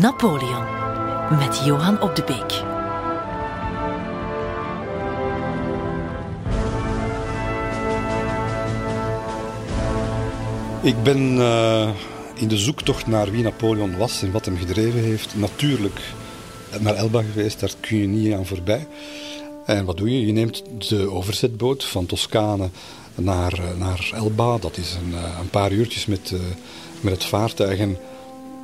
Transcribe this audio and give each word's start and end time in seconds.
Napoleon 0.00 0.64
met 1.38 1.62
Johan 1.64 2.00
op 2.00 2.16
de 2.16 2.22
Beek. 2.22 2.62
Ik 10.94 11.02
ben 11.02 11.36
uh, 11.36 11.88
in 12.34 12.48
de 12.48 12.56
zoektocht 12.56 13.06
naar 13.06 13.30
wie 13.30 13.42
Napoleon 13.42 13.96
was 13.96 14.22
en 14.22 14.32
wat 14.32 14.44
hem 14.44 14.56
gedreven 14.56 15.00
heeft, 15.00 15.36
natuurlijk 15.36 16.00
naar 16.80 16.94
Elba 16.94 17.22
geweest. 17.22 17.60
Daar 17.60 17.74
kun 17.80 17.96
je 17.96 18.06
niet 18.06 18.34
aan 18.34 18.46
voorbij. 18.46 18.86
En 19.66 19.84
wat 19.84 19.96
doe 19.96 20.10
je? 20.10 20.26
Je 20.26 20.32
neemt 20.32 20.62
de 20.88 21.10
overzetboot 21.10 21.84
van 21.84 22.06
Toscane 22.06 22.68
naar, 23.14 23.52
eh, 23.52 23.78
naar 23.78 24.10
Elba. 24.14 24.58
Dat 24.58 24.76
is 24.76 24.94
een, 24.94 25.14
eh, 25.14 25.38
een 25.40 25.50
paar 25.50 25.72
uurtjes 25.72 26.06
met, 26.06 26.34
met 27.00 27.12
het 27.12 27.24
vaartuig. 27.24 27.78
En 27.78 27.98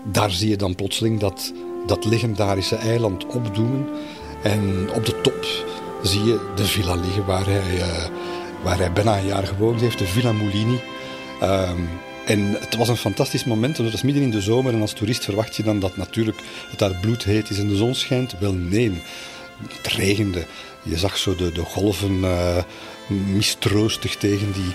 daar 0.05 0.31
zie 0.31 0.49
je 0.49 0.57
dan 0.57 0.75
plotseling 0.75 1.21
dat, 1.21 1.53
dat 1.87 2.05
legendarische 2.05 2.77
eiland 2.77 3.27
opdoemen. 3.27 3.89
En 4.43 4.91
op 4.95 5.07
de 5.07 5.21
top 5.21 5.47
zie 6.03 6.25
je 6.25 6.53
de 6.55 6.65
villa 6.65 6.95
liggen 6.95 7.27
waar 7.27 7.47
hij, 7.47 7.77
uh, 7.77 8.05
waar 8.63 8.79
hij 8.79 8.93
bijna 8.93 9.19
een 9.19 9.27
jaar 9.27 9.47
gewoond 9.47 9.81
heeft, 9.81 9.99
de 9.99 10.07
Villa 10.07 10.33
Mulini. 10.33 10.81
Um, 11.43 11.89
en 12.27 12.57
het 12.61 12.77
was 12.77 12.89
een 12.89 12.97
fantastisch 12.97 13.45
moment, 13.45 13.77
want 13.77 13.89
het 13.89 13.93
was 13.93 14.03
midden 14.03 14.23
in 14.23 14.31
de 14.31 14.41
zomer 14.41 14.73
en 14.73 14.81
als 14.81 14.93
toerist 14.93 15.25
verwacht 15.25 15.57
je 15.57 15.63
dan 15.63 15.81
dat 15.81 15.97
natuurlijk 15.97 16.39
het 16.71 16.79
daar 16.79 16.99
bloedheet 17.01 17.51
is 17.51 17.59
en 17.59 17.69
de 17.69 17.77
zon 17.77 17.95
schijnt. 17.95 18.35
Wel 18.39 18.53
nee, 18.53 19.03
het 19.69 19.87
regende. 19.87 20.47
Je 20.83 20.99
zag 20.99 21.17
zo 21.17 21.35
de, 21.35 21.53
de 21.53 21.65
golven 21.65 22.19
uh, 22.19 22.57
mistroostig 23.07 24.17
tegen 24.17 24.53
die, 24.53 24.73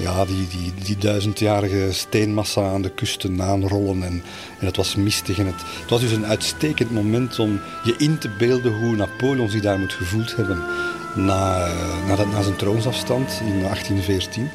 ja, 0.00 0.24
die, 0.24 0.46
die, 0.48 0.72
die 0.84 0.96
duizendjarige 0.96 1.88
steenmassa 1.92 2.70
aan 2.70 2.82
de 2.82 2.90
kusten 2.90 3.42
aanrollen. 3.42 4.02
En, 4.02 4.22
en 4.58 4.66
het 4.66 4.76
was 4.76 4.94
mistig. 4.94 5.38
En 5.38 5.46
het, 5.46 5.62
het 5.80 5.90
was 5.90 6.00
dus 6.00 6.12
een 6.12 6.26
uitstekend 6.26 6.90
moment 6.90 7.38
om 7.38 7.60
je 7.84 7.94
in 7.98 8.18
te 8.18 8.30
beelden 8.38 8.78
hoe 8.78 8.96
Napoleon 8.96 9.50
zich 9.50 9.62
daar 9.62 9.78
moet 9.78 9.92
gevoeld 9.92 10.36
hebben 10.36 10.58
na, 11.14 11.66
uh, 11.66 12.06
na, 12.06 12.16
dat, 12.16 12.30
na 12.30 12.42
zijn 12.42 12.56
troonsafstand 12.56 13.40
in 13.40 13.60
1814. 13.60 14.50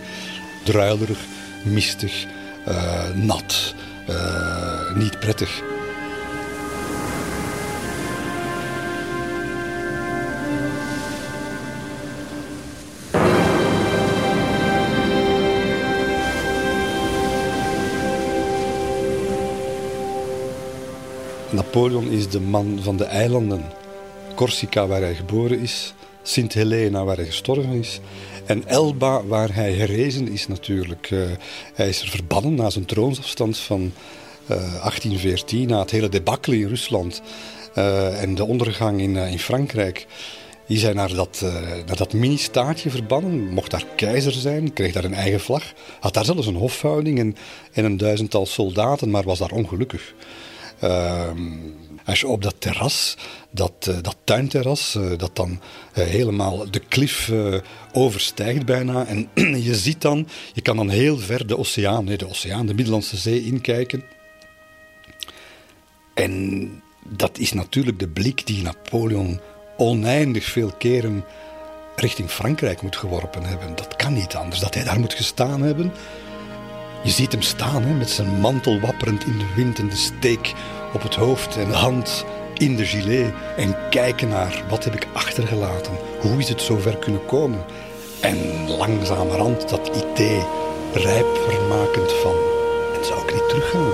Druilerig, 0.63 1.19
mistig, 1.63 2.25
uh, 2.67 3.09
nat, 3.13 3.75
uh, 4.09 4.95
niet 4.95 5.19
prettig. 5.19 5.74
Napoleon 21.75 22.09
is 22.09 22.29
de 22.29 22.39
man 22.39 22.79
van 22.81 22.97
de 22.97 23.03
eilanden. 23.03 23.63
Corsica, 24.35 24.87
waar 24.87 25.01
hij 25.01 25.15
geboren 25.15 25.59
is. 25.59 25.93
Sint 26.23 26.53
Helena, 26.53 27.03
waar 27.03 27.15
hij 27.15 27.25
gestorven 27.25 27.71
is. 27.71 27.99
En 28.45 28.67
Elba, 28.67 29.25
waar 29.25 29.53
hij 29.53 29.73
herrezen 29.73 30.27
is 30.27 30.47
natuurlijk. 30.47 31.11
Uh, 31.11 31.25
hij 31.73 31.89
is 31.89 32.01
er 32.01 32.07
verbannen 32.07 32.55
na 32.55 32.69
zijn 32.69 32.85
troonsafstand 32.85 33.57
van 33.57 33.81
uh, 33.81 34.57
eh, 34.57 34.57
1814, 34.57 35.67
na 35.67 35.79
het 35.79 35.91
hele 35.91 36.09
debacle 36.09 36.57
in 36.57 36.67
Rusland 36.67 37.21
uh, 37.77 38.21
en 38.21 38.35
de 38.35 38.45
ondergang 38.45 39.01
in, 39.01 39.15
in 39.15 39.39
Frankrijk. 39.39 40.07
Die 40.67 40.77
zijn 40.77 40.95
naar 40.95 41.13
dat, 41.13 41.41
naar 41.85 41.97
dat 41.97 42.13
mini-staatje 42.13 42.89
verbannen, 42.89 43.47
mocht 43.49 43.71
daar 43.71 43.85
keizer 43.95 44.31
zijn, 44.31 44.73
kreeg 44.73 44.93
daar 44.93 45.03
een 45.03 45.13
eigen 45.13 45.39
vlag, 45.39 45.63
had 45.99 46.13
daar 46.13 46.25
zelfs 46.25 46.47
een 46.47 46.55
hofhouding 46.55 47.19
en, 47.19 47.35
en 47.71 47.85
een 47.85 47.97
duizendtal 47.97 48.45
soldaten, 48.45 49.09
maar 49.09 49.23
was 49.23 49.39
daar 49.39 49.51
ongelukkig. 49.51 50.13
Ehm, 50.85 51.51
als 52.05 52.19
je 52.19 52.27
op 52.27 52.41
dat 52.41 52.55
terras, 52.57 53.17
dat, 53.51 53.87
uh, 53.89 53.95
dat 54.01 54.17
tuinterras, 54.23 54.95
uh, 54.95 55.17
dat 55.17 55.35
dan 55.35 55.49
uh, 55.49 56.05
helemaal 56.05 56.71
de 56.71 56.79
klif 56.79 57.31
overstijgt 57.91 58.65
bijna. 58.65 59.05
En 59.05 59.29
je 59.67 59.75
ziet 59.75 60.01
dan, 60.01 60.27
je 60.53 60.61
kan 60.61 60.75
dan 60.75 60.89
heel 60.89 61.17
ver 61.17 61.47
de 61.47 61.57
oceaan, 61.57 62.05
de 62.05 62.29
oceaan, 62.29 62.65
de 62.65 62.73
Middellandse 62.73 63.17
Zee 63.17 63.45
inkijken. 63.45 64.03
En 66.13 66.69
dat 67.07 67.37
is 67.37 67.53
natuurlijk 67.53 67.99
de 67.99 68.07
blik 68.07 68.47
die 68.47 68.63
Napoleon 68.63 69.39
oneindig 69.77 70.45
veel 70.45 70.71
keren 70.77 71.25
richting 71.95 72.29
Frankrijk 72.29 72.81
moet 72.81 72.95
geworpen 72.95 73.43
hebben. 73.43 73.75
Dat 73.75 73.95
kan 73.95 74.13
niet 74.13 74.35
anders, 74.35 74.59
dat 74.59 74.73
hij 74.73 74.83
daar 74.83 74.99
moet 74.99 75.13
gestaan 75.13 75.61
hebben. 75.61 75.91
Je 77.05 77.11
ziet 77.11 77.31
hem 77.31 77.41
staan 77.41 77.83
hè, 77.83 77.93
met 77.93 78.09
zijn 78.09 78.39
mantel 78.39 78.79
wapperend 78.79 79.25
in 79.25 79.37
de 79.37 79.53
wind 79.55 79.79
en 79.79 79.89
de 79.89 79.95
steek 79.95 80.53
op 80.93 81.01
het 81.01 81.15
hoofd 81.15 81.57
en 81.57 81.67
de 81.67 81.75
hand 81.75 82.25
in 82.53 82.75
de 82.75 82.85
gilet 82.85 83.33
en 83.57 83.75
kijken 83.89 84.27
naar 84.27 84.63
wat 84.69 84.83
heb 84.83 84.93
ik 84.95 85.07
achtergelaten, 85.13 85.93
hoe 86.21 86.37
is 86.37 86.49
het 86.49 86.61
zover 86.61 86.97
kunnen 86.97 87.25
komen. 87.25 87.65
En 88.21 88.37
langzamerhand 88.69 89.69
dat 89.69 89.87
idee 89.87 90.41
rijp 90.93 91.25
vermakend 91.49 92.11
van, 92.11 92.35
en 92.97 93.05
zou 93.05 93.19
ik 93.27 93.33
niet 93.33 93.49
teruggaan? 93.49 93.91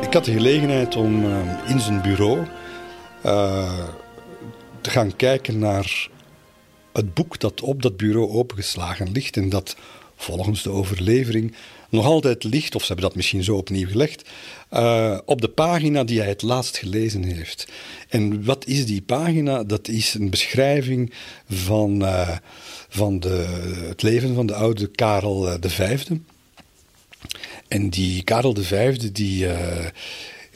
Ik 0.00 0.12
had 0.12 0.24
de 0.24 0.32
gelegenheid 0.32 0.96
om 0.96 1.24
uh, 1.24 1.36
in 1.66 1.80
zijn 1.80 2.02
bureau 2.02 2.46
uh, 3.26 3.88
te 4.80 4.90
gaan 4.90 5.16
kijken 5.16 5.58
naar 5.58 6.08
het 6.92 7.14
boek 7.14 7.40
dat 7.40 7.60
op 7.60 7.82
dat 7.82 7.96
bureau 7.96 8.30
opengeslagen 8.30 9.12
ligt 9.12 9.36
en 9.36 9.48
dat 9.48 9.76
volgens 10.16 10.62
de 10.62 10.70
overlevering 10.70 11.54
nog 11.88 12.04
altijd 12.04 12.44
ligt, 12.44 12.74
of 12.74 12.80
ze 12.80 12.86
hebben 12.86 13.04
dat 13.06 13.16
misschien 13.16 13.44
zo 13.44 13.56
opnieuw 13.56 13.88
gelegd, 13.88 14.28
uh, 14.72 15.18
op 15.24 15.40
de 15.40 15.48
pagina 15.48 16.04
die 16.04 16.18
hij 16.18 16.28
het 16.28 16.42
laatst 16.42 16.76
gelezen 16.76 17.22
heeft. 17.22 17.68
En 18.08 18.44
wat 18.44 18.66
is 18.66 18.86
die 18.86 19.02
pagina? 19.02 19.64
Dat 19.64 19.88
is 19.88 20.14
een 20.14 20.30
beschrijving 20.30 21.12
van, 21.48 22.02
uh, 22.02 22.36
van 22.88 23.20
de, 23.20 23.46
het 23.88 24.02
leven 24.02 24.34
van 24.34 24.46
de 24.46 24.54
oude 24.54 24.86
Karel 24.86 25.58
V. 25.60 26.06
En 27.68 27.90
die 27.90 28.22
Karel 28.22 28.54
V, 28.54 28.96
die, 28.96 29.46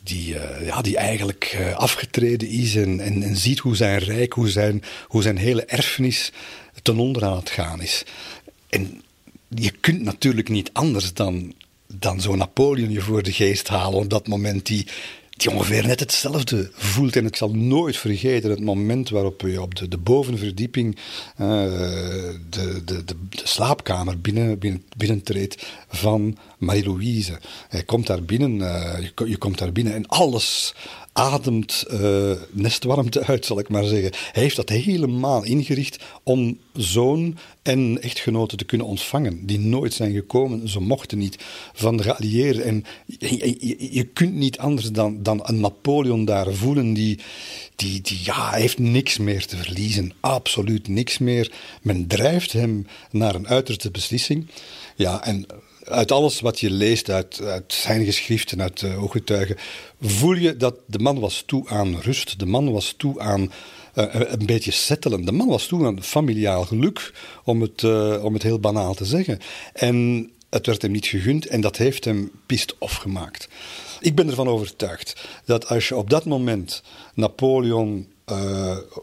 die, 0.05 0.35
uh, 0.35 0.67
ja, 0.67 0.83
die 0.83 0.97
eigenlijk 0.97 1.57
uh, 1.59 1.75
afgetreden 1.75 2.49
is 2.49 2.77
en, 2.77 3.01
en, 3.01 3.23
en, 3.23 3.37
ziet 3.37 3.59
hoe 3.59 3.77
zijn 3.77 3.99
rijk, 3.99 4.33
hoe 4.33 4.49
zijn, 4.49 4.83
hoe 5.07 5.23
zijn 5.23 5.37
hele 5.37 5.65
erfenis 5.65 6.33
ten 6.83 6.99
onder 6.99 7.25
aan 7.25 7.37
het 7.37 7.51
gaan 7.51 7.83
is. 7.83 8.05
En 8.69 9.03
je 9.49 9.71
kunt 9.71 10.03
natuurlijk 10.03 10.49
niet 10.49 10.71
anders 10.73 11.15
dan, 11.15 11.55
dan 11.87 12.21
zo'n 12.21 12.39
Napoleon 12.39 12.91
je 12.91 13.01
voor 13.01 13.23
de 13.23 13.33
geest 13.33 13.69
halen 13.69 13.99
op 13.99 14.11
dat 14.11 14.27
moment 14.27 14.67
die, 14.67 14.87
die 15.37 15.51
ongeveer 15.51 15.87
net 15.87 16.01
hetzelfde 16.01 16.71
voelt. 16.73 17.17
En 17.17 17.27
ik 17.27 17.37
zal 17.37 17.51
nooit 17.51 17.97
vergeten 17.97 18.51
het 18.51 18.61
moment 18.61 19.09
waarop 19.09 19.41
je 19.41 19.63
op 19.63 19.75
de, 19.75 19.99
bovenverdieping 19.99 20.97
uh, 21.41 21.49
de, 22.51 22.83
de, 22.85 23.05
de, 23.05 23.15
slaapkamer 23.31 24.21
binnen, 24.21 24.59
binnen, 24.59 24.85
binnentreedt 24.97 25.67
van 25.89 26.39
Marie-Louise. 26.59 27.39
Hij 27.69 27.83
komt 27.83 28.07
daar 28.07 28.23
binnen, 28.23 28.59
je, 29.03 29.13
je, 29.29 29.37
komt 29.37 29.59
daar 29.59 29.73
binnen 29.73 29.95
en 29.95 30.07
alles 30.07 30.75
ademt 31.15 31.85
uh, 31.91 32.33
nestwarmte 32.51 33.25
uit, 33.25 33.45
zal 33.47 33.59
ik 33.59 33.69
maar 33.69 33.85
zeggen. 33.85 34.13
Hij 34.33 34.43
heeft 34.43 34.57
dat 34.57 34.69
helemaal 34.69 35.45
ingericht 35.45 35.99
om 36.23 36.59
zoon 36.73 37.39
en 37.63 38.03
echtgenoten 38.03 38.59
te 38.59 38.65
kunnen 38.65 38.87
ontvangen, 38.87 39.47
die 39.47 39.59
nooit 39.59 39.93
zijn 39.93 40.13
gekomen, 40.13 40.69
ze 40.69 40.81
mochten 40.81 41.19
niet, 41.19 41.39
van 41.73 41.97
de 41.97 42.03
geallieerden. 42.03 42.65
En 42.65 42.85
je, 43.07 43.75
je, 43.91 44.05
kunt 44.05 44.35
niet 44.35 44.59
anders 44.59 44.91
dan, 44.91 45.23
dan 45.23 45.41
een 45.43 45.61
Napoleon 45.61 46.25
daar 46.25 46.55
voelen, 46.55 46.93
die, 46.93 47.19
die, 47.77 48.01
die 48.01 48.19
ja, 48.23 48.51
heeft 48.51 48.79
niks 48.79 49.19
meer 49.19 49.47
te 49.47 49.57
verliezen, 49.57 50.13
absoluut 50.21 50.89
niks 50.89 51.19
meer. 51.19 51.53
Men 51.83 52.07
drijft 52.07 52.53
hem 52.53 52.87
naar 53.11 53.35
een 53.35 53.49
uiterste 53.49 53.91
beslissing. 53.91 54.47
Ja, 54.97 55.25
en 55.25 55.47
uit 55.85 56.13
alles 56.13 56.41
wat 56.41 56.61
je 56.61 56.71
leest, 56.71 57.11
uit, 57.11 57.41
zijn 57.67 58.05
geschriften, 58.05 58.63
uit 58.63 58.83
uh, 58.83 59.03
ooggetuigen, 59.03 59.57
voel 60.01 60.35
je 60.35 60.57
dat 60.57 60.77
de 60.87 60.99
man 60.99 61.21
was 61.21 61.43
toe 61.47 61.69
aan 61.69 62.01
rust. 62.01 62.39
De 62.39 62.47
man 62.47 62.73
was 62.73 62.95
toe 62.97 63.21
aan 63.21 63.41
uh, 63.41 64.05
een 64.11 64.47
beetje 64.47 64.71
settelen. 64.71 65.25
De 65.25 65.33
man 65.33 65.49
was 65.49 65.67
toe 65.67 65.87
aan 65.87 66.03
familiaal 66.03 66.65
geluk, 66.65 67.13
om 67.45 67.61
het, 67.61 67.85
om 68.23 68.33
het 68.35 68.43
heel 68.43 68.61
banaal 68.61 68.95
te 68.95 69.05
zeggen. 69.05 69.39
En 69.73 70.31
het 70.51 70.67
werd 70.67 70.83
hem 70.83 70.91
niet 70.91 71.07
gegund 71.07 71.47
en 71.47 71.61
dat 71.61 71.77
heeft 71.77 72.05
hem 72.05 72.31
pist 72.47 72.75
off 72.79 72.97
gemaakt. 72.97 73.49
Ik 74.01 74.15
ben 74.15 74.29
ervan 74.29 74.49
overtuigd 74.49 75.27
dat 75.45 75.69
als 75.69 75.89
je 75.89 75.97
op 75.97 76.11
dat 76.11 76.25
moment 76.25 76.83
Napoleon 77.15 78.07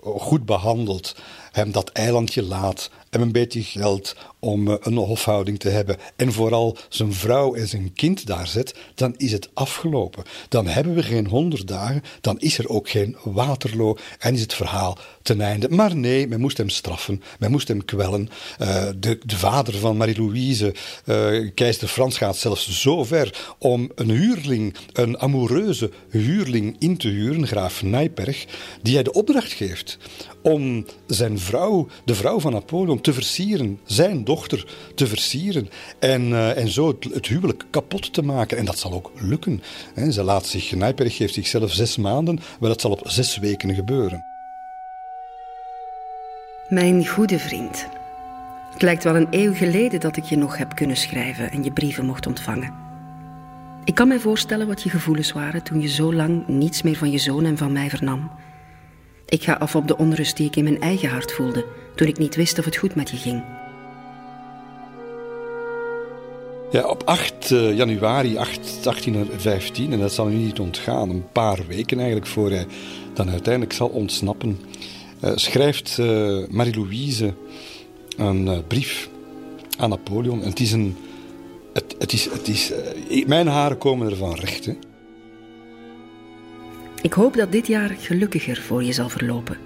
goed 0.04 0.46
behandelt 0.46 1.16
hem 1.52 1.72
dat 1.72 1.90
eilandje 1.90 2.44
laat, 2.44 2.90
hem 3.10 3.22
een 3.22 3.32
beetje 3.32 3.64
geld 3.64 4.16
om 4.40 4.68
eh, 4.68 4.76
een 4.80 4.98
hofhouding 4.98 5.60
te 5.60 5.70
hebben 5.70 5.98
en 6.16 6.34
vooral 6.34 6.78
zijn 6.90 7.14
vrouw 7.14 7.54
en 7.56 7.68
zijn 7.68 7.94
kind 7.94 8.26
daar 8.26 8.48
zet, 8.48 8.76
dan 8.96 9.14
is 9.18 9.32
het 9.32 9.50
afgelopen. 9.54 10.24
Dan 10.50 10.68
hebben 10.68 10.96
we 10.96 11.04
geen 11.04 11.28
honderd 11.28 11.68
dagen, 11.68 12.04
dan 12.22 12.40
is 12.40 12.58
er 12.58 12.70
ook 12.70 12.90
geen 12.90 13.18
Waterloo 13.24 13.98
en 14.20 14.34
is 14.34 14.42
het 14.42 14.54
verhaal 14.54 14.98
ten 15.22 15.42
einde. 15.42 15.70
Maar 15.70 15.96
nee, 15.96 16.28
men 16.28 16.40
moest 16.40 16.58
hem 16.58 16.70
straffen, 16.70 17.24
men 17.40 17.52
moest 17.52 17.68
hem 17.68 17.86
kwellen. 17.86 18.30
Uh, 18.62 18.86
de, 18.98 19.20
de, 19.26 19.38
vader 19.38 19.74
van 19.74 19.98
Marie-Louise, 19.98 20.74
uh, 21.06 21.50
keizer 21.54 21.88
Frans, 21.88 22.18
gaat 22.18 22.38
zelfs 22.38 22.82
zo 22.82 23.04
ver 23.04 23.54
om 23.58 23.92
een 23.96 24.10
huurling, 24.10 24.76
een 24.94 25.20
amoureuze 25.20 25.92
huurling 26.10 26.76
in 26.80 26.98
te 26.98 27.08
huren, 27.08 27.48
graaf 27.48 27.84
Nijperg, 27.84 28.46
die 28.82 28.94
hij 28.94 29.04
de 29.04 29.14
opdracht 29.14 29.52
geeft 29.52 29.98
om 30.42 30.86
zijn 31.08 31.40
vrouw, 31.42 31.88
de 32.06 32.16
vrouw 32.16 32.40
van 32.40 32.52
Napoleon, 32.52 33.02
te 33.02 33.14
versieren, 33.14 33.80
zijn 33.86 34.24
dochter 34.24 34.76
te 34.96 35.08
versieren 35.08 35.70
en, 36.00 36.30
uh, 36.30 36.58
en 36.58 36.68
zo 36.68 36.88
het, 36.88 37.14
het, 37.14 37.28
huwelijk 37.28 37.64
kapot 37.70 38.14
te 38.14 38.22
maken. 38.22 38.58
En 38.58 38.66
dat 38.66 38.80
zal 38.80 38.94
ook 38.94 39.12
lukken. 39.20 39.64
He, 39.94 40.12
ze 40.12 40.24
laat 40.24 40.46
zich, 40.46 40.76
Nijperg 40.76 41.16
geeft 41.16 41.34
zichzelf 41.34 41.72
zes 41.72 41.98
maanden, 41.98 42.40
maar 42.60 42.70
dat 42.70 42.82
zal 42.82 42.92
op 42.92 43.02
zes 43.04 43.38
weken 43.38 43.76
gebeuren. 43.76 44.26
Mijn 46.70 47.08
goede 47.08 47.40
vriend. 47.40 47.88
Het 48.74 48.82
lijkt 48.82 49.04
wel 49.04 49.16
een 49.16 49.28
eeuw 49.30 49.54
geleden 49.54 50.00
dat 50.00 50.18
ik 50.18 50.24
je 50.24 50.36
nog 50.36 50.58
heb 50.58 50.76
kunnen 50.76 50.98
schrijven 50.98 51.52
en 51.52 51.64
je 51.64 51.72
brieven 51.72 52.06
mocht 52.06 52.28
ontvangen. 52.28 52.74
Ik 53.84 53.96
kan 53.96 54.08
mij 54.08 54.20
voorstellen 54.20 54.68
wat 54.68 54.82
je 54.82 54.90
gevoelens 54.90 55.32
waren 55.32 55.64
toen 55.64 55.82
je 55.82 55.88
zo 55.88 56.14
lang 56.14 56.48
niets 56.48 56.82
meer 56.82 56.98
van 56.98 57.12
je 57.12 57.18
zoon 57.18 57.46
en 57.46 57.58
van 57.58 57.72
mij 57.72 57.90
vernam. 57.90 58.32
Ik 59.32 59.44
ga 59.44 59.54
af 59.54 59.76
op 59.76 59.88
de 59.88 59.98
onrust 59.98 60.38
die 60.38 60.48
ik 60.48 60.56
in 60.56 60.64
mijn 60.64 60.82
eigen 60.82 61.10
hart 61.10 61.32
voelde 61.32 61.66
toen 61.96 62.08
ik 62.08 62.18
niet 62.18 62.36
wist 62.36 62.60
of 62.60 62.66
het 62.66 62.76
goed 62.76 62.96
met 62.96 63.10
je 63.10 63.18
ging. 63.18 63.44
Ja, 66.72 66.88
op 66.88 67.04
8 67.06 67.50
uh, 67.50 67.78
januari 67.78 68.38
8, 68.38 68.84
1815, 68.84 69.92
en 69.92 70.00
dat 70.00 70.14
zal 70.14 70.30
u 70.30 70.34
niet 70.34 70.60
ontgaan, 70.60 71.10
een 71.10 71.26
paar 71.32 71.60
weken 71.68 71.98
eigenlijk 71.98 72.28
voor 72.28 72.50
hij 72.50 72.66
dan 73.14 73.30
uiteindelijk 73.30 73.74
zal 73.74 73.88
ontsnappen, 73.88 74.60
uh, 75.24 75.32
schrijft 75.36 75.98
uh, 76.00 76.48
Marie-Louise 76.50 77.34
een 78.18 78.64
brief 78.68 79.10
aan 79.78 79.90
Napoleon. 79.90 80.42
En 80.42 80.50
het 80.50 80.60
is 80.60 80.72
een. 80.72 80.98
Het, 81.74 81.96
het 82.00 82.14
is, 82.14 82.30
het 82.32 82.48
is, 82.48 82.72
mijn 83.26 83.48
haren 83.48 83.78
komen 83.78 84.10
ervan 84.10 84.36
recht. 84.36 84.70
Ik 87.02 87.14
hoop 87.14 87.34
dat 87.34 87.52
dit 87.52 87.68
jaar 87.68 87.90
gelukkiger 87.90 88.62
voor 88.62 88.84
je 88.84 88.94
zal 88.94 89.10
verlopen. 89.10 89.58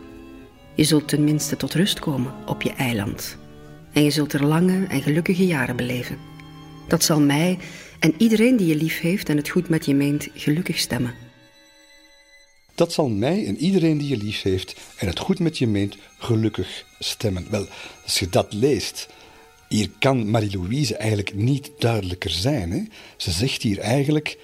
Je 0.75 0.83
zult 0.83 1.07
tenminste 1.07 1.57
tot 1.57 1.73
rust 1.73 1.99
komen 1.99 2.33
op 2.45 2.61
je 2.61 2.71
eiland. 2.71 3.37
En 3.93 4.03
je 4.03 4.11
zult 4.11 4.33
er 4.33 4.45
lange 4.45 4.85
en 4.87 5.01
gelukkige 5.01 5.45
jaren 5.45 5.75
beleven. 5.75 6.17
Dat 6.87 7.03
zal 7.03 7.19
mij 7.19 7.57
en 7.99 8.13
iedereen 8.17 8.57
die 8.57 8.67
je 8.67 8.75
lief 8.75 8.99
heeft 8.99 9.29
en 9.29 9.37
het 9.37 9.49
goed 9.49 9.69
met 9.69 9.85
je 9.85 9.95
meent 9.95 10.27
gelukkig 10.33 10.77
stemmen. 10.77 11.13
Dat 12.75 12.93
zal 12.93 13.09
mij 13.09 13.45
en 13.45 13.57
iedereen 13.57 13.97
die 13.97 14.07
je 14.07 14.17
lief 14.17 14.41
heeft 14.41 14.75
en 14.97 15.07
het 15.07 15.19
goed 15.19 15.39
met 15.39 15.57
je 15.57 15.67
meent 15.67 15.97
gelukkig 16.17 16.85
stemmen. 16.99 17.47
Wel, 17.49 17.67
als 18.03 18.19
je 18.19 18.29
dat 18.29 18.53
leest, 18.53 19.07
hier 19.69 19.89
kan 19.99 20.29
Marie-Louise 20.29 20.95
eigenlijk 20.95 21.33
niet 21.33 21.71
duidelijker 21.79 22.29
zijn. 22.29 22.71
Hè? 22.71 22.83
Ze 23.17 23.31
zegt 23.31 23.61
hier 23.61 23.79
eigenlijk 23.79 24.37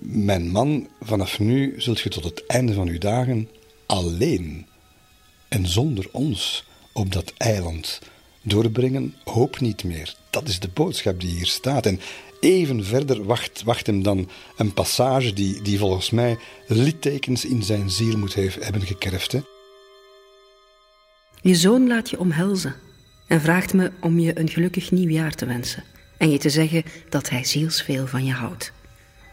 mijn 0.00 0.50
man, 0.50 0.88
vanaf 1.00 1.38
nu 1.38 1.74
zult 1.76 2.00
je 2.00 2.08
tot 2.08 2.24
het 2.24 2.46
einde 2.46 2.74
van 2.74 2.88
uw 2.88 2.98
dagen 2.98 3.48
alleen 3.86 4.66
en 5.48 5.66
zonder 5.66 6.08
ons 6.12 6.64
op 6.92 7.12
dat 7.12 7.32
eiland 7.36 8.00
doorbrengen. 8.42 9.14
Hoop 9.24 9.60
niet 9.60 9.84
meer. 9.84 10.14
Dat 10.30 10.48
is 10.48 10.60
de 10.60 10.68
boodschap 10.68 11.20
die 11.20 11.30
hier 11.30 11.46
staat. 11.46 11.86
En 11.86 12.00
even 12.40 12.84
verder 12.84 13.24
wacht, 13.24 13.62
wacht 13.62 13.86
hem 13.86 14.02
dan 14.02 14.28
een 14.56 14.74
passage 14.74 15.32
die, 15.32 15.62
die 15.62 15.78
volgens 15.78 16.10
mij 16.10 16.38
littekens 16.66 17.44
in 17.44 17.62
zijn 17.62 17.90
ziel 17.90 18.18
moet 18.18 18.34
hebben 18.34 18.82
gekerfd. 18.82 19.36
Je 21.42 21.54
zoon 21.54 21.88
laat 21.88 22.10
je 22.10 22.18
omhelzen 22.18 22.74
en 23.26 23.40
vraagt 23.40 23.74
me 23.74 23.92
om 24.00 24.18
je 24.18 24.38
een 24.38 24.48
gelukkig 24.48 24.90
nieuwjaar 24.90 25.34
te 25.34 25.46
wensen 25.46 25.84
en 26.18 26.30
je 26.30 26.38
te 26.38 26.50
zeggen 26.50 26.82
dat 27.08 27.30
hij 27.30 27.44
zielsveel 27.44 28.06
van 28.06 28.24
je 28.24 28.32
houdt. 28.32 28.72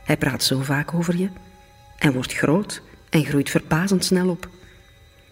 Hij 0.08 0.18
praat 0.18 0.44
zo 0.44 0.60
vaak 0.60 0.94
over 0.94 1.18
je 1.18 1.30
en 1.98 2.14
wordt 2.14 2.34
groot 2.34 2.82
en 3.10 3.26
groeit 3.26 3.50
verbazend 3.50 4.06
snel 4.06 4.30
op. 4.30 4.50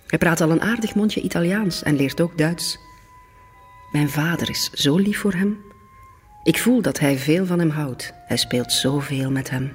Hij 0.08 0.20
praat 0.20 0.42
al 0.42 0.52
een 0.52 0.62
aardig 0.62 0.96
mondje 0.96 1.22
Italiaans 1.22 1.84
en 1.84 1.96
leert 1.96 2.22
ook 2.22 2.38
Duits. 2.38 2.78
Mijn 3.92 4.10
vader 4.10 4.50
is 4.50 4.70
zo 4.74 4.96
lief 4.98 5.20
voor 5.20 5.34
hem. 5.34 5.58
Ik 6.44 6.58
voel 6.58 6.82
dat 6.82 7.00
hij 7.00 7.18
veel 7.18 7.46
van 7.46 7.60
hem 7.60 7.70
houdt. 7.70 8.14
Hij 8.28 8.38
speelt 8.38 8.72
zoveel 8.72 9.32
met 9.32 9.50
hem. 9.50 9.72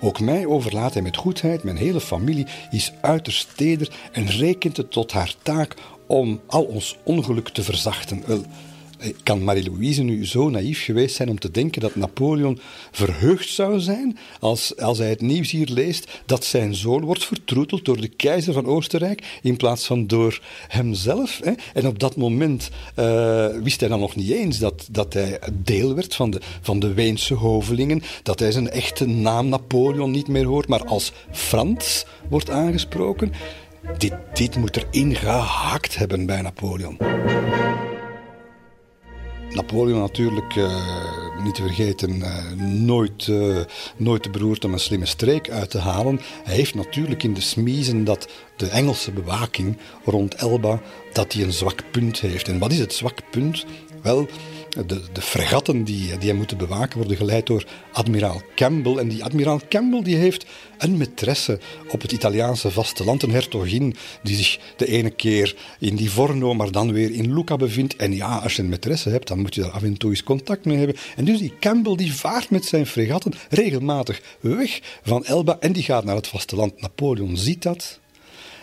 Ook 0.00 0.20
mij 0.20 0.46
overlaat 0.46 0.92
hij 0.92 1.02
met 1.02 1.16
goedheid. 1.16 1.62
Mijn 1.62 1.76
hele 1.76 2.00
familie 2.00 2.46
is 2.70 2.92
uiterst 3.00 3.56
teder 3.56 3.92
en 4.12 4.26
rekent 4.26 4.76
het 4.76 4.92
tot 4.92 5.12
haar 5.12 5.34
taak 5.42 5.74
om 6.06 6.40
al 6.46 6.64
ons 6.64 6.98
ongeluk 7.04 7.48
te 7.48 7.62
verzachten. 7.62 8.22
Kan 9.22 9.44
Marie-Louise 9.44 10.02
nu 10.02 10.26
zo 10.26 10.48
naïef 10.48 10.84
geweest 10.84 11.16
zijn 11.16 11.28
om 11.28 11.38
te 11.38 11.50
denken 11.50 11.80
dat 11.80 11.96
Napoleon 11.96 12.58
verheugd 12.90 13.48
zou 13.48 13.80
zijn 13.80 14.18
als, 14.40 14.76
als 14.76 14.98
hij 14.98 15.08
het 15.08 15.20
nieuws 15.20 15.50
hier 15.50 15.68
leest 15.68 16.20
dat 16.26 16.44
zijn 16.44 16.74
zoon 16.74 17.04
wordt 17.04 17.24
vertroeteld 17.24 17.84
door 17.84 18.00
de 18.00 18.08
keizer 18.08 18.52
van 18.52 18.66
Oostenrijk 18.66 19.38
in 19.42 19.56
plaats 19.56 19.86
van 19.86 20.06
door 20.06 20.40
hemzelf? 20.68 21.40
Hè? 21.42 21.52
En 21.74 21.86
op 21.86 21.98
dat 21.98 22.16
moment 22.16 22.70
uh, 22.98 23.46
wist 23.62 23.80
hij 23.80 23.88
dan 23.88 24.00
nog 24.00 24.16
niet 24.16 24.30
eens 24.30 24.58
dat, 24.58 24.88
dat 24.90 25.12
hij 25.12 25.38
deel 25.52 25.94
werd 25.94 26.14
van 26.14 26.30
de, 26.30 26.40
van 26.60 26.78
de 26.78 26.94
Weense 26.94 27.34
hovelingen, 27.34 28.02
dat 28.22 28.38
hij 28.38 28.52
zijn 28.52 28.70
echte 28.70 29.06
naam 29.06 29.48
Napoleon 29.48 30.10
niet 30.10 30.28
meer 30.28 30.44
hoort, 30.44 30.68
maar 30.68 30.84
als 30.84 31.12
Frans 31.30 32.04
wordt 32.28 32.50
aangesproken. 32.50 33.32
Dit, 33.98 34.12
dit 34.34 34.56
moet 34.56 34.76
erin 34.76 35.14
gehakt 35.14 35.96
hebben 35.96 36.26
bij 36.26 36.42
Napoleon. 36.42 36.96
Napoleon 39.52 39.98
natuurlijk, 39.98 40.54
uh, 40.54 41.42
niet 41.42 41.54
te 41.54 41.62
vergeten, 41.62 42.10
uh, 42.10 42.52
nooit, 42.60 43.26
uh, 43.26 43.58
nooit 43.96 44.22
te 44.22 44.30
beroerd 44.30 44.64
om 44.64 44.72
een 44.72 44.78
slimme 44.78 45.06
streek 45.06 45.50
uit 45.50 45.70
te 45.70 45.78
halen. 45.78 46.20
Hij 46.44 46.54
heeft 46.54 46.74
natuurlijk 46.74 47.22
in 47.22 47.34
de 47.34 47.40
smiezen 47.40 48.04
dat 48.04 48.28
de 48.56 48.68
Engelse 48.68 49.12
bewaking 49.12 49.76
rond 50.04 50.34
Elba, 50.34 50.80
dat 51.12 51.32
hij 51.32 51.42
een 51.42 51.52
zwak 51.52 51.82
punt 51.90 52.20
heeft. 52.20 52.48
En 52.48 52.58
wat 52.58 52.72
is 52.72 52.78
het 52.78 52.94
zwak 52.94 53.30
punt? 53.30 53.66
Wel, 54.02 54.28
de, 54.86 55.00
de 55.12 55.20
fregatten 55.20 55.84
die, 55.84 56.18
die 56.18 56.34
moeten 56.34 56.56
bewaken 56.56 56.98
worden 56.98 57.16
geleid 57.16 57.46
door 57.46 57.66
admiraal 57.92 58.42
Campbell. 58.54 58.96
En 58.96 59.08
die 59.08 59.24
admiraal 59.24 59.60
Campbell 59.68 60.02
die 60.02 60.16
heeft 60.16 60.46
een 60.78 61.02
maîtresse 61.02 61.60
op 61.88 62.02
het 62.02 62.12
Italiaanse 62.12 62.70
vasteland, 62.70 63.22
een 63.22 63.30
hertogin 63.30 63.96
die 64.22 64.36
zich 64.36 64.58
de 64.76 64.86
ene 64.86 65.10
keer 65.10 65.56
in 65.78 65.96
Livorno, 65.96 66.54
maar 66.54 66.70
dan 66.70 66.92
weer 66.92 67.10
in 67.10 67.34
Lucca 67.34 67.56
bevindt. 67.56 67.96
En 67.96 68.14
ja, 68.14 68.36
als 68.36 68.56
je 68.56 68.62
een 68.62 68.74
maîtresse 68.74 69.10
hebt, 69.10 69.28
dan 69.28 69.40
moet 69.40 69.54
je 69.54 69.60
daar 69.60 69.70
af 69.70 69.82
en 69.82 69.96
toe 69.96 70.10
eens 70.10 70.22
contact 70.22 70.64
mee 70.64 70.76
hebben. 70.76 70.96
En 71.16 71.24
dus 71.24 71.38
die 71.38 71.52
Campbell 71.60 71.96
die 71.96 72.14
vaart 72.14 72.50
met 72.50 72.64
zijn 72.64 72.86
fregatten 72.86 73.32
regelmatig 73.50 74.22
weg 74.40 74.80
van 75.02 75.24
Elba 75.24 75.56
en 75.60 75.72
die 75.72 75.82
gaat 75.82 76.04
naar 76.04 76.16
het 76.16 76.28
vasteland. 76.28 76.80
Napoleon 76.80 77.36
ziet 77.36 77.62
dat 77.62 78.00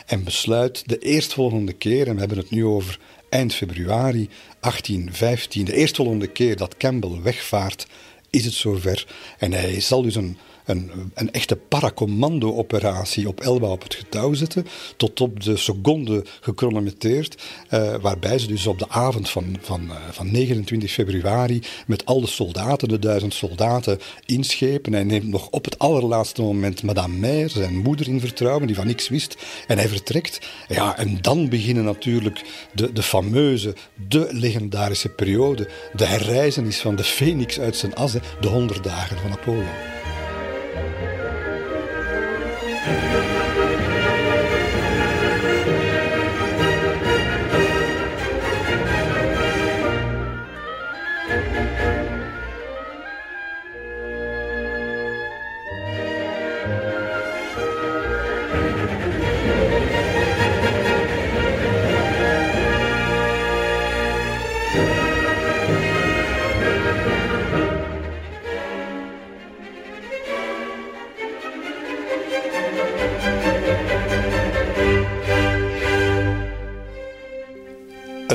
en 0.06 0.24
besluit 0.24 0.84
de 0.86 0.98
eerstvolgende 0.98 1.74
keer, 1.74 2.08
en 2.08 2.14
we 2.14 2.20
hebben 2.20 2.38
het 2.38 2.50
nu 2.50 2.66
over 2.66 3.00
eind 3.36 3.54
februari 3.54 4.30
1815, 4.60 5.66
de 5.66 5.74
eerstvolgende 5.74 6.28
keer 6.28 6.56
dat 6.56 6.78
Campbell 6.78 7.22
wegvaart, 7.22 7.88
is 8.30 8.46
het 8.46 8.54
zover. 8.54 9.08
En 9.38 9.52
hij 9.52 9.80
zal 9.80 10.02
dus 10.02 10.16
een 10.16 10.38
een, 10.66 10.92
een 11.14 11.32
echte 11.32 11.56
paracommando-operatie 11.56 13.28
op 13.28 13.40
Elba 13.40 13.68
op 13.68 13.84
het 13.84 13.94
getouw 13.94 14.34
zetten, 14.34 14.66
tot 14.98 15.22
op 15.22 15.44
de 15.44 15.58
seconde 15.58 16.26
gechronometreerd, 16.42 17.44
uh, 17.74 17.96
waarbij 18.02 18.40
ze 18.40 18.48
dus 18.48 18.68
op 18.68 18.80
de 18.80 18.90
avond 18.90 19.30
van, 19.30 19.58
van, 19.62 19.84
uh, 19.84 19.96
van 20.12 20.32
29 20.32 20.92
februari 20.92 21.62
met 21.88 22.06
al 22.06 22.22
de 22.22 22.28
soldaten, 22.28 22.88
de 22.88 23.00
duizend 23.00 23.34
soldaten, 23.34 24.00
inschepen. 24.26 24.94
Hij 24.94 25.04
neemt 25.04 25.28
nog 25.28 25.50
op 25.50 25.66
het 25.66 25.80
allerlaatste 25.80 26.42
moment 26.42 26.84
Madame 26.84 27.18
Meyer, 27.18 27.50
zijn 27.50 27.78
moeder, 27.78 28.08
in 28.08 28.20
vertrouwen, 28.20 28.68
die 28.68 28.76
van 28.76 28.88
niks 28.88 29.10
wist, 29.10 29.36
en 29.68 29.78
hij 29.78 29.88
vertrekt. 29.88 30.40
Ja, 30.68 30.98
en 30.98 31.18
dan 31.22 31.50
beginnen 31.50 31.84
natuurlijk 31.84 32.42
de, 32.74 32.92
de 32.94 33.04
fameuze, 33.04 33.76
de 34.08 34.28
legendarische 34.32 35.10
periode, 35.10 35.68
de 35.94 36.06
herreizenis 36.06 36.80
van 36.80 36.96
de 36.96 37.04
Phoenix 37.04 37.60
uit 37.60 37.76
zijn 37.76 37.96
as, 37.96 38.12
de 38.42 38.48
honderd 38.48 38.84
dagen 38.84 39.18
van 39.18 39.30
Napoleon. 39.30 40.05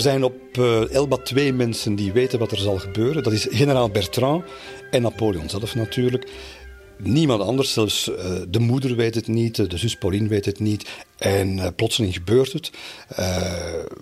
Er 0.01 0.07
zijn 0.07 0.25
op 0.25 0.57
uh, 0.59 0.95
Elba 0.95 1.17
twee 1.17 1.53
mensen 1.53 1.95
die 1.95 2.13
weten 2.13 2.39
wat 2.39 2.51
er 2.51 2.59
zal 2.59 2.79
gebeuren. 2.79 3.23
Dat 3.23 3.33
is 3.33 3.47
generaal 3.51 3.91
Bertrand 3.91 4.45
en 4.91 5.03
Napoleon 5.03 5.49
zelf 5.49 5.75
natuurlijk. 5.75 6.31
Niemand 7.03 7.43
anders, 7.43 7.73
zelfs 7.73 8.09
uh, 8.09 8.17
de 8.49 8.59
moeder 8.59 8.97
weet 8.97 9.15
het 9.15 9.27
niet, 9.27 9.71
de 9.71 9.79
zus 9.79 9.97
Pauline 9.97 10.29
weet 10.29 10.45
het 10.45 10.59
niet. 10.59 10.89
En 11.21 11.57
uh, 11.57 11.67
plotseling 11.77 12.15
gebeurt 12.15 12.53
het. 12.53 12.71
Uh, 13.19 13.37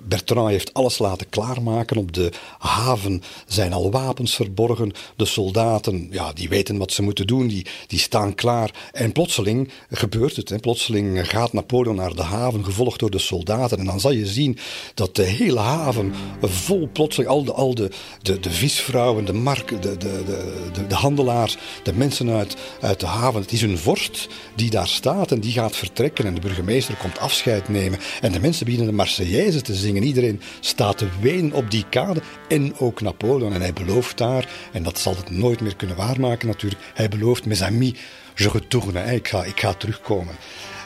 Bertrand 0.02 0.48
heeft 0.48 0.74
alles 0.74 0.98
laten 0.98 1.28
klaarmaken. 1.28 1.96
Op 1.96 2.12
de 2.12 2.32
haven 2.58 3.22
zijn 3.46 3.72
al 3.72 3.90
wapens 3.90 4.34
verborgen. 4.34 4.92
De 5.16 5.24
soldaten, 5.24 6.08
ja, 6.10 6.32
die 6.32 6.48
weten 6.48 6.78
wat 6.78 6.92
ze 6.92 7.02
moeten 7.02 7.26
doen. 7.26 7.46
Die, 7.46 7.66
die 7.86 7.98
staan 7.98 8.34
klaar. 8.34 8.70
En 8.92 9.12
plotseling 9.12 9.70
gebeurt 9.90 10.36
het. 10.36 10.48
Hè. 10.48 10.58
Plotseling 10.58 11.28
gaat 11.28 11.52
Napoleon 11.52 11.96
naar 11.96 12.14
de 12.14 12.22
haven, 12.22 12.64
gevolgd 12.64 13.00
door 13.00 13.10
de 13.10 13.18
soldaten. 13.18 13.78
En 13.78 13.84
dan 13.84 14.00
zal 14.00 14.12
je 14.12 14.26
zien 14.26 14.58
dat 14.94 15.16
de 15.16 15.24
hele 15.24 15.58
haven 15.58 16.14
vol 16.42 16.88
plotseling... 16.92 17.30
al 17.30 17.44
de, 17.44 17.52
al 17.52 17.74
de, 17.74 17.90
de, 18.22 18.40
de 18.40 18.50
visvrouwen, 18.50 19.24
de 19.24 19.32
mark, 19.32 19.82
de, 19.82 19.96
de, 19.96 20.22
de, 20.72 20.86
de, 20.86 20.94
handelaars, 20.94 21.56
de 21.82 21.92
mensen 21.92 22.30
uit, 22.30 22.56
uit 22.88 23.00
de 23.00 23.06
haven. 23.06 23.40
Het 23.40 23.52
is 23.52 23.62
een 23.62 23.78
vorst 23.78 24.28
die 24.54 24.70
daar 24.70 24.88
staat 24.88 25.32
en 25.32 25.40
die 25.40 25.52
gaat 25.52 25.76
vertrekken. 25.76 26.26
En 26.26 26.34
de 26.34 26.40
burgemeester 26.40 26.94
komt 26.94 27.18
afscheid 27.18 27.68
nemen. 27.68 27.98
En 28.20 28.32
de 28.32 28.40
mensen 28.40 28.64
beginnen 28.64 28.90
de 28.90 28.96
Marseillaise 28.96 29.62
te 29.62 29.74
zingen. 29.74 30.02
Iedereen 30.02 30.40
staat 30.60 30.98
te 30.98 31.08
wenen 31.20 31.52
op 31.52 31.70
die 31.70 31.84
kade. 31.90 32.20
En 32.48 32.78
ook 32.78 33.00
Napoleon. 33.00 33.52
En 33.52 33.60
hij 33.60 33.72
belooft 33.72 34.18
daar, 34.18 34.48
en 34.72 34.82
dat 34.82 34.98
zal 34.98 35.16
het 35.16 35.30
nooit 35.30 35.60
meer 35.60 35.76
kunnen 35.76 35.96
waarmaken 35.96 36.48
natuurlijk. 36.48 36.82
Hij 36.94 37.08
belooft, 37.08 37.46
mes 37.46 37.62
amis, 37.62 37.92
je 38.34 38.48
retourne. 38.52 39.14
Ik 39.14 39.28
ga, 39.28 39.44
ik 39.44 39.60
ga 39.60 39.72
terugkomen. 39.72 40.34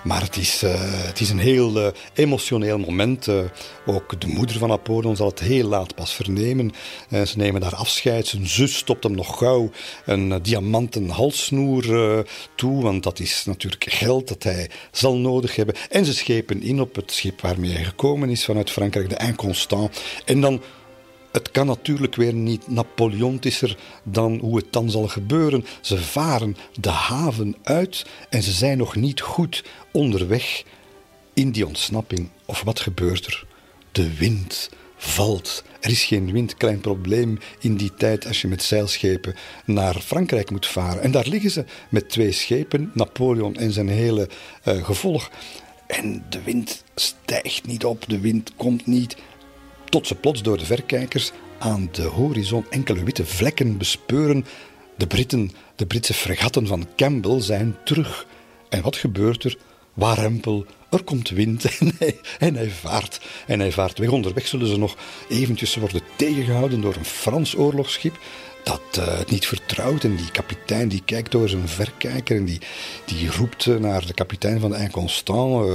Maar 0.02 0.22
het 0.22 0.36
is, 0.36 0.62
uh, 0.62 0.70
het 1.06 1.20
is 1.20 1.30
een 1.30 1.38
heel 1.38 1.76
uh, 1.76 1.86
emotioneel 2.14 2.78
moment. 2.78 3.26
Uh, 3.26 3.40
ook 3.86 4.20
de 4.20 4.26
moeder 4.26 4.58
van 4.58 4.68
Napoleon 4.68 5.16
zal 5.16 5.26
het 5.26 5.40
heel 5.40 5.68
laat 5.68 5.94
pas 5.94 6.14
vernemen. 6.14 6.72
ze 7.10 7.36
nemen 7.36 7.60
daar 7.60 7.74
afscheid. 7.74 8.26
Zijn 8.26 8.46
zus 8.46 8.76
stopt 8.76 9.02
hem 9.02 9.14
nog 9.14 9.38
gauw 9.38 9.70
een 10.04 10.42
diamanten 10.42 11.08
halssnoer 11.08 11.84
toe. 12.54 12.82
Want 12.82 13.02
dat 13.02 13.18
is 13.18 13.44
natuurlijk 13.44 13.84
geld 13.88 14.28
dat 14.28 14.42
hij 14.42 14.70
zal 14.90 15.16
nodig 15.16 15.56
hebben. 15.56 15.74
En 15.90 16.04
ze 16.04 16.14
schepen 16.14 16.62
in 16.62 16.80
op 16.80 16.94
het 16.94 17.12
schip 17.12 17.40
waarmee 17.40 17.72
hij 17.72 17.84
gekomen 17.84 18.30
is 18.30 18.44
vanuit 18.44 18.70
Frankrijk, 18.70 19.08
de 19.08 19.24
Inconstant. 19.26 20.02
En 20.24 20.40
dan 20.40 20.62
het 21.32 21.50
kan 21.50 21.66
natuurlijk 21.66 22.14
weer 22.14 22.34
niet 22.34 22.68
Napoleontischer 22.68 23.76
dan 24.02 24.38
hoe 24.38 24.56
het 24.56 24.72
dan 24.72 24.90
zal 24.90 25.08
gebeuren. 25.08 25.64
Ze 25.80 25.98
varen 25.98 26.56
de 26.80 26.90
haven 26.90 27.56
uit 27.62 28.06
en 28.28 28.42
ze 28.42 28.52
zijn 28.52 28.78
nog 28.78 28.96
niet 28.96 29.20
goed 29.20 29.64
onderweg 29.92 30.62
in 31.34 31.50
die 31.50 31.66
ontsnapping. 31.66 32.28
Of 32.44 32.62
wat 32.62 32.80
gebeurt 32.80 33.26
er? 33.26 33.46
De 33.92 34.14
wind 34.14 34.70
valt. 34.96 35.64
Er 35.80 35.90
is 35.90 36.04
geen 36.04 36.32
wind, 36.32 36.56
klein 36.56 36.80
probleem 36.80 37.38
in 37.60 37.76
die 37.76 37.94
tijd 37.94 38.26
als 38.26 38.40
je 38.40 38.48
met 38.48 38.62
zeilschepen 38.62 39.34
naar 39.64 39.94
Frankrijk 40.00 40.50
moet 40.50 40.66
varen. 40.66 41.02
En 41.02 41.10
daar 41.10 41.26
liggen 41.26 41.50
ze 41.50 41.64
met 41.88 42.10
twee 42.10 42.32
schepen, 42.32 42.90
Napoleon 42.94 43.56
en 43.56 43.72
zijn 43.72 43.88
hele 43.88 44.28
uh, 44.64 44.84
gevolg. 44.84 45.30
En 45.86 46.24
de 46.28 46.42
wind 46.42 46.84
stijgt 46.94 47.66
niet 47.66 47.84
op, 47.84 48.04
de 48.08 48.20
wind 48.20 48.52
komt 48.56 48.86
niet 48.86 49.16
tot 49.92 50.06
ze 50.06 50.14
plots 50.14 50.42
door 50.42 50.58
de 50.58 50.64
verkijkers 50.64 51.32
aan 51.58 51.88
de 51.92 52.02
horizon 52.02 52.66
enkele 52.70 53.04
witte 53.04 53.26
vlekken 53.26 53.78
bespeuren. 53.78 54.44
De 54.96 55.06
Britten, 55.06 55.50
de 55.76 55.86
Britse 55.86 56.14
fregatten 56.14 56.66
van 56.66 56.88
Campbell 56.96 57.40
zijn 57.40 57.76
terug. 57.84 58.26
En 58.68 58.82
wat 58.82 58.96
gebeurt 58.96 59.44
er? 59.44 59.56
Warempel, 59.94 60.66
er 60.90 61.02
komt 61.02 61.28
wind 61.28 61.64
en 61.78 61.92
hij, 61.98 62.20
en 62.38 62.54
hij, 62.54 62.70
vaart. 62.70 63.20
En 63.46 63.60
hij 63.60 63.72
vaart 63.72 63.98
weg. 63.98 64.10
Onderweg 64.10 64.46
zullen 64.46 64.66
ze 64.66 64.78
nog 64.78 64.96
eventjes 65.28 65.76
worden 65.76 66.02
tegengehouden 66.16 66.80
door 66.80 66.94
een 66.94 67.04
Frans 67.04 67.56
oorlogsschip 67.56 68.18
dat 68.62 68.80
uh, 68.98 69.18
het 69.18 69.30
niet 69.30 69.46
vertrouwt. 69.46 70.04
En 70.04 70.16
die 70.16 70.30
kapitein 70.30 70.88
die 70.88 71.02
kijkt 71.04 71.30
door 71.30 71.48
zijn 71.48 71.68
verkijker 71.68 72.36
en 72.36 72.44
die, 72.44 72.60
die 73.04 73.30
roept 73.30 73.66
naar 73.66 74.06
de 74.06 74.14
kapitein 74.14 74.60
van 74.60 74.70
de 74.70 74.78
Inconstant. 74.78 75.66
Uh, 75.66 75.74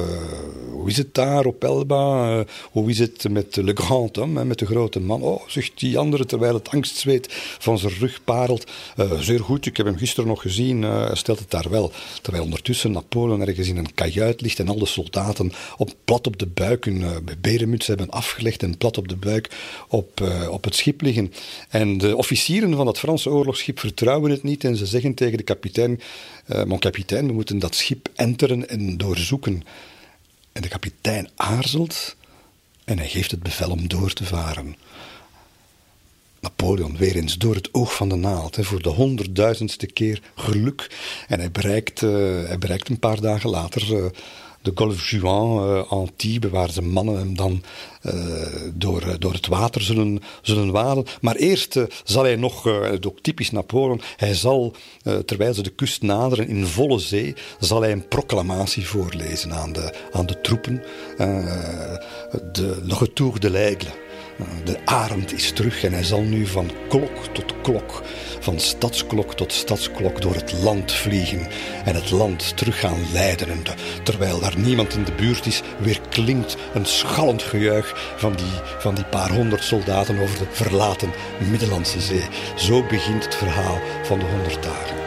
hoe 0.71 0.89
is 0.89 0.97
het 0.97 1.13
daar 1.13 1.45
op 1.45 1.63
Elba? 1.63 2.45
Hoe 2.71 2.89
is 2.89 2.99
het 2.99 3.29
met 3.29 3.55
Le 3.55 3.71
Grand 3.75 4.15
Homme, 4.15 4.45
met 4.45 4.59
de 4.59 4.65
grote 4.65 4.99
man? 4.99 5.21
Oh, 5.21 5.47
zegt 5.47 5.71
die 5.75 5.97
andere 5.97 6.25
terwijl 6.25 6.53
het 6.53 6.69
angstzweet 6.69 7.27
van 7.59 7.79
zijn 7.79 7.93
rug 7.99 8.23
parelt. 8.23 8.71
zeer 9.19 9.39
goed, 9.39 9.65
ik 9.65 9.77
heb 9.77 9.85
hem 9.85 9.97
gisteren 9.97 10.29
nog 10.29 10.41
gezien. 10.41 10.85
stelt 11.13 11.39
het 11.39 11.51
daar 11.51 11.69
wel. 11.69 11.91
Terwijl 12.21 12.43
ondertussen 12.43 12.91
Napoleon 12.91 13.41
ergens 13.41 13.67
in 13.67 13.77
een 13.77 13.93
kajuit 13.93 14.41
ligt 14.41 14.59
en 14.59 14.69
al 14.69 14.79
de 14.79 14.85
soldaten 14.85 15.51
op, 15.77 15.93
plat 16.05 16.27
op 16.27 16.39
de 16.39 16.47
buik 16.47 16.85
hun 16.85 17.05
berenmuts 17.41 17.87
hebben 17.87 18.09
afgelegd 18.09 18.63
en 18.63 18.77
plat 18.77 18.97
op 18.97 19.07
de 19.07 19.15
buik 19.15 19.49
op, 19.87 20.21
op 20.49 20.63
het 20.63 20.75
schip 20.75 21.01
liggen. 21.01 21.33
En 21.69 21.97
de 21.97 22.15
officieren 22.15 22.76
van 22.77 22.85
dat 22.85 22.99
Franse 22.99 23.29
oorlogsschip 23.29 23.79
vertrouwen 23.79 24.31
het 24.31 24.43
niet 24.43 24.63
en 24.63 24.75
ze 24.75 24.85
zeggen 24.85 25.13
tegen 25.13 25.37
de 25.37 25.43
kapitein: 25.43 26.01
uh, 26.47 26.63
Mon 26.63 26.79
kapitein, 26.79 27.27
we 27.27 27.33
moeten 27.33 27.59
dat 27.59 27.75
schip 27.75 28.09
enteren 28.15 28.69
en 28.69 28.97
doorzoeken. 28.97 29.63
En 30.51 30.61
de 30.61 30.67
kapitein 30.67 31.29
aarzelt 31.35 32.15
en 32.83 32.97
hij 32.97 33.07
geeft 33.07 33.31
het 33.31 33.43
bevel 33.43 33.71
om 33.71 33.87
door 33.87 34.13
te 34.13 34.25
varen. 34.25 34.75
Napoleon 36.39 36.97
weer 36.97 37.15
eens 37.15 37.37
door 37.37 37.55
het 37.55 37.73
oog 37.73 37.95
van 37.95 38.09
de 38.09 38.15
naald, 38.15 38.55
hè, 38.55 38.63
voor 38.63 38.81
de 38.81 38.89
honderdduizendste 38.89 39.85
keer 39.87 40.21
geluk. 40.35 40.97
En 41.27 41.39
hij 41.39 41.51
bereikt, 41.51 42.01
uh, 42.01 42.11
hij 42.45 42.57
bereikt 42.57 42.89
een 42.89 42.99
paar 42.99 43.21
dagen 43.21 43.49
later 43.49 43.93
uh, 43.93 44.05
de 44.67 44.71
Golfe 44.75 45.17
Juan, 45.17 45.69
uh, 45.69 45.91
Antibes, 45.91 46.51
waar 46.51 46.71
ze 46.71 46.81
mannen 46.81 47.17
hem 47.17 47.35
dan 47.35 47.63
uh, 48.01 48.13
door, 48.73 49.03
uh, 49.07 49.13
door 49.19 49.33
het 49.33 49.47
water 49.47 49.81
zullen, 49.81 50.21
zullen 50.41 50.71
waden. 50.71 51.05
Maar 51.21 51.35
eerst 51.35 51.79
zal 52.03 52.23
hij 52.23 52.35
nog, 52.35 52.67
ook 53.05 53.19
typisch 53.21 53.51
Napoleon, 53.51 54.01
hij 54.17 54.33
zal, 54.33 54.73
terwijl 55.25 55.53
ze 55.53 55.63
de 55.63 55.69
kust 55.69 56.01
naderen 56.01 56.47
in 56.47 56.65
volle 56.65 56.99
zee, 56.99 57.35
zal 57.59 57.81
hij 57.81 57.91
een 57.91 58.07
proclamatie 58.07 58.87
voorlezen 58.87 59.53
aan 59.53 59.73
de, 59.73 59.93
aan 60.11 60.25
de 60.25 60.41
troepen. 60.41 60.83
de 62.51 62.81
Le 62.83 62.95
Retour 62.99 63.39
de 63.39 63.49
l'Aigle. 63.49 64.06
De 64.63 64.77
arend 64.85 65.33
is 65.33 65.51
terug 65.51 65.83
en 65.83 65.93
hij 65.93 66.03
zal 66.03 66.21
nu 66.21 66.45
van 66.45 66.71
klok 66.89 67.25
tot 67.31 67.53
klok, 67.61 68.03
van 68.39 68.59
stadsklok 68.59 69.35
tot 69.35 69.53
stadsklok 69.53 70.21
door 70.21 70.33
het 70.33 70.53
land 70.63 70.91
vliegen 70.91 71.47
en 71.85 71.95
het 71.95 72.11
land 72.11 72.57
terug 72.57 72.79
gaan 72.79 73.11
leiden. 73.13 73.49
En 73.49 73.63
terwijl 74.03 74.39
daar 74.39 74.57
niemand 74.57 74.93
in 74.93 75.03
de 75.03 75.11
buurt 75.11 75.45
is, 75.45 75.61
weer 75.79 76.01
klinkt 76.09 76.57
een 76.73 76.85
schallend 76.85 77.43
gejuich 77.43 78.13
van 78.17 78.35
die, 78.35 78.61
van 78.79 78.95
die 78.95 79.05
paar 79.05 79.31
honderd 79.31 79.63
soldaten 79.63 80.19
over 80.19 80.37
de 80.37 80.47
verlaten 80.51 81.09
Middellandse 81.49 82.01
Zee. 82.01 82.27
Zo 82.55 82.83
begint 82.83 83.23
het 83.23 83.35
verhaal 83.35 83.79
van 84.03 84.19
de 84.19 84.25
honderd 84.25 84.63
dagen. 84.63 85.06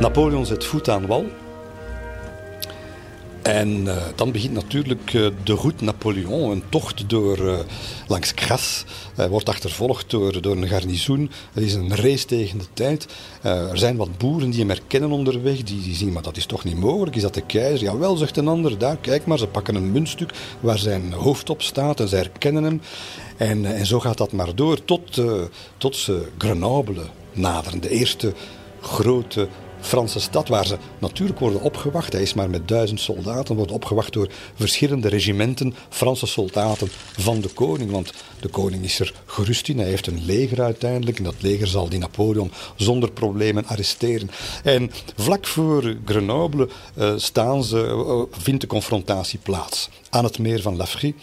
Napoleon 0.00 0.46
zet 0.46 0.64
voet 0.64 0.88
aan 0.88 1.06
wal. 1.06 1.26
En 3.42 3.68
uh, 3.68 3.96
dan 4.14 4.32
begint 4.32 4.52
natuurlijk 4.52 5.12
uh, 5.12 5.28
de 5.44 5.54
route 5.54 5.84
Napoleon, 5.84 6.50
een 6.50 6.62
tocht 6.68 7.08
door, 7.08 7.38
uh, 7.38 7.58
langs 8.08 8.32
Gras. 8.34 8.84
Hij 9.14 9.28
wordt 9.28 9.48
achtervolgd 9.48 10.10
door, 10.10 10.40
door 10.40 10.56
een 10.56 10.68
garnizoen. 10.68 11.30
Het 11.52 11.64
is 11.64 11.74
een 11.74 11.96
race 11.96 12.26
tegen 12.26 12.58
de 12.58 12.64
tijd. 12.72 13.06
er 13.42 13.78
zijn 13.78 13.96
wat 13.96 14.18
boeren 14.18 14.50
die 14.50 14.58
hem 14.58 14.68
herkennen 14.68 15.10
onderweg. 15.10 15.62
Die, 15.62 15.82
die 15.82 15.94
zien, 15.94 16.12
maar 16.12 16.22
dat 16.22 16.36
is 16.36 16.46
toch 16.46 16.64
niet 16.64 16.78
mogelijk? 16.78 17.16
Is 17.16 17.22
dat 17.22 17.34
de 17.34 17.46
keizer? 17.46 17.86
Jawel, 17.86 18.16
zegt 18.16 18.36
een 18.36 18.48
ander. 18.48 18.78
Daar, 18.78 18.96
kijk 18.96 19.26
maar, 19.26 19.38
ze 19.38 19.46
pakken 19.46 19.74
een 19.74 19.92
muntstuk 19.92 20.32
waar 20.60 20.78
zijn 20.78 21.12
hoofd 21.12 21.50
op 21.50 21.62
staat 21.62 22.00
en 22.00 22.08
ze 22.08 22.16
herkennen 22.16 22.62
hem. 22.62 22.80
En, 23.36 23.64
en 23.64 23.86
zo 23.86 24.00
gaat 24.00 24.18
dat 24.18 24.32
maar 24.32 24.54
door 24.54 24.84
tot, 24.84 25.22
tot 25.76 25.96
ze 25.96 26.28
Grenoble 26.38 27.02
naderen. 27.32 27.80
De 27.80 27.90
eerste 27.90 28.32
grote 28.80 29.48
Franse 29.80 30.20
stad, 30.20 30.48
waar 30.48 30.66
ze 30.66 30.76
natuurlijk 30.98 31.38
worden 31.38 31.60
opgewacht. 31.60 32.12
Hij 32.12 32.22
is 32.22 32.34
maar 32.34 32.50
met 32.50 32.68
duizend 32.68 33.00
soldaten, 33.00 33.56
wordt 33.56 33.72
opgewacht 33.72 34.12
door 34.12 34.28
verschillende 34.54 35.08
regimenten 35.08 35.74
Franse 35.88 36.26
soldaten 36.26 36.88
van 37.16 37.40
de 37.40 37.48
koning. 37.48 37.90
Want 37.90 38.12
de 38.40 38.48
koning 38.48 38.84
is 38.84 39.00
er 39.00 39.14
gerust 39.26 39.68
in, 39.68 39.78
hij 39.78 39.88
heeft 39.88 40.06
een 40.06 40.24
leger 40.24 40.62
uiteindelijk. 40.62 41.18
En 41.18 41.24
dat 41.24 41.34
leger 41.38 41.66
zal 41.66 41.88
die 41.88 41.98
Napoleon 41.98 42.52
zonder 42.76 43.10
problemen 43.12 43.66
arresteren. 43.66 44.30
En 44.64 44.90
vlak 45.16 45.46
voor 45.46 45.96
Grenoble 46.04 46.68
uh, 46.98 47.12
staan 47.16 47.64
ze, 47.64 47.76
uh, 47.76 48.40
vindt 48.42 48.60
de 48.60 48.66
confrontatie 48.66 49.38
plaats. 49.38 49.88
Aan 50.10 50.24
het 50.24 50.38
meer 50.38 50.62
van 50.62 50.76
Lafry 50.76 51.14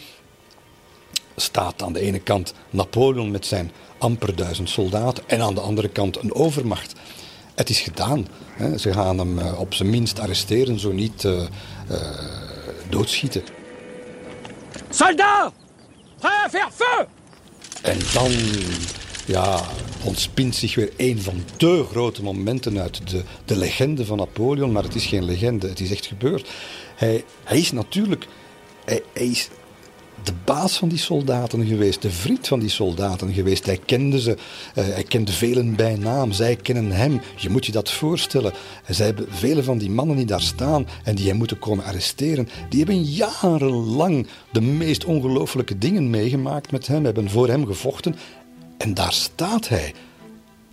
staat 1.36 1.82
aan 1.82 1.94
de 1.94 2.00
ene 2.00 2.20
kant 2.20 2.54
Napoleon 2.70 3.32
met 3.32 3.46
zijn 3.46 3.72
amper 3.98 4.36
duizend 4.36 4.70
soldaten 4.70 5.24
en 5.28 5.42
aan 5.42 5.56
de 5.56 5.62
andere 5.62 5.88
kant 5.88 6.18
een 6.22 6.34
overmacht 6.34 6.96
Het 7.58 7.70
is 7.70 7.80
gedaan. 7.80 8.28
Hè. 8.52 8.78
Ze 8.78 8.94
gaan 8.94 9.18
hem 9.18 9.40
eh, 9.40 9.60
op 9.60 9.74
zijn 9.74 9.90
minst 9.90 10.20
arresteren, 10.20 10.80
zo 10.80 10.92
niet 10.92 11.24
uh, 11.24 11.42
doodschieten. 12.90 13.44
Soldat! 14.90 15.54
Prêt 16.20 16.46
à 16.46 16.50
faire 16.50 16.72
feu! 16.74 17.06
En 17.82 18.00
dan 18.14 18.32
ja, 19.26 19.62
ontspint 20.04 20.56
zich 20.56 20.76
weer 20.76 20.92
een 20.98 21.22
van 21.22 21.44
de 21.58 21.86
grote 21.90 22.24
momenten 22.24 22.80
uit 22.82 23.10
de, 23.10 23.24
de 23.46 23.58
legende 23.58 24.06
van 24.06 24.18
Napoleon. 24.18 24.72
Maar 24.72 24.84
het 24.84 24.96
is 24.96 25.06
geen 25.06 25.26
legende, 25.26 25.68
het 25.68 25.80
is 25.80 25.92
echt 25.92 26.06
gebeurd. 26.06 26.50
Hij, 26.96 27.24
hij 27.44 27.58
is 27.58 27.72
natuurlijk 27.72 28.28
hij, 28.86 29.02
hij 29.14 29.28
is 29.28 29.50
de 30.28 30.34
baas 30.44 30.78
van 30.78 30.90
die 30.90 30.98
soldaten 30.98 31.66
geweest, 31.66 32.02
de 32.02 32.12
vriend 32.12 32.48
van 32.48 32.60
die 32.60 32.70
soldaten 32.70 33.34
geweest. 33.34 33.66
Hij 33.66 33.80
kende 33.86 34.22
ze, 34.22 34.32
uh, 34.32 34.36
hij 34.74 35.04
kende 35.04 35.32
velen 35.32 35.76
bij 35.76 35.96
naam, 35.96 36.32
zij 36.32 36.56
kennen 36.56 36.92
hem. 36.92 37.22
Je 37.36 37.50
moet 37.50 37.66
je 37.66 37.72
dat 37.72 37.92
voorstellen. 37.92 38.54
Zij 38.88 39.06
hebben 39.06 39.26
vele 39.30 39.64
van 39.64 39.78
die 39.78 39.90
mannen 39.90 40.16
die 40.16 40.26
daar 40.26 40.42
staan 40.42 40.88
en 41.04 41.16
die 41.16 41.26
hij 41.26 41.34
moeten 41.34 41.60
komen 41.60 41.86
arresteren, 41.86 42.50
die 42.70 42.80
hebben 42.80 43.04
jarenlang 43.04 44.28
de 44.52 44.62
meest 44.62 45.06
ongelooflijke 45.06 45.78
dingen 45.78 46.10
meegemaakt 46.10 46.72
met 46.72 46.88
hem, 46.88 47.06
hebben 47.06 47.30
voor 47.30 47.48
hem 47.48 47.66
gevochten. 47.66 48.16
En 48.78 48.94
daar 48.94 49.14
staat 49.14 49.68
hij, 49.68 49.94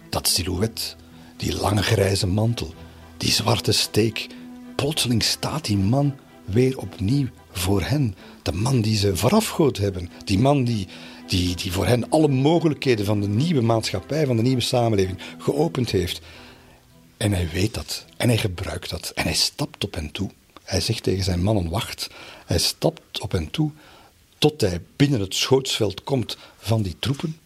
dat 0.08 0.28
silhouet, 0.28 0.96
die 1.36 1.56
lange 1.56 1.82
grijze 1.82 2.26
mantel, 2.26 2.74
die 3.16 3.32
zwarte 3.32 3.72
steek. 3.72 4.26
Plotseling 4.76 5.22
staat 5.22 5.64
die 5.64 5.76
man 5.76 6.14
weer 6.44 6.78
opnieuw 6.78 7.26
voor 7.52 7.82
hen. 7.82 8.14
De 8.42 8.52
man 8.52 8.80
die 8.80 8.96
ze 8.96 9.16
voorafgoed 9.16 9.78
hebben. 9.78 10.10
Die 10.24 10.38
man 10.38 10.64
die, 10.64 10.88
die, 11.26 11.56
die 11.56 11.72
voor 11.72 11.86
hen 11.86 12.10
alle 12.10 12.28
mogelijkheden 12.28 13.04
van 13.04 13.20
de 13.20 13.28
nieuwe 13.28 13.60
maatschappij, 13.60 14.26
van 14.26 14.36
de 14.36 14.42
nieuwe 14.42 14.60
samenleving 14.60 15.18
geopend 15.38 15.90
heeft. 15.90 16.20
En 17.16 17.32
hij 17.32 17.48
weet 17.52 17.74
dat. 17.74 18.04
En 18.16 18.28
hij 18.28 18.38
gebruikt 18.38 18.90
dat. 18.90 19.12
En 19.14 19.24
hij 19.24 19.34
stapt 19.34 19.84
op 19.84 19.94
hen 19.94 20.10
toe. 20.10 20.30
Hij 20.62 20.80
zegt 20.80 21.02
tegen 21.02 21.24
zijn 21.24 21.42
mannen: 21.42 21.70
wacht. 21.70 22.10
Hij 22.46 22.58
stapt 22.58 23.20
op 23.20 23.32
hen 23.32 23.50
toe 23.50 23.70
tot 24.38 24.60
hij 24.60 24.80
binnen 24.96 25.20
het 25.20 25.34
schootsveld 25.34 26.02
komt 26.02 26.36
van 26.58 26.82
die 26.82 26.96
troepen. 26.98 27.38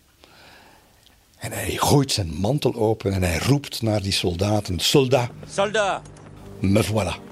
En 1.38 1.52
hij 1.52 1.70
gooit 1.76 2.12
zijn 2.12 2.34
mantel 2.34 2.74
open 2.74 3.12
en 3.12 3.22
hij 3.22 3.38
roept 3.38 3.82
naar 3.82 4.02
die 4.02 4.12
soldaten: 4.12 4.78
Soldat! 4.78 5.30
Soldat! 5.52 6.02
Me 6.60 6.84
voilà. 6.84 7.27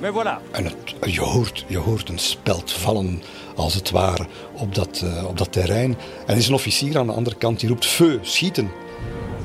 Voilà. 0.00 0.40
En 0.50 0.64
het, 0.64 0.94
je, 1.00 1.20
hoort, 1.20 1.64
je 1.68 1.78
hoort 1.78 2.08
een 2.08 2.18
speld 2.18 2.72
vallen, 2.72 3.22
als 3.54 3.74
het 3.74 3.90
ware, 3.90 4.26
op 4.52 4.74
dat, 4.74 5.00
uh, 5.04 5.24
op 5.24 5.38
dat 5.38 5.52
terrein. 5.52 5.90
En 6.26 6.32
er 6.32 6.36
is 6.36 6.48
een 6.48 6.54
officier 6.54 6.98
aan 6.98 7.06
de 7.06 7.12
andere 7.12 7.36
kant 7.36 7.60
die 7.60 7.68
roept: 7.68 7.86
Feu, 7.86 8.18
schieten. 8.22 8.70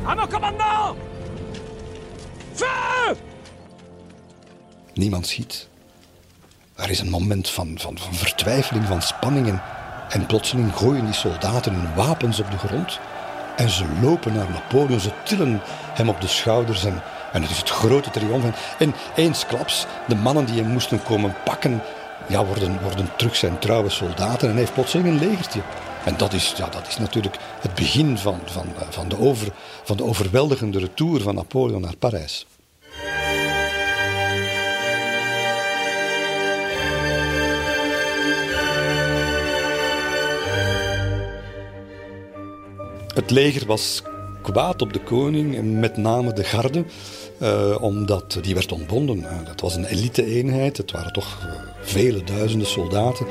Mon 0.04 0.30
commandant! 0.30 0.98
Feu! 2.54 3.16
Niemand 4.94 5.28
schiet. 5.28 5.70
Er 6.76 6.90
is 6.90 7.00
een 7.00 7.10
moment 7.10 7.50
van, 7.50 7.76
van, 7.80 7.98
van 7.98 8.14
vertwijfeling, 8.14 8.86
van 8.86 9.02
spanningen. 9.02 9.62
En 10.10 10.26
plotseling 10.26 10.76
gooien 10.76 11.06
die 11.06 11.14
soldaten 11.14 11.74
hun 11.74 11.96
wapens 11.96 12.40
op 12.40 12.52
de 12.52 12.58
grond. 12.58 13.00
En 13.56 13.70
ze 13.70 13.86
lopen 14.02 14.34
naar 14.34 14.50
Napoleon, 14.50 15.00
ze 15.00 15.12
tillen 15.24 15.62
hem 15.94 16.10
op 16.10 16.22
de 16.22 16.28
schouders 16.28 16.86
en 16.86 17.02
en 17.32 17.42
het 17.42 17.52
is 17.52 17.58
het 17.58 17.70
grote 17.70 18.10
triomf. 18.10 18.76
En 18.80 18.94
eensklaps, 19.16 19.86
de 20.08 20.16
mannen 20.16 20.46
die 20.46 20.62
hem 20.62 20.72
moesten 20.72 21.04
komen 21.04 21.36
pakken, 21.46 21.82
ja, 22.28 22.46
worden, 22.46 22.82
worden 22.82 23.10
terug 23.18 23.36
zijn 23.36 23.60
trouwe 23.60 23.90
soldaten. 23.90 24.48
En 24.48 24.54
hij 24.54 24.60
heeft 24.60 24.74
plotseling 24.74 25.08
een 25.08 25.30
legertje. 25.30 25.62
En 26.06 26.18
dat 26.18 26.34
is, 26.34 26.54
ja, 26.58 26.70
dat 26.70 26.88
is 26.88 26.98
natuurlijk 26.98 27.38
het 27.60 27.76
begin 27.76 28.18
van, 28.18 28.40
van, 28.46 28.66
van, 28.90 29.10
de 29.10 29.20
over, 29.20 29.48
van 29.84 29.98
de 29.98 30.04
overweldigende 30.04 30.80
retour 30.80 31.22
van 31.22 31.36
Napoleon 31.36 31.82
naar 31.82 31.96
Parijs. 31.96 32.46
Het 43.14 43.32
leger 43.32 43.66
was 43.66 44.04
kwaad 44.42 44.82
op 44.82 44.94
de 44.94 45.00
koning 45.00 45.56
en 45.56 45.80
met 45.80 45.98
name 45.98 46.34
de 46.34 46.44
garde. 46.44 46.86
Uh, 47.42 47.78
omdat 47.82 48.38
die 48.42 48.54
werd 48.54 48.72
ontbonden. 48.72 49.18
Uh, 49.18 49.46
dat 49.46 49.62
was 49.62 49.76
een 49.76 49.86
elite-eenheid. 49.86 50.78
Het 50.78 50.92
waren 50.92 51.14
toch 51.14 51.40
uh, 51.46 51.52
vele 51.82 52.24
duizenden 52.24 52.68
soldaten. 52.68 53.26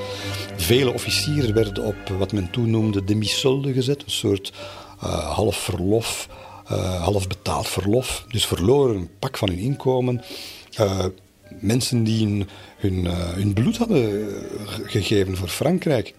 Vele 0.56 0.92
officieren 0.92 1.54
werden 1.54 1.84
op 1.84 2.08
wat 2.18 2.32
men 2.32 2.50
toen 2.50 2.70
noemde 2.70 3.04
demi-solde 3.04 3.72
gezet. 3.72 4.02
Een 4.02 4.10
soort 4.10 4.52
half 5.24 5.56
verlof, 5.56 6.28
half 7.00 7.28
betaald 7.28 7.68
verlof. 7.68 8.24
Dus 8.28 8.46
verloren 8.46 8.96
een 8.96 9.10
pak 9.18 9.36
van 9.36 9.48
hun 9.48 9.58
inkomen. 9.58 10.22
mensen 11.60 12.04
die 12.04 12.46
hun, 12.76 13.06
hun 13.34 13.52
bloed 13.52 13.76
hadden 13.76 14.28
gegeven 14.84 15.36
voor 15.36 15.48
Frankrijk. 15.48 16.14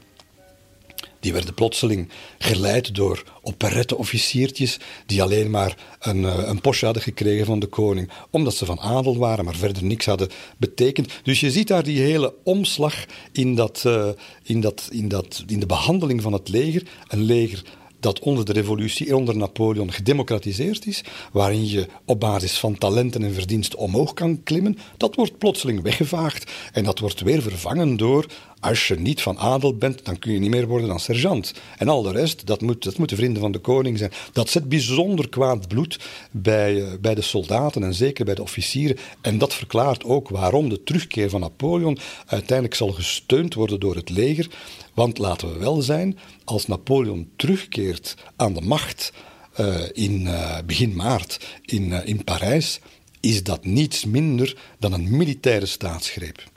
Die 1.22 1.34
werden 1.34 1.54
plotseling 1.54 2.10
geleid 2.38 2.96
door 2.96 3.24
operette-officiertjes 3.42 4.80
die 5.06 5.22
alleen 5.22 5.50
maar 5.50 5.78
een, 6.00 6.26
eh, 6.26 6.48
een 6.48 6.62
hadden 6.62 7.02
gekregen 7.02 7.46
van 7.46 7.60
de 7.60 7.68
koning, 7.68 8.10
omdat 8.30 8.56
ze 8.56 8.66
van 8.66 8.80
adel 8.80 9.18
waren, 9.18 9.46
maar 9.46 9.56
verder 9.56 9.84
niks 9.84 10.06
hadden 10.06 10.30
betekend. 10.58 11.12
Dus 11.24 11.40
je 11.40 11.52
ziet 11.52 11.68
daar 11.68 11.84
die 11.84 12.00
hele 12.00 12.34
omslag 12.44 13.06
in, 13.32 13.56
dat, 13.56 13.84
uh, 13.88 14.10
in, 14.44 14.62
dat, 14.62 14.88
in, 14.92 15.08
dat, 15.08 15.44
in 15.48 15.60
de 15.60 15.66
behandeling 15.66 16.22
van 16.22 16.34
het 16.34 16.50
leger. 16.50 16.84
Een 17.08 17.24
leger 17.24 17.64
dat 18.02 18.20
onder 18.20 18.46
de 18.46 18.54
revolutie 18.54 19.16
onder 19.16 19.38
Napoleon 19.38 19.92
gedemocratiseerd 19.92 20.88
is, 20.88 21.04
waarin 21.32 21.68
je 21.68 21.88
op 22.06 22.20
basis 22.20 22.60
van 22.60 22.78
talenten 22.78 23.24
en 23.24 23.34
verdiensten 23.34 23.80
omhoog 23.80 24.14
kan 24.14 24.44
klimmen, 24.44 24.78
dat 24.98 25.16
wordt 25.16 25.38
plotseling 25.38 25.82
weggevaagd 25.82 26.52
en 26.72 26.84
dat 26.84 27.00
wordt 27.00 27.22
weer 27.22 27.42
vervangen 27.42 27.98
door 27.98 28.26
als 28.62 28.88
je 28.88 29.00
niet 29.00 29.22
van 29.22 29.38
adel 29.38 29.76
bent, 29.76 30.06
dan 30.06 30.20
kun 30.20 30.32
je 30.32 30.40
niet 30.40 30.50
meer 30.50 30.68
worden 30.68 30.88
dan 30.88 31.00
sergeant. 31.00 31.54
En 31.78 31.88
al 31.88 32.02
de 32.02 32.12
rest, 32.12 32.46
dat, 32.46 32.62
moet, 32.62 32.84
dat 32.84 32.98
moeten 32.98 33.18
vrienden 33.18 33.42
van 33.42 33.52
de 33.52 33.60
koning 33.60 33.98
zijn. 33.98 34.12
Dat 34.34 34.50
zet 34.50 34.70
bijzonder 34.70 35.30
kwaad 35.30 35.68
bloed 35.68 36.00
bij, 36.32 36.84
eh, 36.84 36.92
bij 37.00 37.16
de 37.16 37.22
soldaten 37.22 37.84
en 37.84 37.94
zeker 37.94 38.26
bij 38.26 38.36
de 38.36 38.42
officieren. 38.42 38.98
En 39.22 39.38
dat 39.38 39.54
verklaart 39.54 40.04
ook 40.04 40.30
waarom 40.30 40.70
de 40.70 40.84
terugkeer 40.84 41.30
van 41.30 41.40
Napoleon 41.40 41.98
uiteindelijk 42.26 42.76
zal 42.76 42.92
gesteund 42.92 43.54
worden 43.54 43.80
door 43.80 43.96
het 43.96 44.10
leger. 44.10 44.48
Want 44.94 45.18
laten 45.18 45.54
we 45.54 45.60
wel 45.60 45.82
zijn, 45.82 46.18
als 46.44 46.68
Napoleon 46.68 47.30
terugkeert 47.36 48.16
aan 48.36 48.54
de 48.54 48.62
macht 48.62 49.14
uh, 49.60 49.76
in 49.92 50.22
uh, 50.22 50.58
begin 50.66 50.96
maart 50.96 51.60
in, 51.66 51.92
in 51.92 52.24
Parijs, 52.24 52.80
is 53.20 53.44
dat 53.44 53.66
niets 53.66 54.06
minder 54.06 54.58
dan 54.80 54.94
een 54.94 55.18
militaire 55.18 55.66
staatsgreep. 55.66 56.50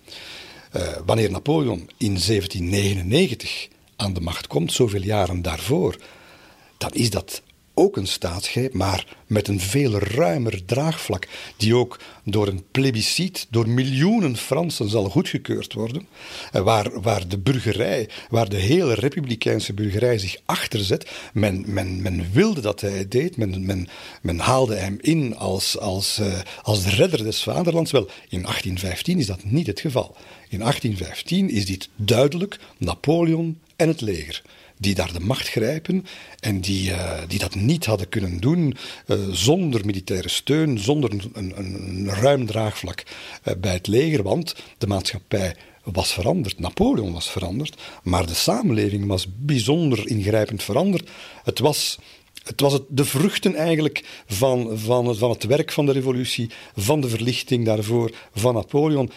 Wanneer 1.06 1.30
Napoleon 1.30 1.90
in 1.98 2.14
1799 2.26 3.68
aan 3.96 4.12
de 4.12 4.20
macht 4.20 4.46
komt, 4.46 4.72
zoveel 4.72 5.02
jaren 5.02 5.42
daarvoor, 5.42 5.96
dan 6.78 6.90
is 6.92 7.10
dat 7.10 7.42
ook 7.74 7.96
een 7.96 8.06
staatsgreep, 8.06 8.72
maar 8.72 9.16
met 9.26 9.48
een 9.48 9.60
veel 9.60 9.98
ruimer 9.98 10.64
draagvlak, 10.64 11.28
die 11.56 11.76
ook 11.76 12.00
door 12.24 12.48
een 12.48 12.64
plebiscit, 12.70 13.46
door 13.50 13.68
miljoenen 13.68 14.36
Fransen 14.36 14.88
zal 14.88 15.08
goedgekeurd 15.08 15.72
worden, 15.72 16.06
eh, 16.52 16.62
waar, 16.62 17.00
waar 17.00 17.28
de 17.28 17.38
burgerij, 17.38 18.08
waar 18.30 18.48
de 18.48 18.56
hele 18.56 18.94
republikeinse 18.94 19.72
burgerij 19.72 20.18
zich 20.18 20.36
achterzet. 20.44 21.10
Men, 21.32 21.64
men, 21.66 22.02
men 22.02 22.26
wilde 22.32 22.60
dat 22.60 22.80
hij 22.80 22.90
het 22.90 23.10
deed, 23.10 23.36
men, 23.36 23.66
men, 23.66 23.88
men 24.22 24.38
haalde 24.38 24.74
hem 24.74 24.98
in 25.00 25.36
als, 25.36 25.78
als, 25.78 26.18
uh, 26.18 26.38
als 26.62 26.82
de 26.82 26.90
redder 26.90 27.22
des 27.22 27.42
vaderlands. 27.42 27.90
Wel, 27.90 28.08
in 28.28 28.42
1815 28.42 29.18
is 29.18 29.26
dat 29.26 29.44
niet 29.44 29.66
het 29.66 29.80
geval. 29.80 30.16
In 30.48 30.58
1815 30.58 31.50
is 31.50 31.66
dit 31.66 31.88
duidelijk 31.96 32.58
Napoleon 32.78 33.58
en 33.76 33.88
het 33.88 34.00
leger 34.00 34.42
die 34.84 34.94
daar 34.94 35.12
de 35.12 35.20
macht 35.20 35.48
grijpen 35.48 36.06
en 36.40 36.60
die, 36.60 36.90
uh, 36.90 37.18
die 37.28 37.38
dat 37.38 37.54
niet 37.54 37.86
hadden 37.86 38.08
kunnen 38.08 38.40
doen 38.40 38.76
uh, 39.06 39.18
zonder 39.30 39.86
militaire 39.86 40.28
steun, 40.28 40.78
zonder 40.78 41.10
een, 41.12 41.30
een, 41.32 41.58
een 41.58 42.08
ruim 42.08 42.46
draagvlak 42.46 43.02
uh, 43.02 43.54
bij 43.58 43.72
het 43.72 43.86
leger, 43.86 44.22
want 44.22 44.54
de 44.78 44.86
maatschappij 44.86 45.56
was 45.84 46.12
veranderd, 46.12 46.58
Napoleon 46.58 47.12
was 47.12 47.30
veranderd, 47.30 47.80
maar 48.02 48.26
de 48.26 48.34
samenleving 48.34 49.06
was 49.06 49.26
bijzonder 49.36 50.08
ingrijpend 50.08 50.62
veranderd. 50.62 51.10
Het 51.44 51.58
was 51.58 51.98
het 52.44 52.60
was 52.60 52.72
het, 52.72 52.82
de 52.88 53.04
vruchten 53.04 53.54
eigenlijk 53.54 54.22
van, 54.26 54.78
van, 54.78 55.16
van 55.16 55.30
het 55.30 55.44
werk 55.44 55.72
van 55.72 55.86
de 55.86 55.92
revolutie, 55.92 56.50
van 56.76 57.00
de 57.00 57.08
verlichting 57.08 57.64
daarvoor, 57.64 58.10
van 58.34 58.54
Napoleon 58.54 59.10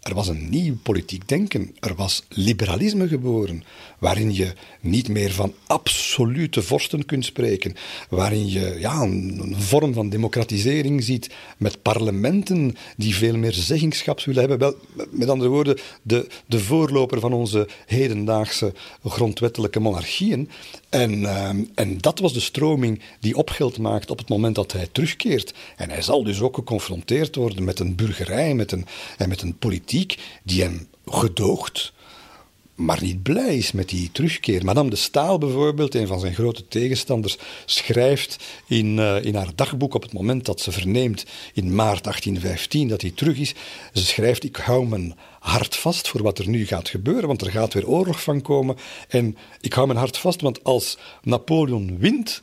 er 0.00 0.14
was 0.14 0.28
een 0.28 0.48
nieuw 0.50 0.76
politiek 0.82 1.28
denken. 1.28 1.74
Er 1.80 1.94
was 1.94 2.24
liberalisme 2.28 3.08
geboren, 3.08 3.64
waarin 3.98 4.34
je 4.34 4.52
niet 4.80 5.08
meer 5.08 5.32
van 5.32 5.54
absolute 5.66 6.62
vorsten 6.62 7.06
kunt 7.06 7.24
spreken, 7.24 7.74
waarin 8.08 8.50
je 8.50 8.76
ja, 8.78 9.00
een, 9.00 9.54
vorm 9.58 9.92
van 9.92 10.08
democratisering 10.08 11.04
ziet 11.04 11.30
met 11.56 11.82
parlementen 11.82 12.76
die 12.96 13.14
veel 13.14 13.36
meer 13.36 13.52
zeggingschap 13.52 14.20
willen 14.20 14.40
hebben. 14.40 14.58
Wel, 14.58 15.06
met 15.10 15.28
andere 15.28 15.50
woorden, 15.50 15.78
de, 16.02 16.26
de 16.46 16.60
voorloper 16.60 17.20
van 17.20 17.32
onze 17.32 17.68
hedendaagse 17.86 18.72
grondwettelijke 19.04 19.80
monarchieën. 19.80 20.48
En, 20.90 21.24
ehm, 21.24 21.64
en 21.74 21.98
dat 21.98 22.18
was 22.18 22.32
de 22.32 22.40
stroming 22.40 23.02
die 23.20 23.36
opgeld 23.36 23.78
maakt 23.78 24.10
op 24.10 24.18
het 24.18 24.28
moment 24.28 24.54
dat 24.54 24.72
hij 24.72 24.88
terugkeert. 24.92 25.54
En 25.76 25.90
hij 25.90 26.02
zal 26.02 26.24
dus 26.24 26.40
ook 26.40 26.54
geconfronteerd 26.54 27.34
worden 27.34 27.64
met 27.64 27.78
een 27.78 27.94
burgerij, 27.94 28.54
met 28.54 28.72
een, 28.72 28.86
en 29.16 29.28
met 29.28 29.42
een 29.42 29.58
politiek 29.58 30.18
die 30.42 30.62
hem 30.62 30.88
gedoogt, 31.06 31.92
maar 32.80 33.02
niet 33.02 33.22
blij 33.22 33.56
is 33.56 33.72
met 33.72 33.88
die 33.88 34.12
terugkeer. 34.12 34.64
Madame 34.64 34.90
de 34.90 34.96
Staal 34.96 35.38
bijvoorbeeld, 35.38 35.94
een 35.94 36.06
van 36.06 36.20
zijn 36.20 36.34
grote 36.34 36.68
tegenstanders, 36.68 37.38
schrijft 37.64 38.44
in, 38.66 38.96
uh, 38.96 39.24
in 39.24 39.34
haar 39.34 39.54
dagboek 39.54 39.94
op 39.94 40.02
het 40.02 40.12
moment 40.12 40.44
dat 40.44 40.60
ze 40.60 40.72
verneemt 40.72 41.24
in 41.54 41.74
maart 41.74 42.04
1815 42.04 42.88
dat 42.88 43.00
hij 43.00 43.10
terug 43.10 43.38
is. 43.38 43.54
Ze 43.92 44.04
schrijft: 44.04 44.44
Ik 44.44 44.56
hou 44.56 44.86
mijn 44.86 45.14
hart 45.40 45.76
vast 45.76 46.08
voor 46.08 46.22
wat 46.22 46.38
er 46.38 46.48
nu 46.48 46.66
gaat 46.66 46.88
gebeuren, 46.88 47.26
want 47.26 47.42
er 47.42 47.50
gaat 47.50 47.74
weer 47.74 47.88
oorlog 47.88 48.22
van 48.22 48.42
komen. 48.42 48.76
En 49.08 49.36
ik 49.60 49.72
hou 49.72 49.86
mijn 49.86 49.98
hart 49.98 50.18
vast, 50.18 50.40
want 50.40 50.64
als 50.64 50.98
Napoleon 51.22 51.98
wint, 51.98 52.42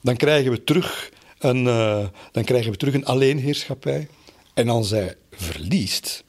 dan 0.00 0.16
krijgen 0.16 0.50
we 0.50 0.64
terug 0.64 1.10
een, 1.38 1.64
uh, 1.64 2.06
dan 2.32 2.44
krijgen 2.44 2.70
we 2.70 2.76
terug 2.76 2.94
een 2.94 3.06
alleenheerschappij. 3.06 4.08
En 4.54 4.68
als 4.68 4.90
hij 4.90 5.16
verliest, 5.30 6.24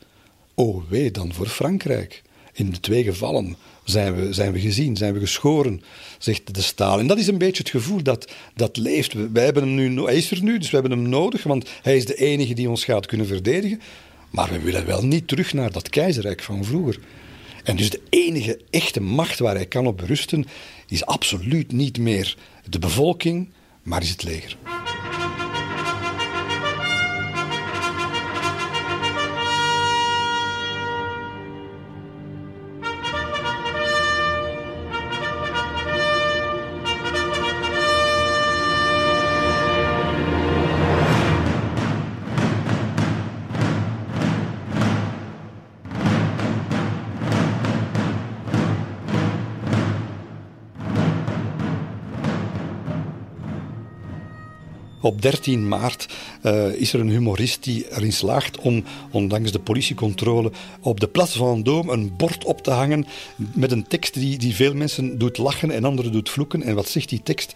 oh 0.54 0.84
wee 0.90 1.12
dan 1.12 1.34
voor 1.34 1.48
Frankrijk. 1.48 2.24
In 2.56 2.72
de 2.72 2.80
twee 2.80 3.04
gevallen 3.04 3.56
zijn 3.84 4.16
we, 4.16 4.34
zijn 4.34 4.52
we 4.52 4.60
gezien, 4.60 4.98
zijn 4.98 5.14
we 5.14 5.20
geschoren, 5.20 5.82
zegt 6.20 6.54
de 6.54 6.62
Staal. 6.62 7.00
En 7.00 7.08
dat 7.08 7.18
is 7.18 7.28
een 7.28 7.38
beetje 7.38 7.64
het 7.64 7.72
gevoel 7.72 8.04
dat, 8.04 8.32
dat 8.56 8.78
leeft. 8.78 9.14
Wij 9.34 9.44
hebben 9.44 9.64
hem 9.64 9.76
nu, 9.76 10.04
hij 10.04 10.16
is 10.16 10.32
er 10.32 10.44
nu, 10.44 10.58
dus 10.58 10.70
we 10.70 10.78
hebben 10.78 11.00
hem 11.00 11.10
nodig, 11.10 11.44
want 11.44 11.70
hij 11.82 11.96
is 11.96 12.06
de 12.06 12.16
enige 12.16 12.54
die 12.54 12.70
ons 12.70 12.84
gaat 12.84 13.06
kunnen 13.06 13.28
verdedigen. 13.28 13.82
Maar 14.30 14.50
we 14.50 14.60
willen 14.60 14.86
wel 14.86 15.06
niet 15.06 15.28
terug 15.28 15.54
naar 15.54 15.72
dat 15.72 15.90
keizerrijk 15.90 16.42
van 16.42 16.64
vroeger. 16.64 17.00
En 17.64 17.76
dus 17.76 17.90
de 17.90 18.02
enige 18.10 18.60
echte 18.70 19.02
macht 19.02 19.40
waar 19.40 19.56
hij 19.56 19.66
kan 19.66 19.88
op 19.88 19.98
berusten, 19.98 20.46
is 20.88 21.06
absoluut 21.06 21.72
niet 21.72 21.98
meer 21.98 22.38
de 22.70 22.80
bevolking, 22.80 23.50
maar 23.84 24.02
is 24.02 24.10
het 24.10 24.24
leger. 24.24 24.58
Op 55.06 55.22
13 55.22 55.68
maart 55.68 56.06
uh, 56.44 56.74
is 56.74 56.94
er 56.94 57.00
een 57.00 57.10
humorist 57.10 57.64
die 57.64 57.92
erin 57.92 58.14
slaagt 58.14 58.58
om, 58.58 58.84
ondanks 59.12 59.52
de 59.52 59.60
politiecontrole, 59.60 60.52
op 60.80 61.00
de 61.00 61.08
Place 61.08 61.38
Vendôme 61.38 61.92
een 61.92 62.16
bord 62.16 62.44
op 62.44 62.62
te 62.62 62.72
hangen 62.72 63.06
met 63.36 63.72
een 63.72 63.88
tekst 63.88 64.14
die, 64.14 64.38
die 64.38 64.56
veel 64.56 64.74
mensen 64.74 65.18
doet 65.18 65.38
lachen 65.38 65.72
en 65.72 65.84
anderen 65.84 66.12
doet 66.12 66.30
vloeken. 66.30 66.64
En 66.64 66.76
wat 66.76 66.88
zegt 66.88 67.10
die 67.10 67.24
tekst? 67.24 67.54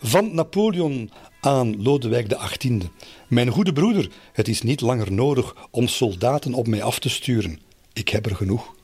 Van 0.00 0.34
Napoleon 0.34 1.10
aan 1.40 1.82
Lodewijk 1.82 2.28
XVIII. 2.28 2.90
Mijn 3.28 3.48
goede 3.48 3.72
broeder, 3.72 4.10
het 4.32 4.48
is 4.48 4.62
niet 4.62 4.80
langer 4.80 5.12
nodig 5.12 5.54
om 5.70 5.88
soldaten 5.88 6.54
op 6.54 6.66
mij 6.66 6.82
af 6.82 6.98
te 6.98 7.08
sturen. 7.08 7.58
Ik 7.92 8.08
heb 8.08 8.26
er 8.26 8.36
genoeg. 8.36 8.74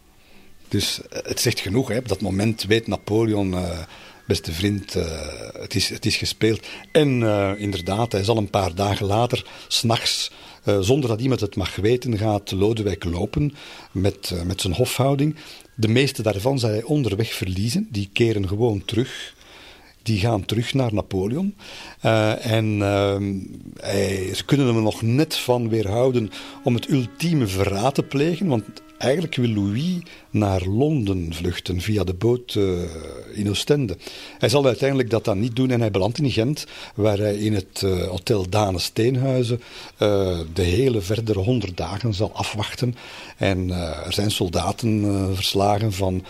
Dus 0.69 1.01
eh, 1.09 1.19
het 1.23 1.41
zegt 1.41 1.61
genoeg. 1.61 1.89
Hè. 1.89 1.99
Op 1.99 2.09
dat 2.09 2.21
moment 2.21 2.65
weet 2.65 2.87
Napoleon... 2.87 3.51
Uh, 3.51 3.79
beste 4.29 4.53
vriend, 4.53 4.97
uh, 4.97 5.05
het, 5.53 5.75
is, 5.75 5.89
het 5.89 6.07
is 6.07 6.17
gespeeld. 6.17 6.67
En 6.93 7.21
uh, 7.21 7.51
inderdaad, 7.57 8.13
hij 8.13 8.25
zal 8.25 8.37
een 8.37 8.51
paar 8.51 8.75
dagen 8.75 9.07
later, 9.07 9.47
s'nachts, 9.69 10.31
uh, 10.65 10.79
zonder 10.81 11.09
dat 11.09 11.21
iemand 11.21 11.41
het 11.41 11.57
mag 11.57 11.77
weten, 11.77 12.19
gaat 12.19 12.51
Lodewijk 12.51 13.05
lopen 13.05 13.55
met, 13.93 14.35
met 14.47 14.61
zijn 14.61 14.75
hofhouding. 14.75 15.37
De 15.75 15.89
meeste 15.89 16.23
daarvan 16.23 16.59
zal 16.59 16.71
hij 16.71 16.83
onderweg 16.83 17.33
verliezen, 17.33 17.89
die 17.91 18.09
keren 18.13 18.49
gewoon 18.49 18.85
terug. 18.85 19.35
Die 20.03 20.21
gaan 20.21 20.45
terug 20.45 20.75
naar 20.75 20.95
Napoleon. 20.95 21.55
en 22.41 22.81
hij, 23.81 24.35
ze 24.35 24.45
kunnen 24.45 24.67
hem 24.67 24.83
nog 24.83 25.03
net 25.03 25.37
van 25.37 25.69
weerhouden 25.69 26.31
om 26.65 26.75
het 26.75 26.91
ultieme 26.91 27.47
verraad 27.47 27.95
te 27.95 28.03
plegen. 28.03 28.47
Want 28.47 28.65
Eigenlijk 28.99 29.35
wil 29.35 29.49
Louis 29.49 29.99
naar 30.31 30.67
Londen 30.67 31.35
vluchten 31.35 31.81
via 31.81 32.05
de 32.05 32.15
boot 32.15 32.55
uh, 32.55 32.79
in 33.33 33.49
Oostende. 33.49 33.97
Hij 34.39 34.49
zal 34.49 34.67
uiteindelijk 34.67 35.11
dat 35.11 35.25
dan 35.25 35.39
niet 35.39 35.57
doen 35.57 35.71
en 35.71 35.81
hij 35.81 35.91
belandt 35.91 36.19
in 36.19 36.31
Gent, 36.31 36.67
waar 36.95 37.19
hij 37.19 37.37
in 37.37 37.55
het 37.55 37.83
uh, 37.85 38.07
hotel 38.07 38.49
Dane 38.49 38.79
Steenhuizen 38.79 39.61
uh, 39.99 40.39
de 40.53 40.63
hele 40.63 41.01
verdere 41.01 41.39
honderd 41.39 41.77
dagen 41.77 42.15
zal 42.15 42.31
afwachten. 42.33 42.95
En 43.37 43.71
er 44.05 44.13
zijn 44.13 44.31
soldaten 44.31 45.31
verslagen 45.35 45.93
van 45.93 46.25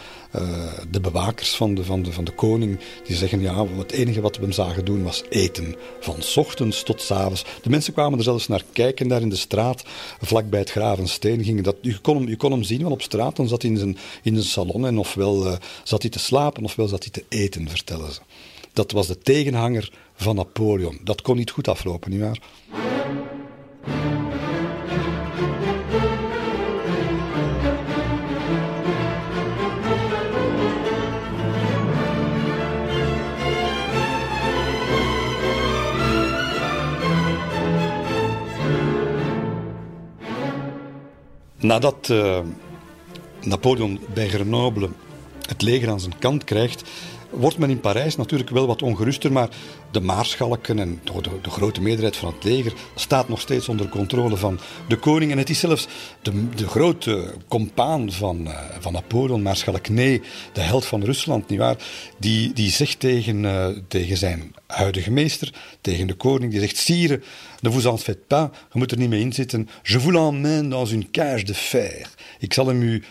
de 0.91 1.01
bewakers 1.01 1.51
van 1.51 1.75
de, 1.75 1.85
van, 1.85 2.03
de, 2.03 2.13
van 2.13 2.25
de 2.25 2.33
koning, 2.33 2.79
die 3.07 3.17
zeggen, 3.17 3.41
ja, 3.41 3.67
het 3.67 3.93
enige 3.93 4.21
wat 4.21 4.37
we 4.37 4.43
hem 4.43 4.53
zagen 4.53 4.85
doen 4.85 5.03
was 5.03 5.23
eten. 5.29 5.75
Van 6.01 6.15
ochtends 6.37 6.83
tot 6.83 7.03
s 7.03 7.11
avonds. 7.11 7.45
De 7.63 7.71
mensen 7.71 7.93
kwamen 7.93 8.19
er 8.19 8.25
zelfs 8.25 8.49
naar 8.49 8.63
kijken, 8.73 9.09
daar 9.09 9.21
in 9.21 9.29
de 9.29 9.37
straat, 9.37 9.83
vlakbij 10.21 10.61
het 10.61 10.71
Gravensteen. 10.71 11.45
Gingen 11.45 11.63
dat, 11.63 11.77
je, 11.81 11.99
kon 11.99 12.17
hem, 12.17 12.29
je 12.29 12.37
kon 12.37 12.51
hem 12.51 12.58
zien, 12.65 12.81
want 12.81 12.93
op 12.93 13.03
straat 13.03 13.37
dan 13.37 13.49
zat 13.49 13.63
hij 13.63 13.71
in 13.71 13.77
zijn, 13.77 13.99
in 14.23 14.35
zijn 14.35 14.47
salon 14.47 14.87
en 14.87 14.99
ofwel 14.99 15.47
uh, 15.47 15.57
zat 15.85 16.03
hij 16.03 16.11
te 16.11 16.19
slapen 16.19 16.65
ofwel 16.65 16.89
zat 16.89 17.03
hij 17.03 17.13
te 17.13 17.25
eten, 17.29 17.69
vertellen 17.69 18.13
ze. 18.13 18.21
Dat 18.73 18.93
was 18.93 19.07
de 19.07 19.19
tegenhanger 19.19 19.93
van 20.15 20.37
Napoleon. 20.37 20.99
Dat 21.05 21.23
kon 21.23 21.37
niet 21.37 21.51
goed 21.51 21.69
aflopen, 21.69 22.11
nietwaar? 22.11 22.39
Nadat 41.61 42.09
uh, 42.11 42.39
Napoleon 43.43 44.01
bij 44.15 44.29
Grenoble 44.29 44.89
het 45.47 45.63
leger 45.63 45.91
aan 45.91 46.01
zijn 46.01 46.19
kant 46.19 46.45
krijgt, 46.45 46.83
wordt 47.31 47.59
men 47.59 47.71
in 47.71 47.81
Parijs 47.81 48.17
natuurlijk 48.17 48.51
wel 48.51 48.67
wat 48.67 48.83
ongeruster, 48.83 49.33
maar 49.33 49.49
de 49.91 50.01
maarschalken 50.01 50.79
en 50.79 51.01
de, 51.05 51.31
de, 51.43 51.51
grote 51.51 51.81
meerderheid 51.81 52.17
van 52.17 52.33
het 52.33 52.45
leger 52.45 52.73
staat 52.95 53.29
nog 53.29 53.41
steeds 53.41 53.69
onder 53.69 53.89
controle 53.89 54.37
van 54.37 54.59
de 54.89 54.97
koning. 54.97 55.33
En 55.33 55.39
het 55.39 55.51
is 55.51 55.59
zelfs 55.59 55.89
de, 56.23 56.49
de 56.55 56.67
grote 56.67 57.35
compaan 57.49 58.13
van, 58.13 58.41
uh, 58.41 58.59
van 58.79 58.93
Napoleon, 58.93 59.43
maarschalk 59.43 59.89
Nee, 59.89 60.23
de 60.53 60.61
held 60.61 60.85
van 60.85 61.05
Rusland, 61.05 61.49
nietwaar, 61.49 61.77
die, 62.19 62.53
die 62.53 62.71
zegt 62.71 63.01
tegen, 63.01 63.45
uh, 63.45 63.67
tegen 63.89 64.17
zijn 64.17 64.55
huidige 64.67 65.11
meester, 65.11 65.53
tegen 65.81 66.07
de 66.07 66.15
koning, 66.15 66.51
die 66.51 66.61
zegt, 66.61 66.77
sire, 66.77 67.21
ne 67.61 67.71
vous 67.71 67.85
en 67.85 67.99
faites 67.99 68.25
pas, 68.27 68.49
je 68.73 68.79
moet 68.79 68.91
er 68.91 68.99
niet 68.99 69.09
mee 69.09 69.21
inzitten, 69.21 69.69
je 69.83 70.01
vous 70.01 70.13
l'emmène 70.13 70.69
dans 70.69 70.93
une 70.93 71.11
cage 71.11 71.45
de 71.45 71.55
fer. 71.55 72.09
Ik 72.39 72.53
zal 72.53 72.67
hem 72.67 72.83
u 72.83 73.03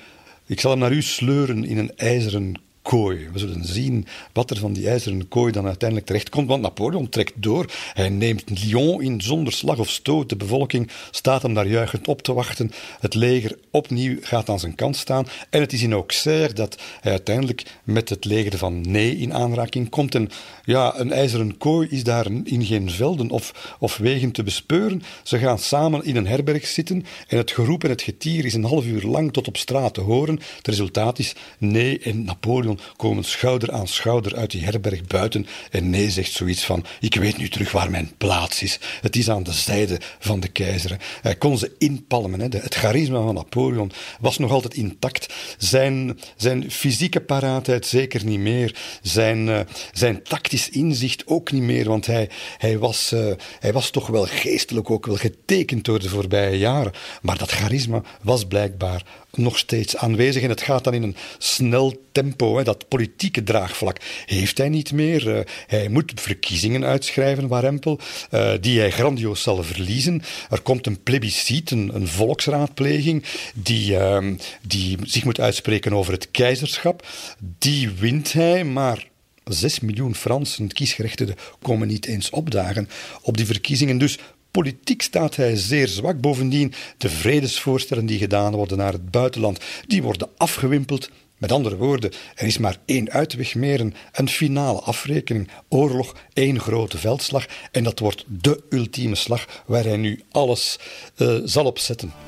ik 0.50 0.60
zal 0.60 0.72
hem 0.72 0.80
naar 0.80 0.92
u 0.92 1.02
sleuren 1.02 1.66
in 1.66 1.78
een 1.78 1.92
ijzeren 1.96 2.54
kooi. 2.88 3.30
We 3.34 3.40
zullen 3.40 3.66
zien 3.66 4.06
wat 4.34 4.50
er 4.50 4.58
van 4.58 4.74
die 4.74 4.90
ijzeren 4.90 5.28
kooi 5.28 5.52
dan 5.52 5.66
uiteindelijk 5.66 6.08
terechtkomt. 6.08 6.48
Want 6.48 6.62
Napoleon 6.62 7.10
trekt 7.10 7.34
door. 7.36 7.66
Hij 7.94 8.10
neemt 8.10 8.64
Lyon 8.64 9.02
in 9.02 9.22
zonder 9.22 9.54
slag 9.54 9.80
of 9.80 9.90
stoot. 9.90 10.30
De 10.30 10.36
bevolking 10.36 10.90
staat 11.12 11.42
hem 11.42 11.54
daar 11.54 11.68
juichend 11.68 12.08
op 12.08 12.22
te 12.22 12.34
wachten. 12.34 12.72
Het 13.00 13.14
leger 13.14 13.58
opnieuw 13.72 14.18
gaat 14.22 14.50
aan 14.50 14.60
zijn 14.60 14.76
kant 14.76 14.96
staan. 14.96 15.28
En 15.50 15.62
het 15.62 15.74
is 15.74 15.82
in 15.82 15.94
Auxerre 15.94 16.54
dat 16.54 16.78
hij 17.02 17.12
uiteindelijk 17.12 17.64
met 17.84 18.10
het 18.10 18.26
leger 18.26 18.58
van 18.58 18.82
Nee 18.82 19.18
in 19.18 19.34
aanraking 19.34 19.90
komt. 19.90 20.16
En 20.16 20.30
ja, 20.64 21.00
een 21.00 21.12
ijzeren 21.12 21.58
kooi 21.58 21.88
is 21.90 22.04
daar 22.04 22.26
in 22.44 22.66
geen 22.66 22.92
velden 22.92 23.30
of, 23.30 23.76
of 23.80 23.98
wegen 23.98 24.32
te 24.32 24.44
bespeuren. 24.44 25.04
Ze 25.24 25.38
gaan 25.38 25.60
samen 25.60 26.04
in 26.04 26.16
een 26.16 26.28
herberg 26.28 26.68
zitten. 26.68 27.06
En 27.28 27.38
het 27.38 27.52
geroep 27.52 27.84
en 27.84 27.90
het 27.90 28.02
getier 28.02 28.46
is 28.46 28.54
een 28.54 28.64
half 28.64 28.86
uur 28.86 29.02
lang 29.02 29.34
tot 29.34 29.48
op 29.48 29.58
straat 29.58 29.94
te 29.94 30.02
horen. 30.02 30.40
Het 30.58 30.68
resultaat 30.68 31.20
is 31.20 31.36
Nee 31.58 32.00
en 32.00 32.24
Napoleon 32.24 32.77
Komen 32.96 33.24
schouder 33.24 33.72
aan 33.72 33.88
schouder 33.88 34.36
uit 34.36 34.52
die 34.52 34.64
herberg 34.64 35.08
buiten 35.08 35.48
en 35.72 35.90
nee 35.90 36.10
zegt 36.12 36.32
zoiets 36.32 36.66
van 36.66 36.86
ik 37.00 37.16
weet 37.16 37.38
nu 37.38 37.50
terug 37.50 37.72
waar 37.72 37.92
mijn 37.92 38.12
plaats 38.18 38.64
is. 38.64 38.80
Het 39.02 39.16
is 39.16 39.30
aan 39.30 39.44
de 39.44 39.54
zijde 39.54 40.00
van 40.20 40.40
de 40.40 40.48
keizer. 40.48 40.98
Hij 41.22 41.36
kon 41.36 41.58
ze 41.58 41.76
inpalmen. 41.78 42.40
Hè. 42.40 42.48
Het 42.50 42.76
charisma 42.76 43.22
van 43.22 43.34
Napoleon 43.34 43.92
was 44.20 44.38
nog 44.38 44.52
altijd 44.52 44.74
intact. 44.74 45.34
Zijn, 45.58 46.20
zijn 46.36 46.72
fysieke 46.72 47.22
paraatheid 47.22 47.86
zeker 47.86 48.26
niet 48.26 48.40
meer. 48.40 48.76
Zijn, 49.02 49.48
uh, 49.48 49.60
zijn 49.94 50.24
tactisch 50.24 50.70
inzicht 50.70 51.28
ook 51.28 51.52
niet 51.52 51.62
meer, 51.62 51.88
want 51.88 52.06
hij, 52.06 52.30
hij, 52.58 52.78
was, 52.78 53.12
uh, 53.14 53.32
hij 53.60 53.74
was 53.74 53.90
toch 53.90 54.08
wel 54.08 54.26
geestelijk 54.26 54.90
ook 54.90 55.06
wel 55.06 55.16
getekend 55.16 55.86
door 55.86 56.00
de 56.00 56.10
voorbije 56.10 56.58
jaren. 56.58 56.92
Maar 57.22 57.38
dat 57.38 57.52
charisma 57.52 58.02
was 58.22 58.46
blijkbaar 58.46 59.04
nog 59.38 59.58
steeds 59.58 59.98
aanwezig. 59.98 60.44
En 60.44 60.50
het 60.50 60.62
gaat 60.62 60.84
dan 60.84 60.94
in 60.94 61.04
een 61.04 61.16
snel 61.38 62.02
tempo. 62.12 62.58
Hè. 62.58 62.64
Dat 62.64 62.88
politieke 62.88 63.44
draagvlak 63.44 63.98
heeft 64.26 64.58
hij 64.58 64.70
niet 64.70 64.92
meer. 64.92 65.28
Uh, 65.28 65.40
hij 65.68 65.90
moet 65.90 66.12
verkiezingen 66.16 66.86
uitschrijven, 66.86 67.48
Warempel, 67.48 68.00
uh, 68.32 68.52
die 68.62 68.80
hij 68.80 68.92
grandioos 68.92 69.42
zal 69.42 69.64
verliezen. 69.64 70.22
Er 70.50 70.62
komt 70.62 70.88
een 70.88 71.04
plebiscit, 71.04 71.72
een, 71.72 72.08
volksraadpleging, 72.08 73.24
die, 73.54 73.92
uh, 73.92 74.28
die 74.62 74.98
zich 75.04 75.24
moet 75.24 75.40
uitspreken 75.40 75.94
over 75.94 76.14
het 76.14 76.32
keizerschap. 76.32 77.08
Die 77.40 77.90
wint 77.90 78.34
hij, 78.34 78.64
maar 78.64 79.08
6 79.44 79.80
miljoen 79.80 80.16
Fransen, 80.16 80.68
kiesgerechtigden, 80.68 81.36
komen 81.62 81.88
niet 81.88 82.06
eens 82.06 82.30
opdagen 82.30 82.90
op 83.22 83.38
die 83.38 83.46
verkiezingen. 83.46 83.98
Dus 83.98 84.18
Politiek 84.52 85.02
staat 85.02 85.36
hij 85.36 85.56
zeer 85.56 85.88
zwak. 85.88 86.22
Bovendien, 86.22 86.74
de 86.98 87.10
vredesvoorstellen 87.10 88.06
die 88.06 88.20
gedaan 88.20 88.56
worden 88.56 88.78
naar 88.78 88.92
het 88.92 89.12
buitenland, 89.12 89.60
die 89.88 90.04
worden 90.04 90.30
afgewimpeld. 90.38 91.10
Met 91.38 91.52
andere 91.52 91.76
woorden, 91.76 92.12
er 92.36 92.48
is 92.48 92.58
maar 92.58 92.78
één 92.86 93.12
uitweg 93.12 93.56
meer, 93.56 93.92
een, 94.12 94.30
finale 94.30 94.80
afrekening. 94.80 95.50
Oorlog, 95.70 96.16
één 96.34 96.60
grote 96.60 96.98
veldslag. 96.98 97.46
En 97.72 97.84
dat 97.84 98.00
wordt 98.00 98.24
de 98.28 98.64
ultieme 98.70 99.16
slag 99.16 99.64
waar 99.66 99.84
hij 99.84 99.98
nu 99.98 100.22
alles 100.32 100.80
uh, 101.18 101.40
zal 101.44 101.66
opzetten. 101.66 102.27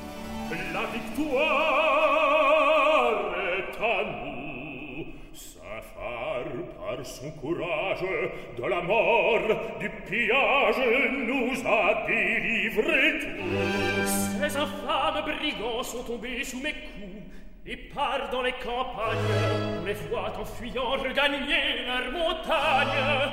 de 8.60 8.66
la 8.68 8.82
mort, 8.82 9.40
du 9.78 9.88
pillage 10.06 10.76
nous 11.26 11.66
a 11.66 12.06
délivrés 12.06 13.20
tous. 13.20 14.10
Ces 14.38 14.56
infâmes 14.56 15.24
brigands 15.24 15.82
sont 15.82 16.02
tombés 16.02 16.44
sous 16.44 16.60
mes 16.60 16.72
coups 16.72 17.24
et 17.66 17.76
partent 17.76 18.30
dans 18.32 18.42
les 18.42 18.52
campagnes. 18.52 19.16
On 19.80 19.84
les 19.84 19.94
voit 19.94 20.32
en 20.38 20.44
fuyant 20.44 20.90
regagner 20.90 21.86
leur 21.86 22.12
montagne. 22.12 23.30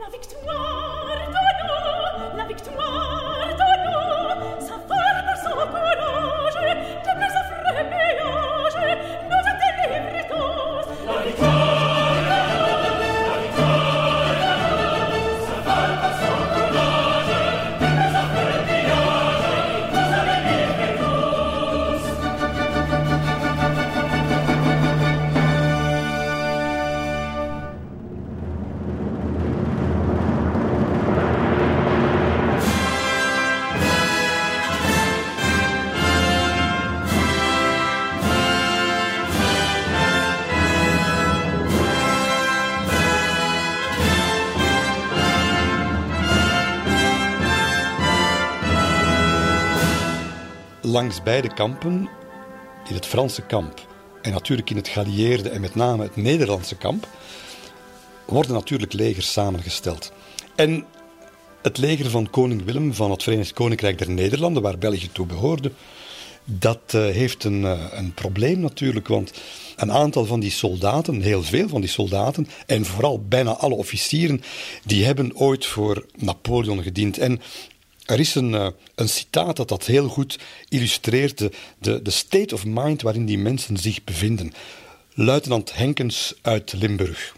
La 0.00 0.08
victoire 0.10 1.06
de 1.06 2.32
nous, 2.32 2.36
la 2.36 2.44
victoire 2.44 3.31
langs 50.92 51.22
beide 51.22 51.54
kampen, 51.54 52.08
in 52.88 52.94
het 52.94 53.06
Franse 53.06 53.42
kamp 53.42 53.86
en 54.22 54.32
natuurlijk 54.32 54.70
in 54.70 54.76
het 54.76 54.88
geallieerde 54.88 55.48
en 55.48 55.60
met 55.60 55.74
name 55.74 56.02
het 56.02 56.16
Nederlandse 56.16 56.76
kamp, 56.76 57.06
worden 58.24 58.52
natuurlijk 58.52 58.92
legers 58.92 59.32
samengesteld. 59.32 60.12
En 60.54 60.84
het 61.62 61.78
leger 61.78 62.10
van 62.10 62.30
koning 62.30 62.64
Willem 62.64 62.94
van 62.94 63.10
het 63.10 63.22
Verenigd 63.22 63.52
Koninkrijk 63.52 63.98
der 63.98 64.10
Nederlanden, 64.10 64.62
waar 64.62 64.78
België 64.78 65.08
toe 65.12 65.26
behoorde, 65.26 65.72
dat 66.44 66.92
uh, 66.94 67.02
heeft 67.02 67.44
een, 67.44 67.62
uh, 67.62 67.80
een 67.90 68.14
probleem 68.14 68.60
natuurlijk, 68.60 69.08
want 69.08 69.32
een 69.76 69.92
aantal 69.92 70.24
van 70.24 70.40
die 70.40 70.50
soldaten, 70.50 71.20
heel 71.20 71.42
veel 71.42 71.68
van 71.68 71.80
die 71.80 71.90
soldaten, 71.90 72.48
en 72.66 72.84
vooral 72.84 73.24
bijna 73.28 73.50
alle 73.50 73.74
officieren, 73.74 74.42
die 74.84 75.04
hebben 75.04 75.36
ooit 75.36 75.66
voor 75.66 76.06
Napoleon 76.16 76.82
gediend. 76.82 77.18
En 77.18 77.40
er 78.04 78.20
is 78.20 78.34
een, 78.34 78.50
uh, 78.50 78.66
een 78.94 79.08
citaat 79.08 79.56
dat 79.56 79.68
dat 79.68 79.86
heel 79.86 80.08
goed 80.08 80.38
illustreert, 80.68 81.38
de, 81.38 81.50
de, 81.78 82.02
de 82.02 82.10
state 82.10 82.54
of 82.54 82.64
mind 82.64 83.02
waarin 83.02 83.26
die 83.26 83.38
mensen 83.38 83.76
zich 83.76 84.04
bevinden. 84.04 84.52
Luitenant 85.14 85.76
Henkens 85.76 86.34
uit 86.42 86.72
Limburg. 86.72 87.34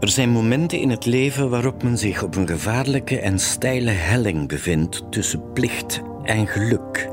Er 0.00 0.08
zijn 0.10 0.30
momenten 0.30 0.78
in 0.78 0.90
het 0.90 1.06
leven 1.06 1.50
waarop 1.50 1.82
men 1.82 1.98
zich 1.98 2.22
op 2.22 2.36
een 2.36 2.48
gevaarlijke 2.48 3.20
en 3.20 3.38
steile 3.38 3.90
helling 3.90 4.48
bevindt 4.48 5.02
tussen 5.10 5.52
plicht 5.52 6.00
en 6.22 6.46
geluk. 6.46 7.08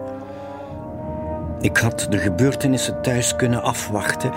Ik 1.62 1.78
had 1.78 2.08
de 2.10 2.18
gebeurtenissen 2.18 3.02
thuis 3.02 3.36
kunnen 3.36 3.64
afwachten 3.64 4.34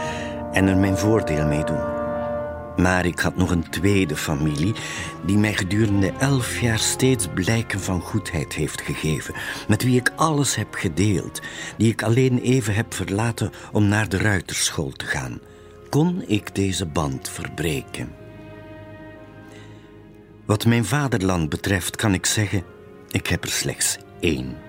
en 0.52 0.66
er 0.66 0.76
mijn 0.76 0.98
voordeel 0.98 1.46
mee 1.46 1.64
doen. 1.64 1.93
Maar 2.76 3.06
ik 3.06 3.18
had 3.18 3.36
nog 3.36 3.50
een 3.50 3.70
tweede 3.70 4.16
familie 4.16 4.74
die 5.26 5.36
mij 5.36 5.54
gedurende 5.54 6.12
elf 6.18 6.60
jaar 6.60 6.78
steeds 6.78 7.26
blijken 7.34 7.80
van 7.80 8.00
goedheid 8.00 8.52
heeft 8.52 8.80
gegeven, 8.80 9.34
met 9.68 9.82
wie 9.82 10.00
ik 10.00 10.12
alles 10.16 10.54
heb 10.54 10.74
gedeeld, 10.74 11.40
die 11.76 11.92
ik 11.92 12.02
alleen 12.02 12.38
even 12.38 12.74
heb 12.74 12.94
verlaten 12.94 13.52
om 13.72 13.88
naar 13.88 14.08
de 14.08 14.18
ruiterschool 14.18 14.92
te 14.92 15.06
gaan. 15.06 15.38
Kon 15.90 16.24
ik 16.26 16.54
deze 16.54 16.86
band 16.86 17.28
verbreken? 17.28 18.12
Wat 20.44 20.66
mijn 20.66 20.84
vaderland 20.84 21.48
betreft 21.48 21.96
kan 21.96 22.14
ik 22.14 22.26
zeggen, 22.26 22.64
ik 23.10 23.26
heb 23.26 23.44
er 23.44 23.50
slechts 23.50 23.98
één. 24.20 24.63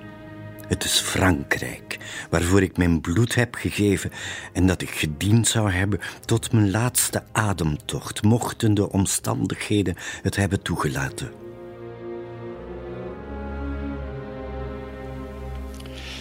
Het 0.67 0.83
is 0.83 0.99
Frankrijk, 0.99 1.97
waarvoor 2.29 2.61
ik 2.61 2.77
mijn 2.77 3.01
bloed 3.01 3.35
heb 3.35 3.55
gegeven 3.55 4.11
en 4.53 4.67
dat 4.67 4.81
ik 4.81 4.89
gediend 4.89 5.47
zou 5.47 5.71
hebben 5.71 5.99
tot 6.25 6.51
mijn 6.51 6.71
laatste 6.71 7.23
ademtocht, 7.31 8.23
mochten 8.23 8.73
de 8.73 8.91
omstandigheden 8.91 9.95
het 10.21 10.35
hebben 10.35 10.61
toegelaten. 10.61 11.44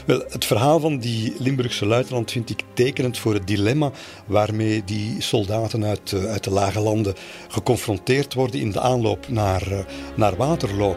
Wel, 0.04 0.24
het 0.28 0.44
verhaal 0.44 0.80
van 0.80 0.98
die 0.98 1.34
Limburgse 1.38 1.86
luitenant 1.86 2.30
vind 2.30 2.50
ik 2.50 2.62
tekenend 2.72 3.18
voor 3.18 3.34
het 3.34 3.46
dilemma 3.46 3.90
waarmee 4.26 4.84
die 4.84 5.20
soldaten 5.20 5.84
uit, 5.84 6.12
eh, 6.12 6.24
uit 6.24 6.44
de 6.44 6.50
lage 6.50 6.80
landen 6.80 7.14
geconfronteerd 7.48 8.34
worden 8.34 8.60
in 8.60 8.70
de 8.70 8.80
aanloop 8.80 9.28
naar, 9.28 9.72
uh, 9.72 9.78
naar 10.16 10.36
Waterloo. 10.36 10.96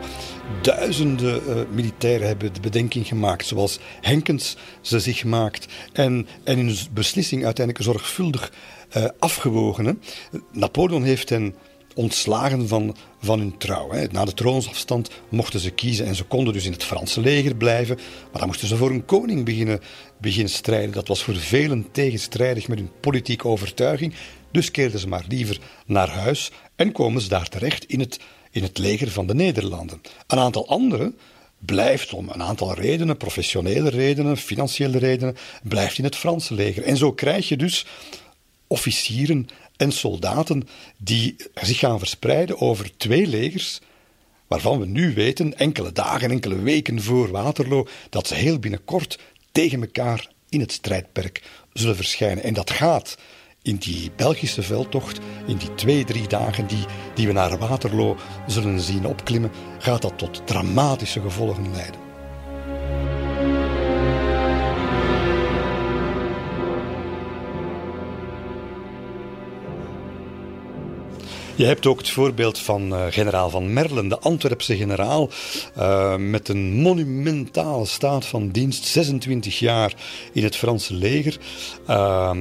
Duizenden 0.62 1.42
uh, 1.48 1.56
militairen 1.72 2.28
hebben 2.28 2.54
de 2.54 2.60
bedenking 2.60 3.08
gemaakt, 3.08 3.46
zoals 3.46 3.80
Henkens 4.02 4.58
ze 4.82 5.00
zich 5.00 5.24
maakt, 5.24 5.66
en, 5.94 6.28
en 6.44 6.58
hun 6.58 6.78
beslissing 6.92 7.46
uiteindelijk 7.46 7.86
zorgvuldig 7.86 8.52
afgewogen. 9.20 10.02
Napoleon 10.52 11.04
heeft 11.04 11.30
hen 11.30 11.56
ontslagen 11.96 12.68
van, 12.68 12.96
van 13.20 13.40
hun 13.40 13.58
trouw. 13.58 13.92
Na 14.12 14.26
de 14.26 14.34
troonsafstand 14.34 15.10
mochten 15.30 15.60
ze 15.60 15.70
kiezen 15.70 16.06
en 16.06 16.16
ze 16.16 16.24
konden 16.24 16.54
dus 16.54 16.66
in 16.66 16.72
het 16.72 16.84
Franse 16.84 17.22
leger 17.22 17.56
blijven, 17.56 17.96
maar 18.32 18.40
dan 18.40 18.48
moesten 18.48 18.68
ze 18.68 18.78
voor 18.78 18.92
een 18.92 19.06
koning 19.06 19.46
beginnen, 19.46 19.80
beginnen 20.18 20.52
strijden. 20.52 20.92
Dat 20.92 21.08
was 21.08 21.24
voor 21.24 21.36
velen 21.36 21.88
tegenstrijdig 21.92 22.68
met 22.68 22.78
hun 22.78 22.92
politieke 23.00 23.48
overtuiging, 23.48 24.14
dus 24.52 24.72
keerden 24.72 25.00
ze 25.00 25.08
maar 25.08 25.26
liever 25.28 25.60
naar 25.86 26.10
huis 26.10 26.52
en 26.76 26.92
komen 26.92 27.22
ze 27.22 27.28
daar 27.28 27.50
terecht 27.50 27.86
in 27.86 28.00
het, 28.00 28.20
in 28.52 28.64
het 28.64 28.78
leger 28.78 29.12
van 29.12 29.28
de 29.28 29.36
Nederlanden. 29.36 30.02
Een 30.28 30.40
aantal 30.40 30.68
anderen 30.68 31.18
blijft 31.60 32.14
om 32.14 32.30
een 32.30 32.44
aantal 32.44 32.74
redenen, 32.74 33.18
professionele 33.18 33.90
redenen, 33.90 34.38
financiële 34.38 34.98
redenen, 34.98 35.36
blijft 35.64 35.98
in 35.98 36.04
het 36.04 36.16
Franse 36.16 36.54
leger. 36.54 36.84
En 36.84 36.98
zo 36.98 37.12
krijg 37.14 37.48
je 37.48 37.58
dus 37.58 37.86
officieren 38.68 39.48
en 39.78 39.92
soldaten 39.92 40.68
die 40.98 41.36
zich 41.54 41.80
gaan 41.80 42.00
verspreiden 42.00 42.62
over 42.62 42.98
twee 42.98 43.28
legers, 43.28 43.80
waarvan 44.48 44.80
we 44.80 44.86
nu 44.86 45.14
weten, 45.14 45.58
enkele 45.58 45.92
dagen, 45.92 46.32
enkele 46.32 46.62
weken 46.62 47.02
voor 47.02 47.32
Waterloo, 47.32 47.88
dat 48.10 48.28
ze 48.28 48.36
heel 48.36 48.60
binnenkort 48.60 49.20
tegen 49.52 49.82
elkaar 49.82 50.32
in 50.50 50.60
het 50.60 50.72
strijdperk 50.72 51.44
zullen 51.74 51.96
verschijnen. 51.96 52.44
En 52.44 52.54
dat 52.54 52.72
gaat 52.72 53.18
in 53.62 53.76
die 53.76 54.12
Belgische 54.16 54.64
veldtocht, 54.64 55.20
in 55.48 55.58
die 55.58 55.76
twee, 55.76 56.04
drie 56.04 56.28
dagen 56.28 56.68
die, 56.68 56.86
die 57.16 57.28
we 57.28 57.34
naar 57.34 57.58
Waterloo 57.58 58.18
zullen 58.48 58.80
zien 58.80 59.06
opklimmen, 59.06 59.52
gaat 59.80 60.02
dat 60.02 60.18
tot 60.18 60.48
dramatische 60.48 61.22
gevolgen 61.22 61.72
leiden. 61.72 62.07
Je 71.58 71.66
hebt 71.66 71.86
ook 71.86 71.98
het 71.98 72.10
voorbeeld 72.10 72.60
van 72.60 72.94
uh, 72.94 73.06
generaal 73.10 73.50
Van 73.50 73.74
Merlen, 73.74 74.08
de 74.08 74.20
Antwerpse 74.20 74.76
generaal, 74.76 75.30
uh, 75.78 76.16
met 76.16 76.50
een 76.50 76.82
monumentale 76.82 77.86
staat 77.86 78.26
van 78.26 78.50
dienst, 78.50 78.86
26 78.86 79.60
jaar 79.60 79.94
in 80.34 80.44
het 80.44 80.56
Franse 80.56 80.94
leger. 80.94 81.38
Uh, 81.90 82.32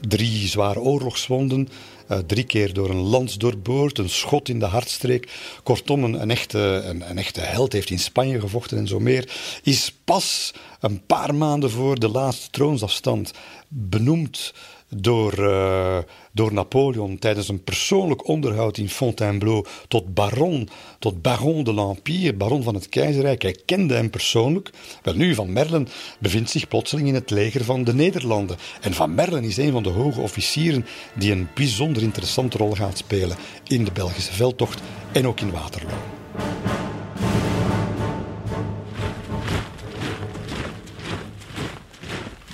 drie 0.00 0.48
zware 0.48 0.80
oorlogswonden. 0.80 1.68
Uh, 2.10 2.18
drie 2.18 2.44
keer 2.44 2.72
door 2.72 2.90
een 2.90 3.02
lans 3.02 3.38
doorboord, 3.38 3.98
een 3.98 4.10
schot 4.10 4.48
in 4.48 4.58
de 4.58 4.64
hartstreek. 4.64 5.32
Kortom, 5.62 6.04
een, 6.04 6.20
een, 6.20 6.30
echte, 6.30 6.58
een, 6.84 7.18
echte 7.18 7.40
held 7.40 7.72
heeft 7.72 7.90
in 7.90 7.98
Spanje 7.98 8.40
gevochten 8.40 8.78
en 8.78 8.86
zo 8.86 9.00
meer. 9.00 9.30
Is 9.62 9.94
pas 10.04 10.54
een 10.80 11.06
paar 11.06 11.34
maanden 11.34 11.70
voor 11.70 11.98
de 11.98 12.08
laatste 12.08 12.50
troonsafstand 12.50 13.32
benoemd 13.68 14.52
door, 15.00 15.38
uh, 15.38 15.98
door 16.32 16.52
Napoleon 16.52 17.18
tijdens 17.18 17.48
een 17.48 17.64
persoonlijk 17.64 18.28
onderhoud 18.28 18.78
in 18.78 18.88
Fontainebleau 18.88 19.64
tot 19.88 20.14
baron, 20.14 20.68
tot 20.98 21.22
baron 21.22 21.64
de 21.64 21.74
l'Empire, 21.74 22.34
baron 22.34 22.62
van 22.62 22.74
het 22.74 22.88
keizerrijk. 22.88 23.42
Hij 23.42 23.56
kende 23.64 23.94
hem 23.94 24.10
persoonlijk. 24.10 24.70
Wel 25.02 25.14
nu, 25.14 25.34
Van 25.34 25.52
Merlen 25.52 25.88
bevindt 26.18 26.50
zich 26.50 26.68
plotseling 26.68 27.08
in 27.08 27.14
het 27.14 27.30
leger 27.30 27.64
van 27.64 27.84
de 27.84 27.94
Nederlanden. 27.94 28.56
En 28.80 28.94
Van 28.94 29.14
Merlen 29.14 29.44
is 29.44 29.56
een 29.56 29.72
van 29.72 29.82
de 29.82 29.88
hoge 29.88 30.20
officieren 30.20 30.86
die 31.14 31.32
een 31.32 31.48
bijzonder 31.54 32.02
interessante 32.02 32.58
rol 32.58 32.74
gaat 32.74 32.98
spelen 32.98 33.36
in 33.66 33.84
de 33.84 33.92
Belgische 33.92 34.32
veldtocht 34.32 34.80
en 35.12 35.26
ook 35.26 35.40
in 35.40 35.50
Waterloo. 35.50 36.15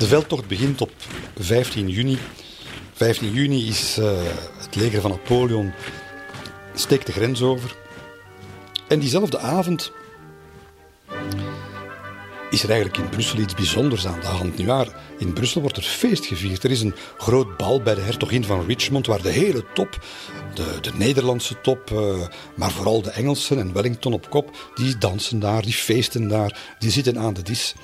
De 0.03 0.09
veldtocht 0.09 0.47
begint 0.47 0.81
op 0.81 0.93
15 1.39 1.89
juni. 1.89 2.19
15 2.93 3.33
juni 3.33 3.69
is 3.69 3.99
uh, 3.99 4.13
het 4.59 4.77
leger 4.77 5.01
van 5.01 5.11
Napoleon 5.11 5.73
steekt 6.75 7.07
de 7.07 7.13
grens 7.13 7.43
over. 7.43 7.77
En 8.89 8.99
diezelfde 8.99 9.39
avond 9.39 9.93
is 12.51 12.63
er 12.63 12.71
eigenlijk 12.71 12.99
in 12.99 13.09
Brussel 13.09 13.39
iets 13.39 13.55
bijzonders 13.55 14.07
aan 14.07 14.21
de 14.21 14.27
hand. 14.27 14.59
Nu 14.59 14.71
in 15.19 15.33
Brussel 15.33 15.61
wordt 15.61 15.77
er 15.77 15.83
feest 15.83 16.27
gevierd. 16.27 16.65
Er 16.65 16.71
is 16.71 16.81
een 16.81 16.95
groot 17.19 17.57
bal 17.57 17.83
bij 17.83 17.95
de 17.95 18.01
hertogin 18.01 18.45
van 18.45 18.67
Richmond, 18.67 19.07
waar 19.07 19.23
de 19.23 19.31
hele 19.31 19.65
top, 19.75 20.05
de, 20.55 20.79
de 20.81 20.93
Nederlandse 20.95 21.61
top, 21.61 21.91
uh, 21.91 22.27
maar 22.57 22.71
vooral 22.71 23.03
de 23.03 23.11
Engelsen 23.11 23.59
en 23.59 23.73
Wellington 23.73 24.13
op 24.13 24.31
kop, 24.31 24.71
die 24.75 24.99
dansen 24.99 25.39
daar, 25.39 25.63
die 25.63 25.73
feesten 25.73 26.29
daar, 26.29 26.61
die 26.79 26.91
zitten 26.91 27.19
aan 27.19 27.35
de 27.35 27.43
dis. 27.43 27.75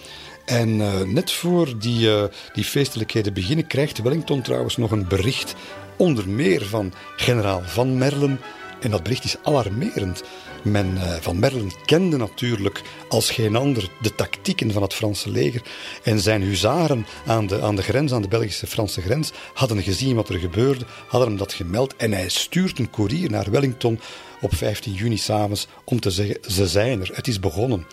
En 0.48 0.68
uh, 0.68 1.00
net 1.00 1.30
voor 1.30 1.78
die, 1.78 2.08
uh, 2.08 2.24
die 2.52 2.64
feestelijkheden 2.64 3.32
beginnen, 3.32 3.66
krijgt 3.66 4.02
Wellington 4.02 4.42
trouwens 4.42 4.76
nog 4.76 4.90
een 4.90 5.08
bericht, 5.08 5.54
onder 5.96 6.28
meer 6.28 6.66
van 6.66 6.92
generaal 7.16 7.62
Van 7.64 7.98
Merlen. 7.98 8.40
En 8.80 8.90
dat 8.90 9.02
bericht 9.02 9.24
is 9.24 9.36
alarmerend. 9.42 10.22
Men, 10.62 10.94
uh, 10.94 11.14
Van 11.20 11.38
Merlen 11.38 11.70
kende 11.84 12.16
natuurlijk 12.16 12.82
als 13.08 13.30
geen 13.30 13.56
ander 13.56 13.90
de 14.00 14.14
tactieken 14.14 14.72
van 14.72 14.82
het 14.82 14.94
Franse 14.94 15.30
leger. 15.30 15.62
En 16.02 16.20
zijn 16.20 16.42
huzaren 16.42 17.06
aan 17.26 17.46
de, 17.46 17.60
aan 17.60 17.76
de 17.76 17.82
grens, 17.82 18.12
aan 18.12 18.22
de 18.22 18.28
Belgische-Franse 18.28 19.00
grens, 19.00 19.32
hadden 19.54 19.82
gezien 19.82 20.16
wat 20.16 20.28
er 20.28 20.38
gebeurde, 20.38 20.84
hadden 21.08 21.28
hem 21.28 21.38
dat 21.38 21.52
gemeld. 21.52 21.96
En 21.96 22.12
hij 22.12 22.28
stuurt 22.28 22.78
een 22.78 22.90
koerier 22.90 23.30
naar 23.30 23.50
Wellington 23.50 24.00
op 24.40 24.54
15 24.54 24.92
juni 24.92 25.16
s'avonds 25.16 25.66
om 25.84 26.00
te 26.00 26.10
zeggen: 26.10 26.38
ze 26.46 26.68
zijn 26.68 27.00
er, 27.00 27.10
het 27.12 27.28
is 27.28 27.40
begonnen. 27.40 27.86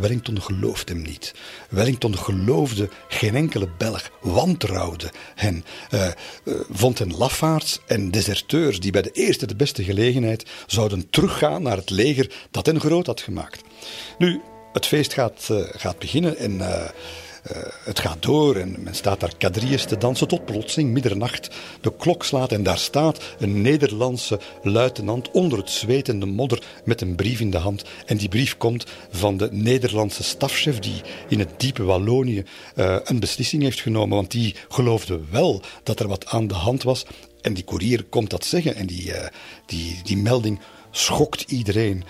Wellington 0.00 0.42
geloofde 0.42 0.92
hem 0.92 1.02
niet. 1.02 1.34
Wellington 1.68 2.18
geloofde 2.18 2.88
geen 3.08 3.34
enkele 3.34 3.68
Belg, 3.78 4.10
wantrouwde 4.20 5.10
hen, 5.34 5.64
uh, 5.90 6.06
uh, 6.44 6.54
vond 6.70 6.98
hen 6.98 7.16
lafaards 7.16 7.80
en 7.86 8.10
deserteurs 8.10 8.80
die 8.80 8.92
bij 8.92 9.02
de 9.02 9.10
eerste 9.10 9.46
de 9.46 9.56
beste 9.56 9.84
gelegenheid 9.84 10.50
zouden 10.66 11.10
teruggaan 11.10 11.62
naar 11.62 11.76
het 11.76 11.90
leger 11.90 12.32
dat 12.50 12.66
hen 12.66 12.80
groot 12.80 13.06
had 13.06 13.20
gemaakt. 13.20 13.62
Nu, 14.18 14.40
het 14.72 14.86
feest 14.86 15.12
gaat, 15.12 15.48
uh, 15.50 15.58
gaat 15.70 15.98
beginnen 15.98 16.36
en 16.36 16.60
uh, 17.50 17.62
het 17.84 17.98
gaat 17.98 18.22
door 18.22 18.56
en 18.56 18.76
men 18.78 18.94
staat 18.94 19.20
daar 19.20 19.36
quadrilles 19.38 19.84
te 19.84 19.98
dansen 19.98 20.28
tot 20.28 20.44
plotseling 20.44 20.90
middernacht 20.90 21.50
de 21.80 21.92
klok 21.96 22.24
slaat 22.24 22.52
en 22.52 22.62
daar 22.62 22.78
staat 22.78 23.22
een 23.38 23.62
Nederlandse 23.62 24.40
luitenant 24.62 25.30
onder 25.30 25.58
het 25.58 25.70
zwetende 25.70 26.26
modder 26.26 26.62
met 26.84 27.00
een 27.00 27.14
brief 27.14 27.40
in 27.40 27.50
de 27.50 27.58
hand. 27.58 27.84
En 28.06 28.16
die 28.16 28.28
brief 28.28 28.56
komt 28.56 28.86
van 29.10 29.36
de 29.36 29.48
Nederlandse 29.52 30.22
stafchef 30.22 30.78
die 30.78 31.00
in 31.28 31.38
het 31.38 31.50
diepe 31.56 31.82
Wallonië 31.82 32.44
uh, 32.76 32.96
een 33.04 33.20
beslissing 33.20 33.62
heeft 33.62 33.80
genomen, 33.80 34.16
want 34.16 34.30
die 34.30 34.54
geloofde 34.68 35.20
wel 35.30 35.62
dat 35.82 36.00
er 36.00 36.08
wat 36.08 36.26
aan 36.26 36.46
de 36.46 36.54
hand 36.54 36.82
was. 36.82 37.04
En 37.40 37.54
die 37.54 37.64
koerier 37.64 38.04
komt 38.04 38.30
dat 38.30 38.44
zeggen 38.44 38.74
en 38.74 38.86
die, 38.86 39.08
uh, 39.08 39.26
die, 39.66 40.00
die 40.02 40.16
melding 40.16 40.60
schokt 40.90 41.50
iedereen. 41.50 42.04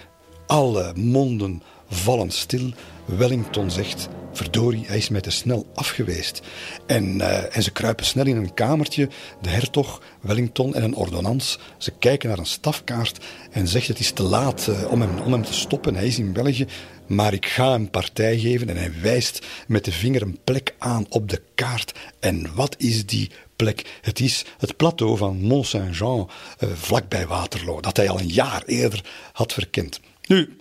Alle 0.47 0.93
monden 0.95 1.63
vallen 1.91 2.31
stil. 2.31 2.73
Wellington 3.05 3.71
zegt: 3.71 4.09
Verdorie, 4.33 4.85
hij 4.87 4.97
is 4.97 5.09
mij 5.09 5.21
te 5.21 5.31
snel 5.31 5.67
afgeweest. 5.75 6.41
En, 6.87 7.05
uh, 7.05 7.57
en 7.57 7.63
ze 7.63 7.71
kruipen 7.71 8.05
snel 8.05 8.27
in 8.27 8.37
een 8.37 8.55
kamertje, 8.55 9.09
de 9.41 9.49
hertog, 9.49 10.03
Wellington 10.21 10.75
en 10.75 10.83
een 10.83 10.95
ordonnans. 10.95 11.59
Ze 11.79 11.93
kijken 11.99 12.29
naar 12.29 12.39
een 12.39 12.47
stafkaart 12.47 13.25
en 13.51 13.69
zegt: 13.69 13.89
Het 13.89 13.99
is 13.99 14.11
te 14.11 14.23
laat 14.23 14.67
uh, 14.71 14.91
om, 14.91 15.01
hem, 15.01 15.19
om 15.19 15.33
hem 15.33 15.45
te 15.45 15.55
stoppen. 15.55 15.95
Hij 15.95 16.07
is 16.07 16.19
in 16.19 16.33
België. 16.33 16.67
Maar 17.07 17.33
ik 17.33 17.47
ga 17.47 17.71
hem 17.71 17.91
partij 17.91 18.39
geven 18.39 18.69
en 18.69 18.77
hij 18.77 18.93
wijst 19.03 19.47
met 19.67 19.85
de 19.85 19.93
vinger 19.93 20.23
een 20.23 20.39
plek 20.45 20.75
aan 20.79 21.07
op 21.09 21.29
de 21.29 21.43
kaart. 21.55 21.99
En 22.21 22.55
wat 22.55 22.75
is 22.79 23.07
die 23.07 23.31
plek? 23.57 23.99
Het 24.01 24.21
is 24.21 24.45
het 24.59 24.77
plateau 24.77 25.17
van 25.17 25.41
Mont-Saint-Jean, 25.41 26.31
uh, 26.61 26.71
vlakbij 26.75 27.27
Waterloo, 27.27 27.81
dat 27.81 27.97
hij 27.97 28.09
al 28.09 28.21
een 28.21 28.29
jaar 28.29 28.63
eerder 28.67 29.05
had 29.33 29.53
verkend. 29.53 30.01
Nu, 30.27 30.57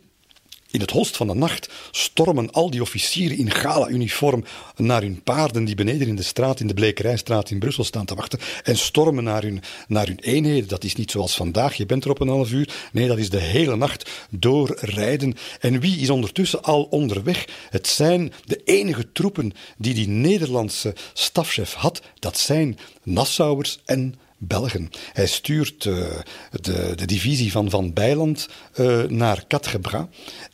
in 0.72 0.80
het 0.80 0.92
holst 0.92 1.18
van 1.18 1.28
de 1.28 1.34
nacht 1.34 1.70
stormen 1.92 2.52
al 2.52 2.70
die 2.70 2.82
officieren 2.82 3.38
in 3.38 3.52
gala-uniform 3.52 4.44
naar 4.76 5.02
hun 5.02 5.22
paarden 5.24 5.66
die 5.66 5.76
beneden 5.76 6.08
in 6.08 6.16
de 6.16 6.24
straat, 6.24 6.60
in 6.60 6.68
de 6.68 6.74
Blekerijstraat 6.74 7.50
in 7.50 7.60
Brussel 7.60 7.84
staan 7.84 8.06
te 8.06 8.16
wachten 8.16 8.40
en 8.64 8.78
stormen 8.78 9.24
naar 9.24 9.42
hun, 9.42 9.62
naar 9.88 10.08
hun 10.08 10.20
eenheden. 10.20 10.70
Dat 10.70 10.84
is 10.84 10.96
niet 10.96 11.12
zoals 11.12 11.36
vandaag, 11.36 11.74
je 11.74 11.86
bent 11.86 12.04
er 12.04 12.10
op 12.10 12.20
een 12.20 12.28
half 12.28 12.52
uur. 12.52 12.70
Nee, 12.92 13.08
dat 13.08 13.18
is 13.18 13.30
de 13.30 13.40
hele 13.40 13.76
nacht 13.76 14.10
doorrijden. 14.30 15.36
En 15.60 15.80
wie 15.80 16.00
is 16.00 16.10
ondertussen 16.10 16.64
al 16.64 16.84
onderweg? 16.84 17.48
Het 17.70 17.88
zijn 17.88 18.34
de 18.46 18.62
enige 18.64 19.12
troepen 19.12 19.52
die 19.78 19.94
die 19.94 20.08
Nederlandse 20.08 20.96
stafchef 21.14 21.74
had. 21.74 22.02
Dat 22.20 22.38
zijn 22.38 22.78
Nassauers 23.04 23.80
en 23.86 24.16
Belgen. 24.40 24.90
Hij 25.14 25.28
stuurt 25.28 25.86
uh, 25.86 26.08
de, 26.52 26.94
de, 26.96 27.06
divisie 27.06 27.52
van 27.52 27.70
Van 27.70 27.94
Bijland 27.94 28.50
uh, 28.80 29.04
naar 29.04 29.48
Catgebras. 29.48 30.06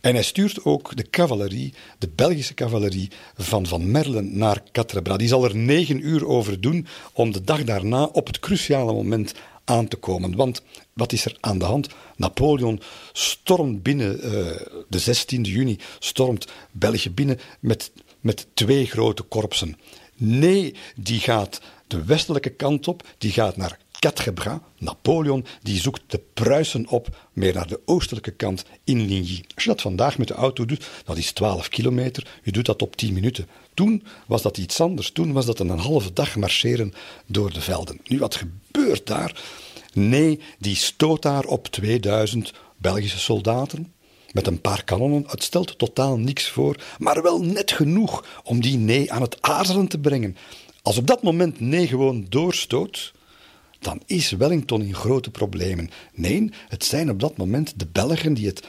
En 0.01 0.13
hij 0.13 0.23
stuurt 0.23 0.65
ook 0.65 0.95
de 0.95 1.09
cavalerie, 1.09 1.73
de 1.97 2.09
Belgische 2.15 2.53
cavalerie 2.53 3.09
van 3.37 3.65
Van 3.65 3.91
Merlen 3.91 4.37
naar 4.37 4.63
Catgebras. 4.71 5.17
Die 5.17 5.27
zal 5.27 5.43
er 5.43 5.55
negen 5.55 6.07
uur 6.07 6.27
over 6.27 6.61
doen 6.61 6.87
om 7.13 7.31
de 7.31 7.41
dag 7.41 7.63
daarna 7.63 8.03
op 8.03 8.27
het 8.27 8.39
cruciale 8.39 8.93
moment 8.93 9.33
aan 9.65 9.87
te 9.87 9.95
komen. 9.95 10.35
Want 10.35 10.61
wat 10.93 11.11
is 11.11 11.25
er 11.25 11.37
aan 11.39 11.57
de 11.57 11.65
hand? 11.65 11.87
Napoleon 12.15 12.81
stormt 13.11 13.83
binnen 13.83 14.15
uh, 14.15 14.31
de 14.89 15.01
16e 15.01 15.41
juni, 15.41 15.77
stormt 15.99 16.47
België 16.71 17.11
binnen 17.11 17.39
met, 17.59 17.91
met 18.19 18.47
twee 18.53 18.85
grote 18.85 19.23
korpsen. 19.23 19.77
Nee, 20.17 20.75
die 20.95 21.19
gaat 21.19 21.61
de 21.87 22.03
westelijke 22.03 22.49
kant 22.49 22.87
op, 22.87 23.07
die 23.17 23.31
gaat 23.31 23.57
naar 23.57 23.77
Catgebras. 23.99 24.59
Napoleon 24.77 25.45
die 25.61 25.79
zoekt 25.79 26.01
de 26.07 26.21
Pruisen 26.33 26.87
op, 26.87 27.29
meer 27.33 27.53
naar 27.53 27.67
de 27.67 27.79
oostelijke 27.85 28.31
kant 28.31 28.65
in 28.83 29.05
Ligny. 29.05 29.43
Als 29.55 29.63
je 29.63 29.69
dat 29.69 29.81
vandaag 29.81 30.17
met 30.17 30.27
de 30.27 30.33
auto 30.33 30.65
doet, 30.65 30.87
dat 31.05 31.17
is 31.17 31.31
12 31.31 31.69
kilometer, 31.69 32.39
je 32.43 32.51
doet 32.51 32.65
dat 32.65 32.81
op 32.81 32.95
10 32.95 33.13
minuten. 33.13 33.47
Toen 33.73 34.03
was 34.27 34.41
dat 34.41 34.57
iets 34.57 34.81
anders, 34.81 35.11
toen 35.11 35.33
was 35.33 35.45
dat 35.45 35.59
een 35.59 35.69
halve 35.69 36.13
dag 36.13 36.35
marcheren 36.35 36.93
door 37.25 37.53
de 37.53 37.61
velden. 37.61 37.99
Nu, 38.03 38.19
wat 38.19 38.35
gebeurt 38.35 39.07
daar? 39.07 39.43
Nee, 39.93 40.39
die 40.59 40.75
stoot 40.75 41.21
daar 41.21 41.43
op 41.43 41.67
2000 41.67 42.53
Belgische 42.77 43.19
soldaten, 43.19 43.93
met 44.31 44.47
een 44.47 44.61
paar 44.61 44.83
kanonnen. 44.83 45.23
Het 45.27 45.43
stelt 45.43 45.77
totaal 45.77 46.17
niks 46.17 46.49
voor, 46.49 46.75
maar 46.97 47.21
wel 47.21 47.41
net 47.41 47.71
genoeg 47.71 48.25
om 48.43 48.61
die 48.61 48.77
nee 48.77 49.11
aan 49.11 49.21
het 49.21 49.41
aarzelen 49.41 49.87
te 49.87 49.99
brengen. 49.99 50.37
Als 50.85 50.97
op 50.97 51.07
dat 51.07 51.23
moment 51.23 51.59
nee 51.59 51.87
gewoon 51.87 52.25
doorstoot, 52.29 53.13
dan 53.79 54.01
is 54.05 54.31
Wellington 54.31 54.81
in 54.81 54.95
grote 54.95 55.31
problemen. 55.31 55.89
Nee, 56.13 56.51
het 56.67 56.83
zijn 56.85 57.09
op 57.09 57.19
dat 57.19 57.37
moment 57.37 57.79
de 57.79 57.87
Belgen 57.91 58.33
die 58.33 58.47
het 58.47 58.63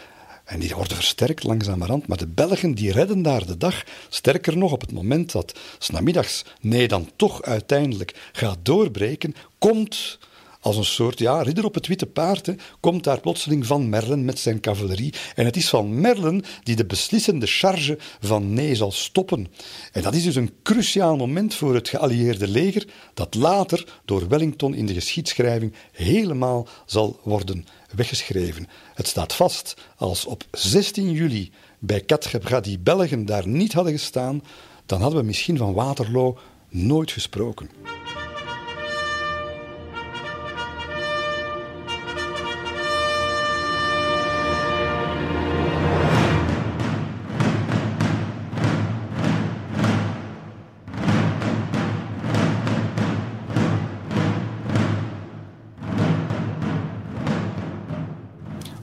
En 0.45 0.61
die 0.61 0.75
worden 0.75 0.97
versterkt 0.97 1.43
langzamerhand. 1.43 2.07
Maar 2.07 2.17
de 2.17 2.27
Belgen 2.27 2.75
die 2.75 2.93
redden 2.93 3.23
daar 3.23 3.47
de 3.47 3.57
dag. 3.57 3.85
Sterker 4.09 4.57
nog, 4.57 4.73
op 4.73 4.81
het 4.81 4.93
moment 4.93 5.33
dat 5.33 5.59
s'namiddags 5.79 6.45
nee 6.61 6.89
dan 6.89 7.11
toch 7.17 7.43
uiteindelijk 7.43 8.31
gaat 8.33 8.59
doorbreken, 8.63 9.35
komt 9.59 10.19
als 10.67 10.77
een 10.77 10.85
soort 10.85 11.19
ja, 11.19 11.43
ridder 11.43 11.65
op 11.65 11.75
het 11.75 11.87
witte 11.87 12.07
paard, 12.07 12.47
hè, 12.47 12.55
komt 12.81 13.05
daar 13.05 13.21
plotseling 13.21 13.67
Van 13.67 13.89
Merlen 13.89 14.25
met 14.25 14.39
zijn 14.39 14.61
cavalerie. 14.61 15.15
En 15.35 15.45
het 15.45 15.57
is 15.57 15.69
Van 15.69 16.01
Merlen 16.01 16.45
die 16.63 16.77
de 16.77 16.87
beslissende 16.87 17.47
charge 17.47 17.99
van 18.21 18.53
Nee 18.53 18.75
zal 18.75 18.93
stoppen. 18.93 19.47
En 19.93 20.03
dat 20.03 20.15
is 20.15 20.25
dus 20.25 20.35
een 20.35 20.55
cruciaal 20.63 21.17
moment 21.17 21.55
voor 21.55 21.75
het 21.75 21.89
geallieerde 21.89 22.49
leger, 22.49 22.87
dat 23.15 23.35
later 23.35 24.01
door 24.05 24.29
Wellington 24.29 24.75
in 24.75 24.87
de 24.87 24.95
geschiedschrijving 24.95 25.73
helemaal 25.93 26.69
zal 26.87 27.21
worden 27.23 27.67
weggeschreven. 27.95 28.69
Het 28.95 29.07
staat 29.07 29.35
vast, 29.35 29.77
als 29.97 30.25
op 30.25 30.45
16 30.51 31.13
juli 31.13 31.51
bij 31.79 32.01
Katgebra 32.01 32.61
die 32.61 32.79
Belgen 32.79 33.27
daar 33.27 33.49
niet 33.49 33.73
hadden 33.73 33.93
gestaan, 33.93 34.43
dan 34.87 35.01
hadden 35.01 35.21
we 35.21 35.27
misschien 35.27 35.57
van 35.57 35.75
Waterloo 35.75 36.39
nooit 36.69 37.11
gesproken. 37.11 37.71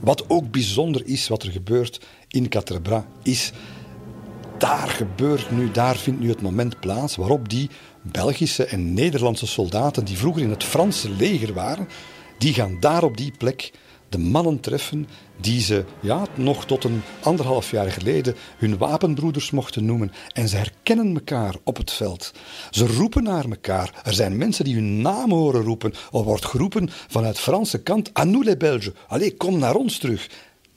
Wat 0.04 0.24
ook 0.28 0.50
bijzonder 0.50 1.06
is, 1.06 1.28
wat 1.28 1.42
er 1.42 1.50
gebeurt 1.50 2.00
in 2.28 2.48
Catrebra, 2.48 3.06
is 3.22 3.52
daar 4.58 4.88
gebeurt 4.88 5.50
nu, 5.50 5.70
daar 5.70 5.96
vindt 5.96 6.20
nu 6.20 6.28
het 6.28 6.42
moment 6.42 6.80
plaats 6.80 7.16
waarop 7.16 7.48
die 7.48 7.70
Belgische 8.02 8.64
en 8.64 8.94
Nederlandse 8.94 9.46
soldaten 9.46 10.04
die 10.04 10.16
vroeger 10.16 10.42
in 10.42 10.50
het 10.50 10.64
Franse 10.64 11.10
leger 11.10 11.52
waren, 11.52 11.88
die 12.38 12.54
gaan 12.54 12.76
daar 12.80 13.02
op 13.02 13.16
die 13.16 13.32
plek 13.38 13.72
de 14.14 14.20
mannen 14.20 14.60
treffen 14.60 15.08
die 15.40 15.60
ze 15.60 15.84
ja, 16.00 16.26
nog 16.34 16.66
tot 16.66 16.84
een 16.84 17.02
anderhalf 17.22 17.70
jaar 17.70 17.90
geleden 17.90 18.34
hun 18.56 18.78
wapenbroeders 18.78 19.50
mochten 19.50 19.84
noemen. 19.84 20.12
En 20.32 20.48
ze 20.48 20.56
herkennen 20.56 21.14
elkaar 21.14 21.54
op 21.64 21.76
het 21.76 21.92
veld. 21.92 22.32
Ze 22.70 22.86
roepen 22.86 23.22
naar 23.22 23.44
elkaar. 23.44 24.00
Er 24.04 24.14
zijn 24.14 24.36
mensen 24.36 24.64
die 24.64 24.74
hun 24.74 25.02
naam 25.02 25.30
horen 25.30 25.62
roepen. 25.62 25.94
Er 26.12 26.22
wordt 26.22 26.44
geroepen 26.44 26.90
vanuit 27.08 27.38
Franse 27.38 27.82
kant, 27.82 28.18
à 28.18 28.24
nous 28.24 28.44
les. 28.44 28.90
Allee, 29.08 29.36
kom 29.36 29.58
naar 29.58 29.74
ons 29.74 29.98
terug 29.98 30.28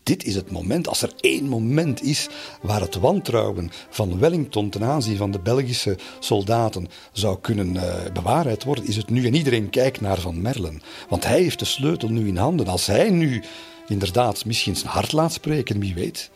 dit 0.07 0.25
is 0.25 0.35
het 0.35 0.51
moment, 0.51 0.87
als 0.87 1.01
er 1.01 1.13
één 1.19 1.47
moment 1.47 2.03
is 2.03 2.27
waar 2.61 2.81
het 2.81 2.95
wantrouwen 2.95 3.71
van 3.89 4.19
Wellington 4.19 4.69
ten 4.69 4.83
aanzien 4.83 5.17
van 5.17 5.31
de 5.31 5.39
Belgische 5.39 5.97
soldaten 6.19 6.87
zou 7.11 7.37
kunnen 7.41 7.73
uh, 7.73 7.83
bewaarheid 8.13 8.63
worden, 8.63 8.87
is 8.87 8.95
het 8.95 9.09
nu. 9.09 9.25
En 9.25 9.33
iedereen 9.33 9.69
kijkt 9.69 10.01
naar 10.01 10.19
Van 10.19 10.41
Merlen, 10.41 10.81
want 11.09 11.23
hij 11.23 11.41
heeft 11.41 11.59
de 11.59 11.65
sleutel 11.65 12.09
nu 12.09 12.27
in 12.27 12.37
handen. 12.37 12.67
Als 12.67 12.85
hij 12.85 13.09
nu 13.09 13.43
inderdaad 13.87 14.45
misschien 14.45 14.75
zijn 14.75 14.91
hart 14.91 15.11
laat 15.11 15.33
spreken, 15.33 15.79
wie 15.79 15.93
weet 15.93 16.29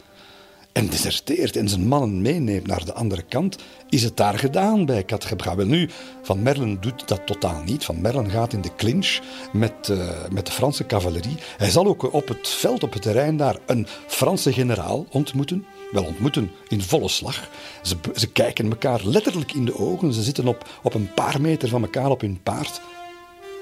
en 0.74 0.88
deserteert 0.90 1.56
en 1.56 1.70
zijn 1.70 1.88
mannen 1.88 2.22
meeneemt 2.22 2.68
naar 2.68 2.86
de 2.86 2.94
andere 2.94 3.22
kant, 3.22 3.58
is 3.90 4.04
het 4.04 4.18
daar 4.18 4.40
gedaan 4.40 4.86
bij 4.86 5.04
Katgebra. 5.04 5.56
Wel 5.56 5.66
nu, 5.66 5.90
Van 6.22 6.42
Merlen 6.42 6.82
doet 6.82 7.08
dat 7.08 7.26
totaal 7.26 7.64
niet. 7.64 7.86
Van 7.86 8.02
Merlen 8.02 8.30
gaat 8.30 8.54
in 8.54 8.62
de 8.62 8.76
clinch 8.76 9.20
met, 9.54 9.88
uh, 9.90 10.10
met 10.32 10.46
de 10.46 10.52
Franse 10.52 10.86
cavalerie. 10.86 11.38
Hij 11.58 11.70
zal 11.70 11.86
ook 11.86 12.14
op 12.14 12.28
het 12.28 12.48
veld, 12.48 12.84
op 12.84 12.94
het 12.94 13.02
terrein 13.02 13.38
daar, 13.38 13.58
een 13.66 13.88
Franse 14.08 14.54
generaal 14.54 15.06
ontmoeten. 15.10 15.66
Wel 15.92 16.04
ontmoeten 16.04 16.52
in 16.68 16.82
volle 16.82 17.10
slag. 17.10 17.50
Ze, 17.82 17.96
ze 18.16 18.32
kijken 18.32 18.70
elkaar 18.70 19.02
letterlijk 19.04 19.54
in 19.54 19.66
de 19.66 19.78
ogen. 19.78 20.14
Ze 20.14 20.24
zitten 20.24 20.48
op, 20.48 20.70
op 20.84 20.94
een 20.94 21.14
paar 21.14 21.42
meter 21.42 21.70
van 21.70 21.82
elkaar 21.82 22.10
op 22.10 22.22
hun 22.22 22.40
paard. 22.44 22.82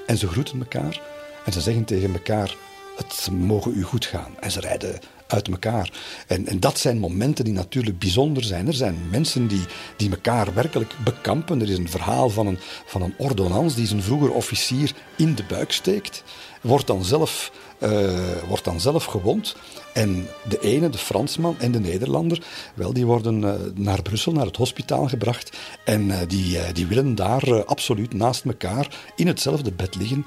En 0.06 0.18
ze 0.18 0.28
groeten 0.28 0.58
elkaar. 0.58 1.00
En 1.44 1.52
ze 1.52 1.60
zeggen 1.60 1.84
tegen 1.84 2.12
elkaar: 2.12 2.56
Het 2.96 3.28
mogen 3.32 3.72
u 3.76 3.82
goed 3.82 4.04
gaan. 4.04 4.34
En 4.40 4.50
ze 4.50 4.60
rijden 4.60 5.00
uit 5.30 5.48
elkaar. 5.48 5.92
En, 6.26 6.46
en 6.46 6.60
dat 6.60 6.78
zijn 6.78 6.98
momenten 6.98 7.44
die 7.44 7.54
natuurlijk 7.54 7.98
bijzonder 7.98 8.42
zijn. 8.42 8.66
Er 8.66 8.74
zijn 8.74 8.98
mensen 9.10 9.46
die, 9.46 9.64
die 9.96 10.10
elkaar 10.10 10.54
werkelijk 10.54 10.94
bekampen. 11.04 11.60
Er 11.60 11.70
is 11.70 11.78
een 11.78 11.88
verhaal 11.88 12.30
van 12.30 12.46
een, 12.46 12.58
van 12.86 13.02
een 13.02 13.14
ordonnans 13.16 13.74
die 13.74 13.86
zijn 13.86 14.02
vroeger 14.02 14.32
officier 14.32 14.92
in 15.16 15.34
de 15.34 15.44
buik 15.48 15.72
steekt. 15.72 16.22
Wordt 16.60 16.86
dan 16.86 17.04
zelf, 17.04 17.52
uh, 17.78 18.10
wordt 18.48 18.64
dan 18.64 18.80
zelf 18.80 19.04
gewond. 19.04 19.56
En 19.92 20.26
de 20.48 20.60
ene, 20.60 20.88
de 20.88 20.98
Fransman 20.98 21.56
en 21.58 21.72
de 21.72 21.80
Nederlander, 21.80 22.42
wel, 22.74 22.92
die 22.92 23.06
worden 23.06 23.42
uh, 23.42 23.54
naar 23.74 24.02
Brussel, 24.02 24.32
naar 24.32 24.46
het 24.46 24.56
hospitaal 24.56 25.08
gebracht. 25.08 25.58
En 25.84 26.08
uh, 26.08 26.16
die, 26.28 26.56
uh, 26.56 26.62
die 26.72 26.86
willen 26.86 27.14
daar 27.14 27.64
absoluut 27.64 28.14
naast 28.14 28.44
elkaar 28.44 28.96
in 29.16 29.26
hetzelfde 29.26 29.72
bed 29.72 29.96
liggen. 29.96 30.26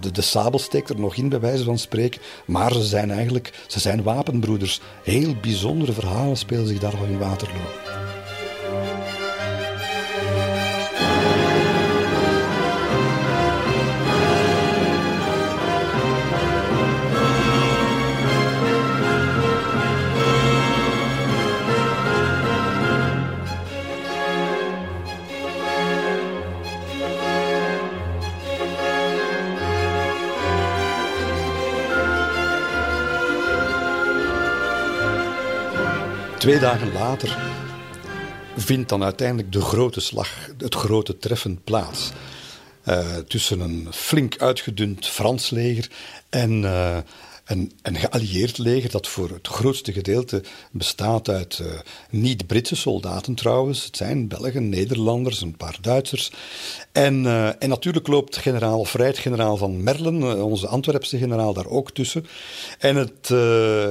de, 0.00 0.10
de 0.12 0.22
sabel 0.22 0.58
steekt 0.58 0.88
er 0.88 1.00
nog 1.00 1.16
in, 1.16 1.28
bij 1.28 1.40
wijze 1.40 1.64
van 1.64 1.78
spreken. 1.78 2.20
Maar 2.46 2.72
ze 2.72 2.82
zijn 2.82 3.10
eigenlijk, 3.10 3.64
ze 3.66 3.80
zijn 3.80 4.02
wapenbroeders. 4.02 4.80
Heel 5.02 5.34
bijzondere 5.40 5.92
verhalen 5.92 6.36
spelen 6.36 6.66
zich 6.66 6.78
daarvan 6.78 7.08
in 7.08 7.18
Waterloo. 7.18 8.05
Twee 36.46 36.58
dagen 36.58 36.92
later 36.92 37.38
vindt 38.56 38.88
dan 38.88 39.02
uiteindelijk 39.02 39.52
de 39.52 39.60
grote 39.60 40.00
slag, 40.00 40.28
het 40.58 40.74
grote 40.74 41.18
treffen 41.18 41.60
plaats. 41.64 42.10
Uh, 42.88 43.16
tussen 43.16 43.60
een 43.60 43.88
flink 43.90 44.38
uitgedund 44.38 45.06
Frans 45.06 45.50
leger 45.50 45.90
en 46.30 46.62
uh, 46.62 46.96
een, 47.46 47.72
een 47.82 47.96
geallieerd 47.96 48.58
leger 48.58 48.90
dat 48.90 49.06
voor 49.06 49.30
het 49.30 49.48
grootste 49.48 49.92
gedeelte 49.92 50.42
bestaat 50.70 51.28
uit 51.28 51.58
uh, 51.62 51.66
niet-Britse 52.10 52.76
soldaten 52.76 53.34
trouwens. 53.34 53.84
Het 53.84 53.96
zijn 53.96 54.28
Belgen, 54.28 54.68
Nederlanders, 54.68 55.40
een 55.40 55.56
paar 55.56 55.78
Duitsers. 55.80 56.30
En, 56.92 57.24
uh, 57.24 57.62
en 57.62 57.68
natuurlijk 57.68 58.06
loopt 58.06 58.36
generaal 58.36 58.84
Vrijt, 58.84 59.18
generaal 59.18 59.56
van 59.56 59.82
Merlen, 59.82 60.20
uh, 60.20 60.44
onze 60.44 60.66
Antwerpse 60.66 61.18
generaal, 61.18 61.52
daar 61.52 61.66
ook 61.66 61.90
tussen. 61.90 62.26
En 62.78 62.96
het 62.96 63.30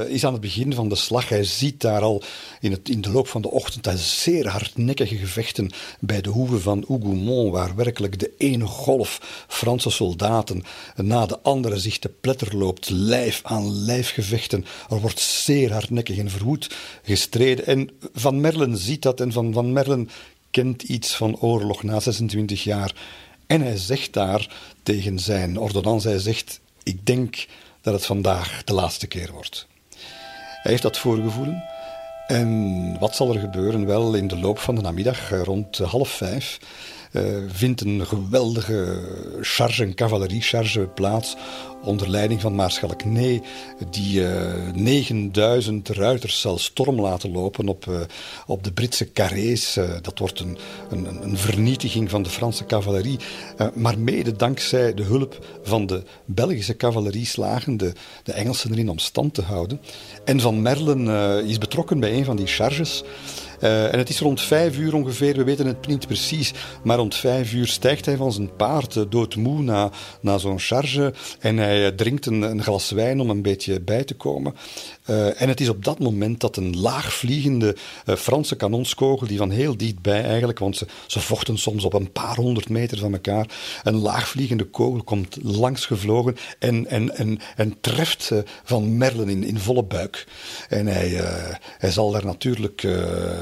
is 0.10 0.26
aan 0.26 0.32
het 0.32 0.42
begin 0.42 0.74
van 0.74 0.90
de 0.90 0.96
slag. 0.96 1.30
Hij 1.30 1.44
ziet 1.44 1.82
daar 1.82 2.02
al 2.02 2.24
in, 2.60 2.72
het, 2.72 2.90
in 2.90 3.02
de 3.02 3.12
loop 3.12 3.28
van 3.28 3.42
de 3.42 3.52
ochtend 3.52 4.00
zeer 4.00 4.48
hardnekkige 4.48 5.16
gevechten 5.16 5.72
bij 6.00 6.22
de 6.22 6.30
hoeve 6.30 6.60
van 6.60 6.84
Hougoumont, 6.88 7.52
waar 7.52 7.76
werkelijk 7.76 8.20
de 8.20 8.32
ene 8.38 8.66
golf 8.66 9.46
Franse 9.48 9.90
soldaten 9.90 10.64
na 10.96 11.26
de 11.26 11.40
andere 11.42 11.80
zich 11.80 12.00
te 12.00 12.10
pletter 12.22 12.58
loopt, 12.58 12.90
lijf 12.90 13.44
aan 13.46 13.86
lijfgevechten. 13.86 14.66
Er 14.90 15.02
wordt 15.02 15.20
zeer 15.20 15.72
hardnekkig 15.72 16.18
en 16.18 16.30
verwoed 16.30 16.76
gestreden. 17.04 17.66
En 17.66 17.90
Van 18.14 18.42
Merlen 18.42 18.78
ziet 18.78 19.02
dat 19.02 19.20
en 19.20 19.32
Van, 19.32 19.54
van 19.54 19.74
Merlen 19.74 20.10
kent 20.52 20.84
iets 20.84 21.16
van 21.16 21.40
oorlog 21.40 21.84
na 21.84 22.00
26 22.00 22.64
jaar. 22.64 22.94
En 23.48 23.62
hij 23.62 23.78
zegt 23.78 24.14
daar 24.14 24.50
tegen 24.84 25.20
zijn 25.20 25.60
ordonnans, 25.60 26.04
hij 26.04 26.20
zegt, 26.20 26.60
ik 26.84 27.06
denk 27.06 27.46
dat 27.82 27.94
het 27.94 28.06
vandaag 28.06 28.64
de 28.64 28.74
laatste 28.74 29.08
keer 29.08 29.32
wordt. 29.32 29.68
Hij 30.62 30.72
heeft 30.72 30.84
dat 30.84 30.98
voorgevoelen. 30.98 31.64
En 32.28 33.00
wat 33.00 33.16
zal 33.16 33.34
er 33.34 33.40
gebeuren? 33.40 33.86
Wel, 33.86 34.14
in 34.14 34.28
de 34.28 34.38
loop 34.38 34.60
van 34.60 34.76
de 34.76 34.82
namiddag, 34.82 35.30
rond 35.30 35.78
half 35.78 36.10
vijf, 36.10 36.60
vindt 37.48 37.82
een 37.82 38.08
geweldige 38.08 39.00
charge, 39.42 39.84
een 39.84 39.96
cavalerie-charge 39.96 40.80
plaats 40.80 41.36
onder 41.86 42.10
leiding 42.10 42.42
van 42.42 42.56
Maarschalk 42.56 43.06
Nee, 43.06 43.42
die 43.90 44.20
uh, 44.20 44.68
eh, 44.68 44.76
9000 44.76 45.90
ruiters 45.90 46.42
zal 46.42 46.58
storm 46.58 47.02
laten 47.02 47.32
lopen 47.32 47.68
op, 47.68 47.86
uh, 47.86 48.00
op 48.46 48.64
de 48.64 48.72
Britse 48.72 49.12
carrés. 49.12 49.80
Dat 50.02 50.20
wordt 50.20 50.40
een, 50.40 50.58
een, 50.90 51.24
een, 51.24 51.38
vernietiging 51.38 52.10
van 52.10 52.24
de 52.24 52.30
Franse 52.30 52.66
cavalerie. 52.66 53.20
maar 53.74 54.00
mede 54.00 54.36
dankzij 54.36 54.94
de 54.94 55.04
hulp 55.04 55.46
van 55.64 55.86
de 55.86 56.04
Belgische 56.26 56.76
cavalerie 56.76 57.26
slagen 57.26 57.78
de, 57.78 57.94
de 58.24 58.32
Engelsen 58.32 58.72
erin 58.72 58.90
om 58.90 59.00
stand 59.00 59.34
te 59.34 59.42
houden. 59.42 59.82
En 60.26 60.40
Van 60.40 60.62
Merlen 60.62 61.08
is 61.48 61.58
betrokken 61.58 62.00
bij 62.00 62.14
een 62.18 62.26
van 62.26 62.36
die 62.36 62.48
charges. 62.48 63.04
Uh, 63.62 63.94
en 63.94 63.98
het 63.98 64.10
is 64.10 64.20
rond 64.20 64.42
vijf 64.42 64.78
uur 64.78 64.96
ongeveer, 64.96 65.36
we 65.36 65.44
weten 65.44 65.66
het 65.66 65.88
niet 65.88 66.08
precies, 66.08 66.54
maar 66.84 66.98
rond 66.98 67.16
vijf 67.16 67.54
uur 67.54 67.68
stijgt 67.68 68.06
hij 68.06 68.18
van 68.18 68.32
zijn 68.32 68.56
paard, 68.56 69.12
doodmoe, 69.12 69.62
na, 69.62 69.92
na 70.22 70.38
zo'n 70.38 70.60
charge. 70.60 71.14
En 71.40 71.58
hij 71.58 71.92
drinkt 71.92 72.26
een, 72.26 72.42
een, 72.42 72.64
glas 72.64 72.92
wijn 72.92 73.20
om 73.20 73.30
een 73.30 73.42
beetje 73.42 73.82
bij 73.82 74.04
te 74.04 74.16
komen. 74.16 74.56
Uh, 75.10 75.42
en 75.42 75.50
het 75.50 75.62
is 75.62 75.70
op 75.70 75.84
dat 75.84 76.00
moment 76.00 76.40
dat 76.40 76.58
een 76.58 76.80
laagvliegende 76.80 77.76
Franse 78.06 78.56
kanonskogel, 78.56 79.28
die 79.28 79.38
van 79.38 79.50
heel 79.50 79.78
dichtbij 79.78 80.24
eigenlijk, 80.24 80.60
want 80.60 80.78
ze, 80.78 80.88
ze 81.08 81.20
vochten 81.20 81.58
soms 81.58 81.84
op 81.84 81.94
een 81.94 82.12
paar 82.12 82.36
honderd 82.36 82.70
meter 82.70 82.98
van 82.98 83.14
elkaar, 83.14 83.48
een 83.84 83.96
laagvliegende 83.96 84.64
kogel 84.64 85.04
komt 85.04 85.38
langs 85.42 85.86
gevlogen 85.86 86.36
en, 86.60 86.88
en, 86.88 87.16
en, 87.16 87.40
en 87.56 87.76
treft 87.82 88.32
van 88.64 88.98
Merlen 88.98 89.30
in, 89.30 89.44
in 89.44 89.60
volle 89.60 89.84
buik. 89.84 90.28
En 90.70 90.88
hij, 90.88 91.22
hij 91.78 91.92
zal 91.92 92.12
daar 92.12 92.26
natuurlijk 92.26 92.88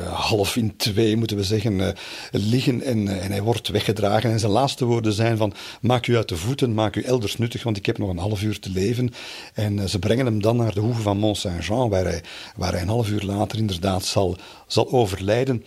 half 0.10 0.56
in 0.56 0.76
twee, 0.76 1.18
moeten 1.18 1.38
we 1.38 1.44
zeggen, 1.44 1.74
uh, 1.74 1.88
liggen 2.32 2.82
en, 2.82 2.98
uh, 2.98 3.26
en 3.26 3.32
hij 3.32 3.42
wordt 3.42 3.68
weggedragen. 3.68 4.32
En 4.32 4.40
zijn 4.40 4.52
laatste 4.52 4.86
woorden 4.86 5.14
zijn 5.14 5.38
van, 5.38 5.54
maak 5.82 6.08
u 6.08 6.16
uit 6.16 6.30
de 6.30 6.38
voeten, 6.38 6.74
maak 6.74 6.96
u 6.96 7.02
elders 7.02 7.38
nuttig, 7.38 7.64
want 7.64 7.78
ik 7.78 7.86
heb 7.86 7.98
nog 7.98 8.10
een 8.10 8.18
half 8.18 8.42
uur 8.42 8.60
te 8.60 8.70
leven. 8.70 9.14
En 9.54 9.78
uh, 9.78 9.86
ze 9.86 10.00
brengen 10.00 10.26
hem 10.26 10.42
dan 10.42 10.58
naar 10.58 10.74
de 10.74 10.80
hoeve 10.80 11.02
van 11.02 11.18
Mont 11.18 11.38
Saint-Jean, 11.54 11.90
waar 11.90 12.04
hij, 12.04 12.24
waar 12.56 12.72
hij 12.72 12.82
een 12.82 12.88
half 12.88 13.10
uur 13.10 13.24
later 13.24 13.58
inderdaad 13.58 14.06
zal, 14.06 14.38
zal 14.68 14.92
overlijden. 14.92 15.64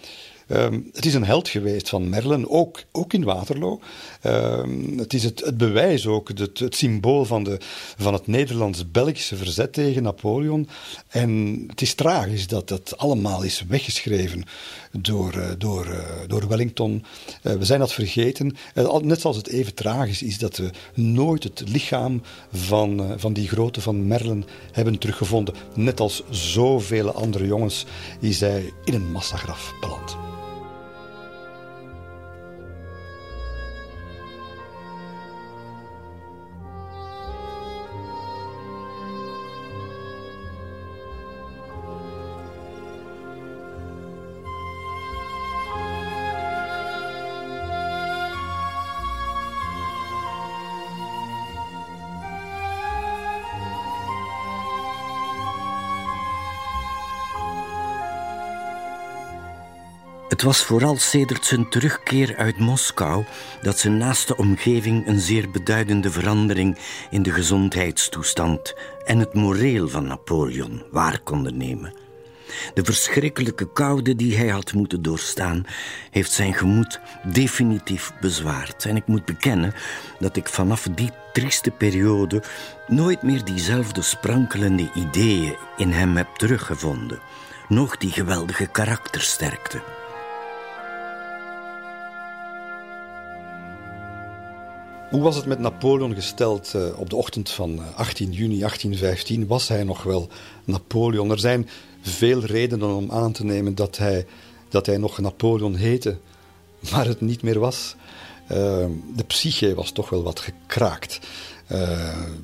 Um, 0.48 0.90
het 0.92 1.06
is 1.06 1.14
een 1.14 1.24
held 1.24 1.48
geweest 1.48 1.88
van 1.88 2.08
Merlen, 2.08 2.50
ook, 2.50 2.82
ook 2.92 3.12
in 3.12 3.24
Waterloo. 3.24 3.80
Um, 4.26 4.98
het 4.98 5.14
is 5.14 5.24
het, 5.24 5.52
bewijs 5.56 6.06
ook, 6.06 6.28
het, 6.28 6.58
het, 6.58 6.74
symbool 6.76 7.24
van, 7.24 7.44
de, 7.44 7.58
van 7.96 8.12
het 8.12 8.26
Nederlands-Belgische 8.26 9.36
verzet 9.36 9.72
tegen 9.72 10.02
Napoleon. 10.02 10.68
En 11.08 11.64
het 11.66 11.82
is 11.82 11.94
tragisch 11.94 12.46
dat 12.46 12.68
dat 12.68 12.98
allemaal 12.98 13.42
is 13.42 13.64
weggeschreven 13.68 14.44
door, 14.92 15.34
uh, 15.36 15.48
door, 15.58 15.86
uh, 15.86 15.98
door 16.26 16.48
Wellington. 16.48 17.04
Uh, 17.42 17.52
we 17.52 17.64
zijn 17.64 17.80
dat 17.80 17.92
vergeten. 17.92 18.56
net 19.00 19.20
zoals 19.20 19.36
het 19.36 19.48
even 19.48 19.74
tragisch 19.74 20.22
is 20.22 20.38
dat 20.38 20.56
we 20.56 20.70
nooit 20.94 21.42
het 21.42 21.62
lichaam 21.68 22.22
van, 22.52 23.14
van 23.16 23.32
die 23.32 23.48
grote 23.48 23.80
van 23.80 24.06
Merlen 24.06 24.44
hebben 24.72 24.98
teruggevonden. 24.98 25.54
Net 25.74 26.00
als 26.00 26.22
zoveel 26.30 27.10
andere 27.10 27.46
jongens 27.46 27.86
is 28.20 28.40
hij 28.40 28.72
in 28.84 28.94
een 28.94 29.12
massagraf 29.12 29.74
beland. 29.80 30.35
Het 60.36 60.44
was 60.44 60.64
vooral 60.64 60.96
sedert 60.96 61.44
zijn 61.44 61.68
terugkeer 61.68 62.36
uit 62.36 62.58
Moskou 62.58 63.24
dat 63.62 63.78
zijn 63.78 63.96
naaste 63.96 64.36
omgeving 64.36 65.06
een 65.06 65.20
zeer 65.20 65.50
beduidende 65.50 66.10
verandering 66.10 66.78
in 67.10 67.22
de 67.22 67.30
gezondheidstoestand 67.30 68.74
en 69.04 69.18
het 69.18 69.34
moreel 69.34 69.88
van 69.88 70.06
Napoleon 70.06 70.82
waar 70.90 71.20
konden 71.20 71.56
nemen. 71.56 71.94
De 72.74 72.84
verschrikkelijke 72.84 73.72
koude 73.72 74.16
die 74.16 74.36
hij 74.36 74.48
had 74.48 74.72
moeten 74.72 75.02
doorstaan, 75.02 75.66
heeft 76.10 76.32
zijn 76.32 76.54
gemoed 76.54 77.00
definitief 77.32 78.12
bezwaard. 78.20 78.84
En 78.84 78.96
ik 78.96 79.06
moet 79.06 79.24
bekennen 79.24 79.74
dat 80.18 80.36
ik 80.36 80.48
vanaf 80.48 80.88
die 80.94 81.10
trieste 81.32 81.70
periode 81.70 82.42
nooit 82.86 83.22
meer 83.22 83.44
diezelfde 83.44 84.02
sprankelende 84.02 84.90
ideeën 84.94 85.56
in 85.76 85.90
hem 85.90 86.16
heb 86.16 86.28
teruggevonden, 86.34 87.20
nog 87.68 87.96
die 87.96 88.10
geweldige 88.10 88.66
karaktersterkte. 88.66 90.04
Hoe 95.10 95.22
was 95.22 95.36
het 95.36 95.46
met 95.46 95.58
Napoleon 95.58 96.14
gesteld 96.14 96.72
uh, 96.76 96.98
op 96.98 97.10
de 97.10 97.16
ochtend 97.16 97.50
van 97.50 97.80
18 97.94 98.30
eh, 98.30 98.38
juni 98.38 98.58
1815? 98.58 99.46
Was 99.46 99.68
hij 99.68 99.84
nog 99.84 100.02
wel 100.02 100.28
Napoleon? 100.64 101.30
Er 101.30 101.38
zijn 101.38 101.68
veel 102.00 102.40
redenen 102.40 102.94
om 102.94 103.10
aan 103.10 103.32
te 103.32 103.44
nemen 103.44 103.74
dat 103.74 103.96
hij, 103.96 104.26
dat 104.68 104.86
hij 104.86 104.96
nog 104.96 105.18
Napoleon 105.18 105.74
heette, 105.74 106.18
maar 106.90 107.06
het 107.06 107.20
niet 107.20 107.42
meer 107.42 107.58
was. 107.58 107.94
Uh, 108.44 108.56
de 109.16 109.24
psyche 109.26 109.74
was 109.74 109.90
toch 109.90 110.08
wel 110.08 110.22
wat 110.22 110.40
gekraakt. 110.40 111.18
Uh, 111.72 111.78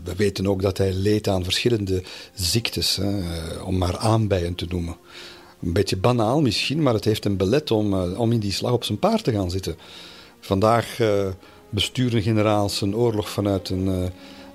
we 0.04 0.14
weten 0.16 0.46
ook 0.46 0.62
dat 0.62 0.78
hij 0.78 0.92
leed 0.92 1.28
aan 1.28 1.44
verschillende 1.44 2.02
ziektes, 2.34 3.00
om 3.64 3.78
maar 3.78 3.98
aanbijen 3.98 4.54
te 4.54 4.66
noemen. 4.68 4.96
Een 5.62 5.72
beetje 5.72 5.96
banaal 5.96 6.40
misschien, 6.40 6.82
maar 6.82 6.94
het 6.94 7.04
heeft 7.04 7.24
hem 7.24 7.36
belet 7.36 7.70
om, 7.70 7.94
om 7.94 8.32
in 8.32 8.40
die 8.40 8.52
slag 8.52 8.72
op 8.72 8.84
zijn 8.84 8.98
paard 8.98 9.24
te 9.24 9.32
gaan 9.32 9.50
zitten. 9.50 9.76
Vandaag 10.40 10.98
besturen 11.72 12.22
generaals 12.22 12.80
een 12.80 12.96
oorlog 12.96 13.30
vanuit 13.30 13.68
een, 13.68 13.86
uh, 13.86 14.04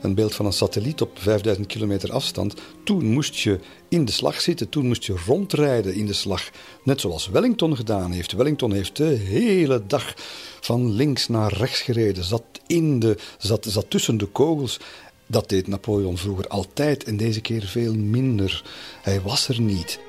een 0.01 0.15
beeld 0.15 0.35
van 0.35 0.45
een 0.45 0.53
satelliet 0.53 1.01
op 1.01 1.19
5000 1.19 1.67
kilometer 1.67 2.11
afstand. 2.11 2.53
Toen 2.83 3.05
moest 3.05 3.35
je 3.35 3.59
in 3.87 4.05
de 4.05 4.11
slag 4.11 4.41
zitten, 4.41 4.69
toen 4.69 4.87
moest 4.87 5.03
je 5.03 5.15
rondrijden 5.25 5.93
in 5.93 6.05
de 6.05 6.13
slag. 6.13 6.49
Net 6.83 7.01
zoals 7.01 7.27
Wellington 7.27 7.75
gedaan 7.75 8.11
heeft. 8.11 8.31
Wellington 8.31 8.73
heeft 8.73 8.95
de 8.95 9.05
hele 9.05 9.83
dag 9.87 10.13
van 10.59 10.91
links 10.91 11.27
naar 11.27 11.53
rechts 11.53 11.81
gereden, 11.81 12.23
zat, 12.23 12.43
in 12.67 12.99
de, 12.99 13.17
zat, 13.37 13.65
zat 13.69 13.89
tussen 13.89 14.17
de 14.17 14.25
kogels. 14.25 14.79
Dat 15.27 15.49
deed 15.49 15.67
Napoleon 15.67 16.17
vroeger 16.17 16.47
altijd 16.47 17.03
en 17.03 17.17
deze 17.17 17.41
keer 17.41 17.65
veel 17.65 17.93
minder. 17.95 18.63
Hij 19.01 19.21
was 19.21 19.47
er 19.47 19.61
niet. 19.61 19.99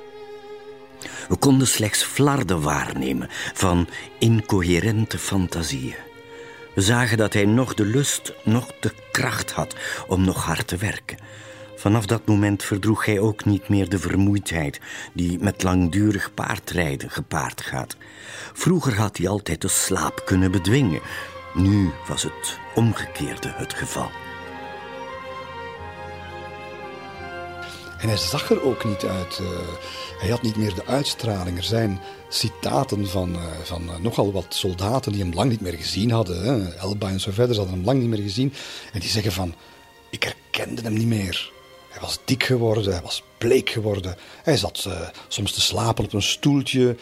We 1.28 1.36
konden 1.36 1.66
slechts 1.66 2.02
flarden 2.02 2.60
waarnemen 2.60 3.28
van 3.54 3.88
incoherente 4.18 5.18
fantasieën. 5.18 6.07
We 6.78 6.84
zagen 6.84 7.16
dat 7.16 7.32
hij 7.32 7.44
nog 7.44 7.74
de 7.74 7.84
lust, 7.84 8.32
nog 8.44 8.72
de 8.80 8.92
kracht 9.10 9.52
had 9.52 9.74
om 10.06 10.24
nog 10.24 10.44
hard 10.44 10.66
te 10.66 10.76
werken. 10.76 11.18
Vanaf 11.76 12.06
dat 12.06 12.26
moment 12.26 12.62
verdroeg 12.62 13.04
hij 13.04 13.18
ook 13.18 13.44
niet 13.44 13.68
meer 13.68 13.88
de 13.88 13.98
vermoeidheid 13.98 14.80
die 15.12 15.38
met 15.38 15.62
langdurig 15.62 16.34
paardrijden 16.34 17.10
gepaard 17.10 17.60
gaat. 17.60 17.96
Vroeger 18.52 18.96
had 18.96 19.16
hij 19.16 19.28
altijd 19.28 19.60
de 19.60 19.68
slaap 19.68 20.22
kunnen 20.24 20.50
bedwingen. 20.50 21.00
Nu 21.54 21.90
was 22.08 22.22
het 22.22 22.58
omgekeerde 22.74 23.52
het 23.56 23.74
geval. 23.74 24.10
En 27.98 28.08
hij 28.08 28.16
zag 28.16 28.50
er 28.50 28.62
ook 28.62 28.84
niet 28.84 29.04
uit. 29.04 29.38
Uh, 29.42 29.48
hij 30.18 30.28
had 30.28 30.42
niet 30.42 30.56
meer 30.56 30.74
de 30.74 30.86
uitstraling. 30.86 31.56
Er 31.56 31.64
zijn 31.64 32.00
citaten 32.28 33.08
van, 33.08 33.30
uh, 33.30 33.42
van 33.62 33.82
uh, 33.82 33.96
nogal 33.96 34.32
wat 34.32 34.46
soldaten 34.48 35.12
die 35.12 35.22
hem 35.22 35.34
lang 35.34 35.50
niet 35.50 35.60
meer 35.60 35.72
gezien 35.72 36.10
hadden. 36.10 36.42
Hè. 36.42 36.74
Elba 36.74 37.08
en 37.08 37.20
zo 37.20 37.30
verder, 37.30 37.54
ze 37.54 37.60
hadden 37.60 37.78
hem 37.78 37.86
lang 37.86 38.00
niet 38.00 38.08
meer 38.08 38.22
gezien. 38.22 38.52
En 38.92 39.00
die 39.00 39.08
zeggen 39.08 39.32
van, 39.32 39.54
ik 40.10 40.22
herkende 40.22 40.82
hem 40.82 40.92
niet 40.92 41.06
meer. 41.06 41.52
Hij 41.90 42.00
was 42.00 42.18
dik 42.24 42.42
geworden, 42.42 42.92
hij 42.92 43.02
was 43.02 43.22
bleek 43.38 43.70
geworden. 43.70 44.16
Hij 44.42 44.56
zat 44.56 44.88
soms 45.28 45.52
te 45.52 45.60
slapen 45.60 46.04
op 46.04 46.12
een 46.12 46.22
stoeltje. 46.22 46.96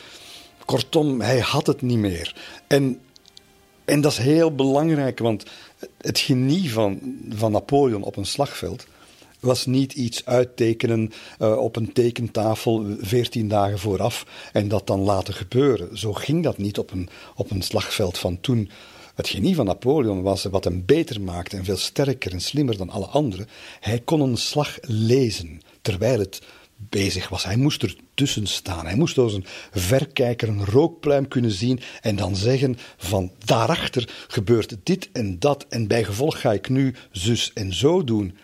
Kortom, 0.64 1.21
hij 1.21 1.39
had 1.39 1.67
het 1.67 1.83
niet 1.83 1.99
meer. 1.99 2.37
En, 2.67 3.01
en 3.85 4.01
dat 4.01 4.12
is 4.12 4.19
heel 4.19 4.55
belangrijk, 4.55 5.19
want 5.19 5.45
het 6.01 6.19
genie 6.19 6.73
van, 6.73 7.01
van 7.35 7.53
Napoleon 7.53 8.03
op 8.03 8.17
een 8.17 8.27
slagveld 8.27 8.87
was 9.47 9.66
niet 9.66 9.92
iets 9.92 10.24
uittekenen 10.24 11.12
uh, 11.38 11.57
op 11.57 11.76
een 11.76 11.92
tekentafel 11.92 12.86
veertien 13.01 13.49
dagen 13.49 13.78
vooraf 13.78 14.26
en 14.53 14.68
dat 14.68 14.86
dan 14.86 15.01
laten 15.01 15.34
gebeuren. 15.34 15.99
Zo 15.99 16.12
ging 16.12 16.42
dat 16.42 16.59
niet 16.59 16.78
op 16.78 16.90
een, 16.90 17.09
op 17.34 17.51
een 17.51 17.62
slagveld 17.62 18.18
van 18.18 18.40
toen. 18.40 18.70
Het 19.14 19.28
genie 19.28 19.55
van 19.55 19.66
Napoleon 19.66 20.22
was 20.22 20.44
wat 20.44 20.64
hem 20.64 20.82
beter 20.86 21.20
maakte 21.20 21.57
en 21.57 21.64
veel 21.64 21.76
sterker 21.76 22.32
en 22.32 22.40
slimmer 22.40 22.76
dan 22.76 22.90
alle 22.90 23.07
anderen. 23.07 23.49
Hij 23.80 24.01
kon 24.01 24.20
een 24.20 24.36
slag 24.36 24.78
lezen 24.82 25.61
terwijl 25.82 26.18
het 26.18 26.40
bezig 26.76 27.28
was. 27.28 27.44
Hij 27.44 27.57
moest 27.57 27.82
er 27.82 27.97
tussen 28.14 28.47
staan. 28.47 28.86
Hij 28.86 28.97
moest 28.97 29.18
als 29.18 29.32
een 29.34 29.44
verkijker 29.70 30.49
een 30.49 30.64
rookpluim 30.64 31.28
kunnen 31.28 31.51
zien 31.51 31.80
en 32.01 32.16
dan 32.16 32.36
zeggen 32.36 32.78
van 32.97 33.30
daarachter 33.44 34.26
gebeurt 34.28 34.76
dit 34.82 35.09
en 35.12 35.38
dat 35.38 35.66
en 35.68 35.86
bij 35.86 36.05
gevolg 36.05 36.40
ga 36.40 36.53
ik 36.53 36.68
nu 36.68 36.94
zus 37.11 37.53
en 37.55 37.74
zo 37.74 38.05
doen. 38.05 38.36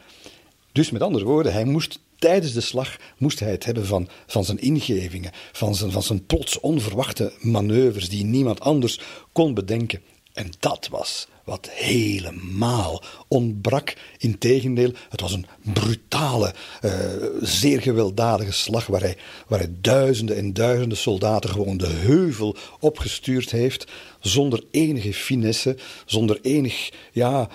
Dus 0.72 0.90
met 0.90 1.02
andere 1.02 1.24
woorden, 1.24 1.52
hij 1.52 1.64
moest 1.64 1.98
tijdens 2.18 2.52
de 2.52 2.60
slag 2.60 2.96
moest 3.18 3.40
hij 3.40 3.50
het 3.50 3.64
hebben 3.64 3.86
van, 3.86 4.08
van 4.26 4.44
zijn 4.44 4.58
ingevingen, 4.58 5.30
van 5.52 5.74
zijn, 5.74 5.90
van 5.90 6.02
zijn 6.02 6.26
plots 6.26 6.60
onverwachte 6.60 7.32
manoeuvres 7.40 8.08
die 8.08 8.24
niemand 8.24 8.60
anders 8.60 9.00
kon 9.32 9.54
bedenken. 9.54 10.00
En 10.32 10.50
dat 10.58 10.88
was 10.90 11.28
wat 11.44 11.68
helemaal 11.70 13.02
ontbrak. 13.28 13.94
Integendeel, 14.18 14.90
het 15.08 15.20
was 15.20 15.32
een 15.32 15.46
brutale, 15.72 16.54
uh, 16.84 16.92
zeer 17.40 17.82
gewelddadige 17.82 18.52
slag 18.52 18.86
waar 18.86 19.00
hij, 19.00 19.16
waar 19.46 19.58
hij 19.58 19.72
duizenden 19.80 20.36
en 20.36 20.52
duizenden 20.52 20.98
soldaten 20.98 21.50
gewoon 21.50 21.76
de 21.76 21.88
heuvel 21.88 22.56
opgestuurd 22.80 23.50
heeft, 23.50 23.90
zonder 24.20 24.64
enige 24.70 25.12
finesse, 25.14 25.76
zonder 26.06 26.38
enig 26.42 26.90
ja, 27.12 27.48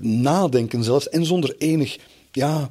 nadenken 0.00 0.84
zelfs 0.84 1.08
en 1.08 1.26
zonder 1.26 1.54
enig 1.58 1.98
ja, 2.32 2.70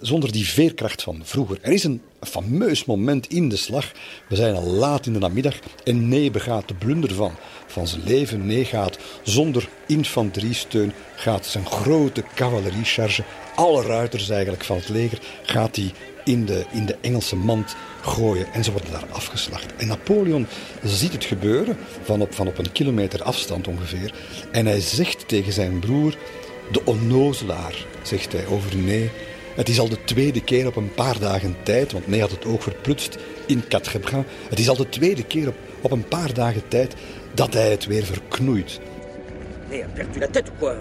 zonder 0.00 0.32
die 0.32 0.48
veerkracht 0.48 1.02
van 1.02 1.20
vroeger. 1.24 1.58
Er 1.60 1.72
is 1.72 1.84
een 1.84 2.02
fameus 2.20 2.84
moment 2.84 3.28
in 3.28 3.48
de 3.48 3.56
slag. 3.56 3.92
We 4.28 4.36
zijn 4.36 4.54
al 4.54 4.66
laat 4.66 5.06
in 5.06 5.12
de 5.12 5.18
namiddag 5.18 5.58
en 5.84 6.08
Nee 6.08 6.30
begaat 6.30 6.68
de 6.68 6.74
blunder 6.74 7.14
van, 7.14 7.32
van 7.66 7.88
zijn 7.88 8.02
leven. 8.04 8.46
Nee 8.46 8.64
gaat 8.64 8.98
zonder 9.22 9.68
infanteriesteun, 9.86 10.92
gaat 11.16 11.46
zijn 11.46 11.66
grote 11.66 12.24
cavalerie-charge, 12.34 13.24
alle 13.54 13.82
ruiters 13.82 14.28
eigenlijk 14.28 14.64
van 14.64 14.76
het 14.76 14.88
leger, 14.88 15.18
gaat 15.42 15.76
hij 15.76 15.92
in 16.24 16.44
de, 16.44 16.64
in 16.72 16.86
de 16.86 16.96
Engelse 17.00 17.36
mand 17.36 17.76
gooien 18.02 18.52
en 18.52 18.64
ze 18.64 18.72
worden 18.72 18.90
daar 18.90 19.06
afgeslacht. 19.10 19.76
En 19.76 19.86
Napoleon 19.86 20.46
ziet 20.82 21.12
het 21.12 21.24
gebeuren 21.24 21.76
van 22.02 22.20
op, 22.20 22.34
van 22.34 22.46
op 22.46 22.58
een 22.58 22.72
kilometer 22.72 23.22
afstand 23.22 23.68
ongeveer 23.68 24.14
en 24.52 24.66
hij 24.66 24.80
zegt 24.80 25.28
tegen 25.28 25.52
zijn 25.52 25.78
broer, 25.78 26.16
de 26.70 26.84
onnozelaar, 26.84 27.86
zegt 28.02 28.32
hij 28.32 28.46
over 28.46 28.76
nee, 28.76 29.10
het 29.54 29.68
is 29.68 29.80
al 29.80 29.88
de 29.88 30.04
tweede 30.04 30.40
keer 30.40 30.66
op 30.66 30.76
een 30.76 30.94
paar 30.94 31.18
dagen 31.18 31.56
tijd, 31.62 31.92
want 31.92 32.06
nee 32.06 32.20
had 32.20 32.30
het 32.30 32.46
ook 32.46 32.62
verplutst 32.62 33.18
in 33.46 33.68
Quatre-Bras. 33.68 34.24
Het 34.48 34.58
is 34.58 34.68
al 34.68 34.76
de 34.76 34.88
tweede 34.88 35.24
keer 35.24 35.48
op, 35.48 35.54
op 35.80 35.90
een 35.90 36.08
paar 36.08 36.34
dagen 36.34 36.68
tijd 36.68 36.94
dat 37.34 37.54
hij 37.54 37.70
het 37.70 37.86
weer 37.86 38.04
verknoeit. 38.04 38.80
Nee, 39.68 39.84
a 39.84 39.86
perdu 39.94 40.18
la 40.18 40.28
tête 40.28 40.50
ou 40.50 40.58
quoi 40.58 40.74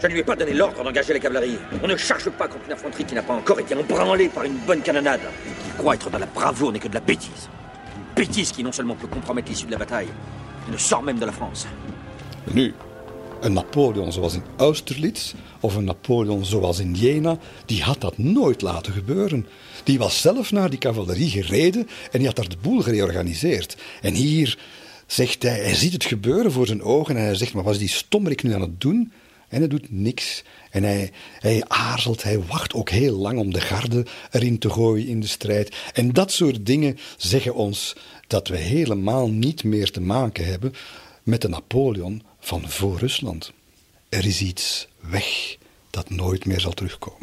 Je 0.00 0.06
ne 0.06 0.12
lui 0.12 0.20
ai 0.20 0.24
pas 0.24 0.36
donné 0.36 0.54
l'ordre 0.54 0.82
d'engager 0.84 1.12
la 1.12 1.18
cavalerie. 1.18 1.58
On 1.82 1.88
ne 1.88 1.96
charge 1.96 2.30
pas 2.30 2.46
contre 2.46 2.66
une 2.66 2.72
infanterie 2.72 3.04
qui 3.04 3.14
n'a 3.14 3.22
pas 3.22 3.34
encore 3.34 3.58
été 3.58 3.74
embranlée 3.74 4.28
par 4.28 4.44
une 4.44 4.56
bonne 4.64 4.80
canonnade. 4.80 5.20
Qui 5.64 5.70
croit 5.76 5.94
être 5.94 6.08
dans 6.08 6.20
la 6.20 6.26
bravoure 6.26 6.72
n'est 6.72 6.78
que 6.78 6.86
de 6.88 6.94
la 6.94 7.00
bêtise. 7.00 7.48
Une 7.96 8.24
bêtise 8.24 8.52
qui 8.52 8.62
non 8.62 8.70
seulement 8.70 8.94
peut 8.94 9.08
compromettre 9.08 9.48
l'issue 9.48 9.66
de 9.66 9.72
la 9.72 9.78
bataille, 9.78 10.06
mais 10.66 10.72
le 10.72 10.78
sort 10.78 11.02
même 11.02 11.18
de 11.18 11.26
la 11.26 11.32
France. 11.32 11.66
Nu, 12.54 12.74
een 13.40 13.52
Napoleon 13.52 14.12
zoals 14.12 14.34
in 14.34 14.42
Austerlitz 14.56 15.34
of 15.60 15.74
een 15.74 15.84
Napoleon 15.84 16.44
zoals 16.44 16.78
in 16.78 16.94
Jena, 16.94 17.38
die 17.66 17.82
had 17.82 18.00
dat 18.00 18.18
nooit 18.18 18.62
laten 18.62 18.92
gebeuren. 18.92 19.46
Die 19.84 19.98
was 19.98 20.20
zelf 20.20 20.52
naar 20.52 20.70
die 20.70 20.78
cavalerie 20.78 21.30
gereden 21.30 21.88
en 22.10 22.18
die 22.18 22.26
had 22.26 22.36
daar 22.36 22.48
de 22.48 22.56
boel 22.62 22.80
gereorganiseerd. 22.80 23.76
En 24.00 24.14
hier 24.14 24.58
zegt 25.06 25.42
hij, 25.42 25.58
hij 25.58 25.74
ziet 25.74 25.92
het 25.92 26.04
gebeuren 26.04 26.52
voor 26.52 26.66
zijn 26.66 26.82
ogen 26.82 27.16
en 27.16 27.22
hij 27.22 27.34
zegt, 27.34 27.52
maar 27.52 27.64
wat 27.64 27.72
is 27.72 27.78
die 27.78 27.88
stommerik 27.88 28.42
nu 28.42 28.54
aan 28.54 28.60
het 28.60 28.80
doen? 28.80 29.12
En 29.48 29.58
hij 29.58 29.68
doet 29.68 29.90
niks. 29.90 30.44
En 30.70 30.82
hij, 30.82 31.10
hij 31.38 31.64
aarzelt, 31.68 32.22
hij 32.22 32.42
wacht 32.42 32.74
ook 32.74 32.90
heel 32.90 33.16
lang 33.16 33.38
om 33.38 33.52
de 33.52 33.60
garde 33.60 34.06
erin 34.30 34.58
te 34.58 34.70
gooien 34.70 35.06
in 35.06 35.20
de 35.20 35.26
strijd. 35.26 35.76
En 35.92 36.12
dat 36.12 36.32
soort 36.32 36.66
dingen 36.66 36.98
zeggen 37.16 37.54
ons 37.54 37.96
dat 38.26 38.48
we 38.48 38.56
helemaal 38.56 39.30
niet 39.30 39.64
meer 39.64 39.90
te 39.90 40.00
maken 40.00 40.44
hebben 40.44 40.72
met 41.22 41.42
de 41.42 41.48
Napoleon 41.48 42.22
van 42.40 42.70
voor 42.70 42.98
Rusland. 42.98 43.52
Er 44.08 44.26
is 44.26 44.40
iets 44.40 44.88
weg 45.00 45.56
dat 45.90 46.10
nooit 46.10 46.44
meer 46.44 46.60
zal 46.60 46.72
terugkomen. 46.72 47.17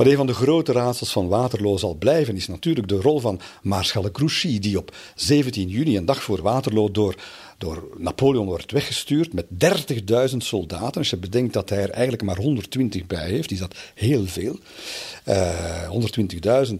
Maar 0.00 0.08
een 0.08 0.16
van 0.16 0.26
de 0.26 0.34
grote 0.34 0.72
raadsels 0.72 1.12
van 1.12 1.28
Waterloo 1.28 1.76
zal 1.76 1.94
blijven, 1.94 2.36
is 2.36 2.48
natuurlijk 2.48 2.88
de 2.88 3.00
rol 3.00 3.20
van 3.20 3.40
Maarschalk 3.62 4.16
Grouchy, 4.16 4.58
die 4.58 4.78
op 4.78 4.96
17 5.14 5.68
juni, 5.68 5.96
een 5.96 6.04
dag 6.04 6.22
voor 6.22 6.42
Waterloo, 6.42 6.90
door, 6.90 7.14
door 7.58 7.88
Napoleon 7.96 8.46
wordt 8.46 8.72
weggestuurd 8.72 9.32
met 9.32 9.46
30.000 10.30 10.36
soldaten. 10.36 11.00
Als 11.00 11.10
je 11.10 11.16
bedenkt 11.16 11.52
dat 11.52 11.68
hij 11.68 11.82
er 11.82 11.90
eigenlijk 11.90 12.22
maar 12.22 12.36
120 12.36 13.06
bij 13.06 13.28
heeft, 13.28 13.50
is 13.50 13.58
dat 13.58 13.76
heel 13.94 14.26
veel. 14.26 14.58
Uh, 15.28 15.90
120.000. 16.70 16.76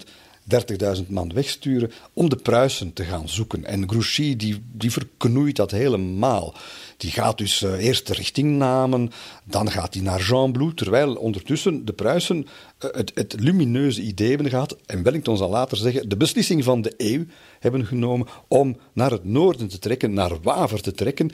30.000 0.98 1.06
man 1.08 1.32
wegsturen 1.32 1.92
om 2.12 2.28
de 2.28 2.36
Pruisen 2.36 2.92
te 2.92 3.04
gaan 3.04 3.28
zoeken. 3.28 3.64
En 3.64 3.88
Grouchy 3.88 4.36
die, 4.36 4.62
die 4.72 4.92
verknoeit 4.92 5.56
dat 5.56 5.70
helemaal. 5.70 6.54
Die 6.96 7.10
gaat 7.10 7.38
dus 7.38 7.62
uh, 7.62 7.84
eerst 7.84 8.06
de 8.06 8.14
richting 8.14 8.56
namen, 8.56 9.10
dan 9.44 9.70
gaat 9.70 9.94
hij 9.94 10.02
naar 10.02 10.20
Jean 10.20 10.52
Blou, 10.52 10.74
terwijl 10.74 11.14
ondertussen 11.14 11.84
de 11.84 11.92
Pruisen 11.92 12.36
uh, 12.36 12.90
het, 12.92 13.12
het, 13.14 13.34
lumineuze 13.38 14.02
idee 14.02 14.28
hebben 14.28 14.50
gehad, 14.50 14.76
en 14.86 15.02
Wellington 15.02 15.36
zal 15.36 15.50
later 15.50 15.76
zeggen, 15.76 16.08
de 16.08 16.16
beslissing 16.16 16.64
van 16.64 16.82
de 16.82 16.94
eeuw 16.96 17.24
hebben 17.60 17.86
genomen 17.86 18.26
om 18.48 18.76
naar 18.92 19.10
het 19.10 19.24
noorden 19.24 19.68
te 19.68 19.78
trekken, 19.78 20.12
naar 20.12 20.40
Waver 20.42 20.82
te 20.82 20.92
trekken, 20.92 21.30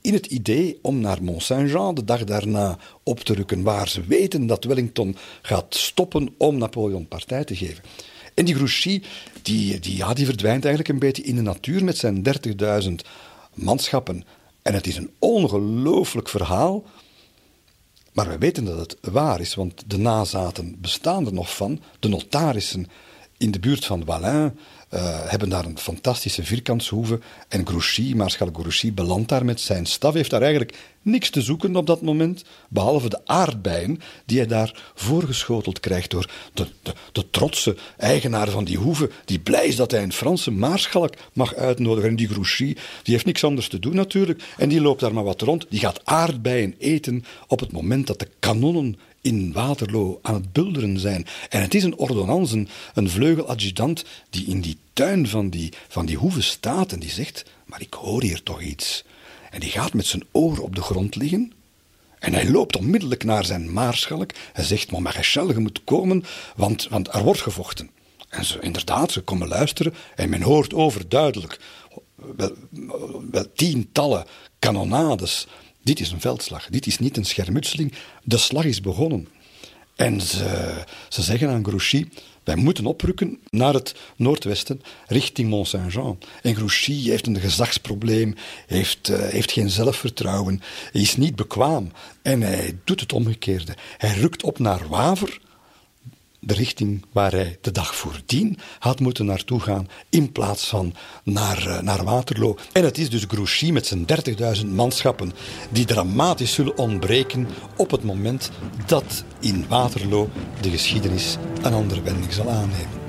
in 0.00 0.12
het 0.12 0.26
idee 0.26 0.78
om 0.82 1.00
naar 1.00 1.22
Mont-Saint-Jean 1.22 1.94
de 1.94 2.04
dag 2.04 2.24
daarna 2.24 2.78
op 3.02 3.20
te 3.20 3.34
rukken, 3.34 3.62
waar 3.62 3.88
ze 3.88 4.00
weten 4.00 4.46
dat 4.46 4.64
Wellington 4.64 5.16
gaat 5.42 5.74
stoppen 5.74 6.34
om 6.38 6.58
Napoleon 6.58 7.08
partij 7.08 7.44
te 7.44 7.56
geven. 7.56 7.84
En 8.34 8.44
die 8.44 8.54
Grouchy, 8.54 9.02
die, 9.42 9.80
die, 9.80 9.96
ja, 9.96 10.14
die 10.14 10.24
verdwijnt 10.24 10.64
eigenlijk 10.64 10.94
een 10.94 11.08
beetje 11.08 11.22
in 11.22 11.36
de 11.36 11.42
natuur 11.42 11.84
met 11.84 11.98
zijn 11.98 12.22
30.000 12.82 12.92
manschappen. 13.54 14.24
En 14.62 14.74
het 14.74 14.86
is 14.86 14.96
een 14.96 15.10
ongelooflijk 15.18 16.28
verhaal. 16.28 16.84
Maar 18.12 18.28
we 18.28 18.38
weten 18.38 18.64
dat 18.64 18.78
het 18.78 18.96
waar 19.12 19.40
is, 19.40 19.54
want 19.54 19.82
de 19.86 19.98
nazaten 19.98 20.76
bestaan 20.80 21.26
er 21.26 21.32
nog 21.32 21.56
van. 21.56 21.80
De 21.98 22.08
notarissen 22.08 22.86
in 23.36 23.50
de 23.50 23.60
buurt 23.60 23.84
van 23.84 24.04
Wallin 24.04 24.58
uh, 24.94 25.00
hebben 25.24 25.48
daar 25.48 25.64
een 25.64 25.78
fantastische 25.78 26.44
vierkantshoeve. 26.44 27.20
En 27.48 27.66
Grouchy, 27.66 28.14
Maarschalk 28.14 28.56
Grouchy, 28.56 28.92
belandt 28.92 29.28
daar 29.28 29.44
met 29.44 29.60
zijn 29.60 29.86
staf. 29.86 30.14
heeft 30.14 30.30
daar 30.30 30.42
eigenlijk 30.42 30.76
niks 31.02 31.30
te 31.30 31.42
zoeken 31.42 31.76
op 31.76 31.86
dat 31.86 32.02
moment, 32.02 32.44
behalve 32.68 33.08
de 33.08 33.20
aardbeien 33.24 34.00
die 34.26 34.38
hij 34.38 34.46
daar 34.46 34.92
voorgeschoteld 34.94 35.80
krijgt 35.80 36.10
door 36.10 36.30
de, 36.54 36.66
de, 36.82 36.92
de 37.12 37.30
trotse 37.30 37.76
eigenaar 37.96 38.50
van 38.50 38.64
die 38.64 38.76
hoeve, 38.76 39.10
die 39.24 39.38
blij 39.38 39.66
is 39.66 39.76
dat 39.76 39.90
hij 39.90 40.02
een 40.02 40.12
Franse 40.12 40.50
maarschalk 40.50 41.14
mag 41.32 41.54
uitnodigen. 41.54 42.10
En 42.10 42.16
die 42.16 42.28
Grouchy, 42.28 42.74
die 43.02 43.14
heeft 43.14 43.26
niks 43.26 43.44
anders 43.44 43.68
te 43.68 43.78
doen 43.78 43.94
natuurlijk, 43.94 44.42
en 44.56 44.68
die 44.68 44.80
loopt 44.80 45.00
daar 45.00 45.14
maar 45.14 45.24
wat 45.24 45.40
rond. 45.40 45.66
Die 45.68 45.80
gaat 45.80 46.00
aardbeien 46.04 46.74
eten 46.78 47.24
op 47.46 47.60
het 47.60 47.72
moment 47.72 48.06
dat 48.06 48.18
de 48.18 48.28
kanonnen 48.38 48.96
in 49.22 49.52
Waterloo 49.52 50.18
aan 50.22 50.34
het 50.34 50.52
bulderen 50.52 50.98
zijn. 50.98 51.26
En 51.48 51.60
het 51.60 51.74
is 51.74 51.84
een 51.84 51.96
ordonnance, 51.96 52.66
een 52.94 53.10
vleugeladjudant, 53.10 54.04
die 54.30 54.46
in 54.46 54.60
die 54.60 54.76
tuin 54.92 55.28
van 55.28 55.48
die, 55.48 55.72
van 55.88 56.06
die 56.06 56.16
hoeve 56.16 56.42
staat 56.42 56.92
en 56.92 57.00
die 57.00 57.10
zegt: 57.10 57.44
Maar 57.66 57.80
ik 57.80 57.94
hoor 57.94 58.22
hier 58.22 58.42
toch 58.42 58.62
iets. 58.62 59.04
En 59.50 59.60
die 59.60 59.70
gaat 59.70 59.94
met 59.94 60.06
zijn 60.06 60.24
oor 60.30 60.58
op 60.58 60.74
de 60.74 60.82
grond 60.82 61.16
liggen. 61.16 61.52
En 62.18 62.32
hij 62.32 62.50
loopt 62.50 62.76
onmiddellijk 62.76 63.24
naar 63.24 63.44
zijn 63.44 63.72
maarschalk. 63.72 64.30
Hij 64.52 64.64
zegt: 64.64 64.90
Maar 64.90 65.02
Maréchal, 65.02 65.48
je 65.48 65.58
moet 65.58 65.84
komen, 65.84 66.24
want, 66.56 66.88
want 66.88 67.14
er 67.14 67.22
wordt 67.22 67.40
gevochten. 67.40 67.90
En 68.28 68.44
ze, 68.44 68.60
inderdaad, 68.60 69.12
ze 69.12 69.20
komen 69.20 69.48
luisteren 69.48 69.94
en 70.14 70.28
men 70.28 70.42
hoort 70.42 70.74
overduidelijk 70.74 71.58
wel 73.30 73.52
tientallen 73.54 74.24
kanonades. 74.58 75.46
Dit 75.82 76.00
is 76.00 76.10
een 76.10 76.20
veldslag, 76.20 76.66
dit 76.70 76.86
is 76.86 76.98
niet 76.98 77.16
een 77.16 77.24
schermutseling. 77.24 77.92
De 78.22 78.36
slag 78.36 78.64
is 78.64 78.80
begonnen. 78.80 79.28
En 79.96 80.20
ze, 80.20 80.74
ze 81.08 81.22
zeggen 81.22 81.48
aan 81.48 81.64
Grouchy, 81.64 82.08
wij 82.44 82.56
moeten 82.56 82.86
oprukken 82.86 83.38
naar 83.50 83.74
het 83.74 83.94
noordwesten, 84.16 84.82
richting 85.06 85.48
Mont-Saint-Jean. 85.48 86.18
En 86.42 86.54
Grouchy 86.54 87.08
heeft 87.08 87.26
een 87.26 87.40
gezagsprobleem, 87.40 88.34
heeft, 88.66 89.08
uh, 89.08 89.18
heeft 89.18 89.52
geen 89.52 89.70
zelfvertrouwen, 89.70 90.62
is 90.92 91.16
niet 91.16 91.36
bekwaam. 91.36 91.92
En 92.22 92.42
hij 92.42 92.78
doet 92.84 93.00
het 93.00 93.12
omgekeerde. 93.12 93.74
Hij 93.98 94.14
rukt 94.14 94.42
op 94.42 94.58
naar 94.58 94.88
Waver, 94.88 95.40
de 96.44 96.54
richting 96.54 97.04
waar 97.12 97.30
hij 97.30 97.58
de 97.60 97.70
dag 97.70 97.94
voordien 97.94 98.58
had 98.78 99.00
moeten 99.00 99.26
naartoe 99.26 99.60
gaan, 99.60 99.88
in 100.08 100.32
plaats 100.32 100.66
van 100.68 100.94
naar, 101.24 101.66
uh, 101.66 101.80
naar 101.80 102.04
Waterloo. 102.04 102.56
En 102.72 102.84
het 102.84 102.98
is 102.98 103.10
dus 103.10 103.24
Grouchy 103.28 103.70
met 103.70 103.86
zijn 103.86 104.06
30.000 104.60 104.66
manschappen 104.66 105.32
die 105.70 105.84
dramatisch 105.84 106.54
zullen 106.54 106.78
ontbreken 106.78 107.48
op 107.76 107.90
het 107.90 108.04
moment 108.04 108.50
dat 108.86 109.24
in 109.40 109.64
Waterloo 109.68 110.30
de 110.60 110.70
geschiedenis 110.70 111.36
een 111.62 111.74
andere 111.74 112.02
wending 112.02 112.32
zal 112.32 112.50
aannemen. 112.50 113.00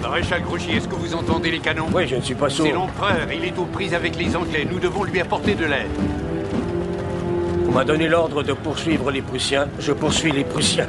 Maréchal 0.00 0.40
Grouchy, 0.42 0.70
est-ce 0.70 0.88
que 0.88 0.96
vous 0.96 1.14
entendez 1.14 1.50
les 1.50 1.60
canons 1.60 1.94
Oui, 1.94 2.08
je 2.08 2.16
ne 2.16 2.22
suis 2.22 2.36
pas 2.36 2.54
sourd. 2.54 2.66
C'est 2.66 2.74
l'empereur, 2.74 3.32
il 3.32 3.44
est 3.44 3.58
aux 3.58 3.70
prises 3.72 3.94
avec 3.94 4.16
les 4.16 4.34
Anglais. 4.34 4.66
Nous 4.70 4.80
devons 4.80 5.04
lui 5.04 5.20
apporter 5.20 5.54
de 5.54 5.64
l'aide. 5.64 5.90
On 7.68 7.72
m'a 7.72 7.84
donné 7.84 8.08
l'ordre 8.08 8.42
de 8.42 8.52
poursuivre 8.54 9.10
les 9.10 9.22
Prussiens. 9.22 9.68
Je 9.78 9.92
poursuis 9.92 10.32
les 10.32 10.44
Prussiens. 10.44 10.88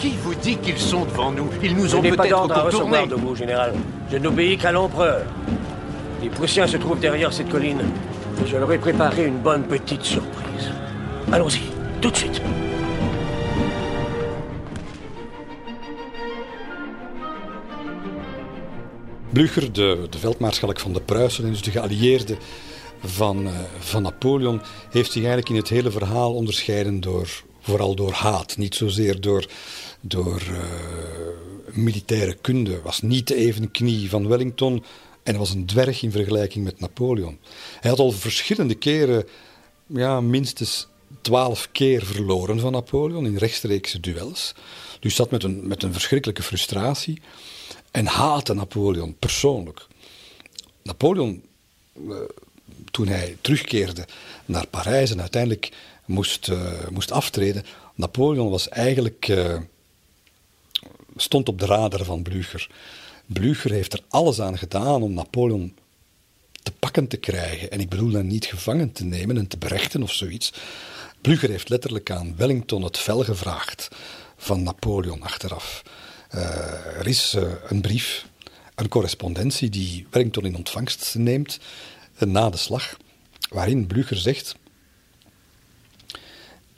Qui 0.00 0.14
vous 0.22 0.34
dit 0.34 0.56
qu'ils 0.56 0.78
sont 0.78 1.04
devant 1.04 1.30
nous 1.30 1.48
Ils 1.62 1.76
nous 1.76 1.94
ont 1.94 2.00
peut-être 2.00 2.48
contournés. 2.48 3.06
de 3.06 3.14
vous, 3.16 3.36
général. 3.36 3.74
Je 4.10 4.16
n'obéis 4.16 4.56
qu'à 4.56 4.72
l'empereur. 4.72 5.26
Les 6.22 6.30
Prussiens 6.30 6.66
se 6.66 6.78
trouvent 6.78 6.98
derrière 7.00 7.32
cette 7.32 7.50
colline. 7.50 7.80
Et 8.42 8.46
je 8.48 8.56
leur 8.56 8.72
ai 8.72 8.78
préparé 8.78 9.26
une 9.26 9.38
bonne 9.38 9.64
petite 9.64 10.02
surprise. 10.02 10.70
Allons-y, 11.30 11.60
tout 12.00 12.10
de 12.10 12.16
suite. 12.16 12.40
Blücher, 19.30 19.72
de, 19.72 20.06
de 20.10 20.18
veldmaarschalk 20.18 20.80
van 20.80 20.92
de 20.92 21.00
Pruisen, 21.00 21.44
en 21.44 21.50
dus 21.50 21.62
de 21.62 21.70
geallieerde 21.70 22.36
van, 23.04 23.46
uh, 23.46 23.50
van 23.78 24.02
Napoleon, 24.02 24.60
heeft 24.90 25.12
zich 25.12 25.22
eigenlijk 25.22 25.48
in 25.48 25.56
het 25.56 25.68
hele 25.68 25.90
verhaal 25.90 26.34
onderscheiden 26.34 27.00
door, 27.00 27.28
vooral 27.60 27.94
door 27.94 28.12
haat. 28.12 28.56
Niet 28.56 28.74
zozeer 28.74 29.20
door, 29.20 29.44
door 30.00 30.42
uh, 30.50 30.58
militaire 31.72 32.34
kunde. 32.34 32.80
Was 32.82 33.02
niet 33.02 33.30
even 33.30 33.70
knie 33.70 34.08
van 34.08 34.28
Wellington 34.28 34.84
en 35.22 35.36
was 35.36 35.50
een 35.50 35.66
dwerg 35.66 36.02
in 36.02 36.10
vergelijking 36.10 36.64
met 36.64 36.80
Napoleon. 36.80 37.38
Hij 37.80 37.90
had 37.90 37.98
al 37.98 38.10
verschillende 38.10 38.74
keren, 38.74 39.26
ja, 39.86 40.20
minstens 40.20 40.88
twaalf 41.20 41.68
keer 41.72 42.04
verloren 42.04 42.60
van 42.60 42.72
Napoleon 42.72 43.26
in 43.26 43.36
rechtstreekse 43.36 44.00
duels. 44.00 44.54
Dus 45.00 45.14
zat 45.14 45.30
met 45.30 45.42
een, 45.42 45.68
met 45.68 45.82
een 45.82 45.92
verschrikkelijke 45.92 46.42
frustratie 46.42 47.20
en 47.90 48.06
haatte 48.06 48.54
Napoleon 48.54 49.16
persoonlijk. 49.18 49.86
Napoleon, 50.82 51.42
uh, 52.08 52.16
toen 52.90 53.08
hij 53.08 53.36
terugkeerde 53.40 54.06
naar 54.44 54.66
Parijs 54.66 55.10
en 55.10 55.20
uiteindelijk 55.20 55.72
moest, 56.04 56.48
uh, 56.48 56.88
moest 56.90 57.10
aftreden, 57.10 57.64
Napoleon 57.94 58.50
was 58.50 58.68
eigenlijk, 58.68 59.32
stond 61.22 61.48
op 61.48 61.58
de 61.58 61.66
radar 61.66 62.04
van 62.04 62.22
Blücher. 62.22 62.70
Blücher 63.26 63.70
heeft 63.70 63.92
er 63.92 64.02
alles 64.08 64.40
aan 64.40 64.58
gedaan 64.58 65.02
om 65.02 65.14
Napoleon 65.14 65.74
te 66.62 66.72
pakken 66.72 67.08
te 67.08 67.16
krijgen. 67.16 67.70
En 67.70 67.80
ik 67.80 67.88
bedoel 67.88 68.10
dan 68.10 68.26
niet 68.26 68.44
gevangen 68.44 68.92
te 68.92 69.04
nemen 69.04 69.36
en 69.36 69.46
te 69.46 69.58
berechten 69.58 70.02
of 70.02 70.12
zoiets. 70.12 70.52
Blücher 71.20 71.50
heeft 71.50 71.68
letterlijk 71.68 72.10
aan 72.10 72.36
Wellington 72.36 72.82
het 72.82 72.98
vel 72.98 73.24
gevraagd 73.24 73.88
van 74.36 74.62
Napoleon 74.62 75.22
achteraf. 75.22 75.82
Uh, 76.34 76.40
er 76.98 77.06
is 77.06 77.34
uh, 77.34 77.52
een 77.68 77.80
brief, 77.80 78.26
een 78.74 78.88
correspondentie 78.88 79.68
die 79.68 80.06
Wellington 80.10 80.44
in 80.44 80.56
ontvangst 80.56 81.14
neemt 81.18 81.58
uh, 82.18 82.28
na 82.28 82.50
de 82.50 82.56
slag, 82.56 82.96
waarin 83.50 83.86
Blücher 83.86 84.16
zegt: 84.16 84.54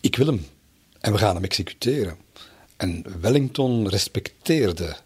Ik 0.01 0.17
wil 0.17 0.27
hem 0.27 0.47
en 1.01 1.13
we 1.13 1.19
gaan 1.19 1.35
hem 1.35 1.45
executeren. 1.45 2.17
En 2.83 3.05
Wellington 3.21 3.89
respecteerde 3.89 4.97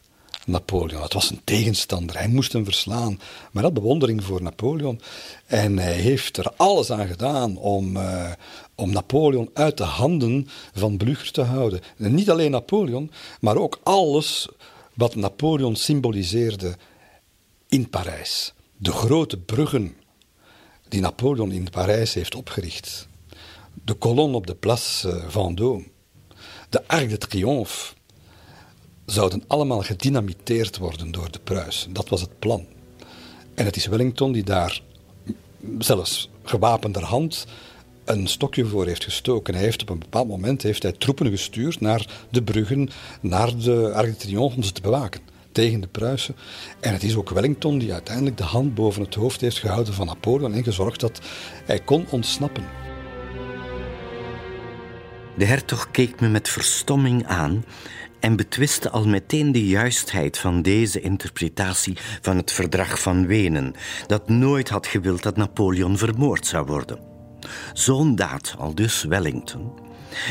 Napoleon. 0.47 1.03
Het 1.03 1.13
was 1.13 1.31
een 1.31 1.41
tegenstander, 1.45 2.19
hij 2.19 2.29
moest 2.29 2.53
hem 2.53 2.65
verslaan. 2.65 3.21
Maar 3.53 3.63
had 3.63 3.75
bewondering 3.75 4.25
voor 4.25 4.43
Napoleon 4.43 5.01
en 5.47 5.79
hij 5.79 5.95
heeft 5.95 6.37
er 6.37 6.53
alles 6.57 6.91
aan 6.91 7.07
gedaan 7.07 7.57
om, 7.57 7.97
uh, 7.97 8.31
om 8.75 8.93
Napoleon 8.93 9.51
uit 9.53 9.77
de 9.77 9.85
handen 9.85 10.49
van 10.75 10.97
Blücher 10.97 11.31
te 11.31 11.43
houden. 11.43 11.81
En 11.97 12.15
niet 12.15 12.31
alleen 12.31 12.51
Napoleon, 12.51 13.11
maar 13.41 13.57
ook 13.57 13.81
alles 13.83 14.49
wat 14.95 15.15
Napoleon 15.15 15.77
symboliseerde 15.77 16.77
in 17.69 17.91
Parijs. 17.91 18.53
De 18.77 18.93
grote 18.93 19.39
bruggen 19.39 19.97
die 20.89 21.01
Napoleon 21.01 21.53
in 21.53 21.71
Parijs 21.71 22.15
heeft 22.15 22.35
opgericht. 22.35 23.09
De 23.85 23.95
kolon 23.95 24.35
op 24.35 24.47
de 24.47 24.55
Place 24.55 25.23
Vendôme. 25.29 25.95
De 26.77 26.83
Arc 26.87 27.11
de 27.11 27.19
Triomphe 27.19 27.95
zouden 29.07 29.43
allemaal 29.47 29.83
gedynamiteerd 29.83 30.79
worden 30.79 31.11
door 31.11 31.31
de 31.31 31.39
Pruisen. 31.39 31.93
Dat 31.93 32.09
was 32.09 32.21
het 32.21 32.39
plan. 32.39 32.67
En 33.55 33.65
het 33.65 33.77
is 33.77 33.87
Wellington 33.87 34.33
die 34.33 34.45
daar 34.45 34.83
zelfs 35.79 36.31
gewapenderhand 36.43 37.47
een 38.05 38.27
stokje 38.27 38.67
voor 38.67 38.87
heeft 38.87 39.05
gestoken. 39.05 39.55
Hij 39.55 39.63
heeft 39.63 39.83
op 39.83 39.89
een 39.89 39.99
bepaald 39.99 40.29
moment 40.29 40.63
heeft 40.63 40.83
hij 40.83 40.93
troepen 40.93 41.31
gestuurd 41.31 41.81
naar 41.81 42.27
de 42.31 42.43
bruggen, 42.43 42.89
naar 43.21 43.59
de 43.59 43.93
Arc 43.95 44.07
de 44.07 44.17
Triomphe 44.17 44.57
om 44.57 44.63
ze 44.63 44.73
te 44.73 44.81
bewaken 44.81 45.21
tegen 45.53 45.81
de 45.81 45.89
Pruisen. 45.89 46.37
En 46.81 46.93
het 46.93 47.03
is 47.03 47.17
ook 47.17 47.31
Wellington 47.31 47.79
die 47.79 47.93
uiteindelijk 47.93 48.37
de 48.37 48.45
hand 48.45 48.75
boven 48.75 49.03
het 49.03 49.15
hoofd 49.15 49.41
heeft 49.41 49.59
gehouden 49.59 49.95
van 49.95 50.07
Napoleon 50.07 50.55
en 50.55 50.65
gezorgd 50.65 51.01
dat 51.01 51.21
hij 51.65 51.81
kon 51.81 52.07
ontsnappen. 52.11 52.65
De 55.37 55.45
hertog 55.45 55.91
keek 55.91 56.21
me 56.21 56.29
met 56.29 56.49
verstomming 56.49 57.27
aan 57.27 57.65
en 58.21 58.37
betwiste 58.37 58.91
al 58.91 59.07
meteen 59.07 59.53
de 59.53 59.67
juistheid 59.67 60.39
van 60.39 60.63
deze 60.63 61.01
interpretatie 61.01 61.97
van 62.21 62.37
het 62.37 62.53
verdrag 62.53 63.01
van 63.01 63.27
Wenen, 63.27 63.75
dat 64.07 64.29
nooit 64.29 64.69
had 64.69 64.87
gewild 64.87 65.23
dat 65.23 65.37
Napoleon 65.37 65.99
vermoord 65.99 66.47
zou 66.47 66.67
worden. 66.67 66.99
Zo'n 67.73 68.15
daad, 68.15 68.55
al 68.59 68.75
dus 68.75 69.05
Wellington, 69.05 69.73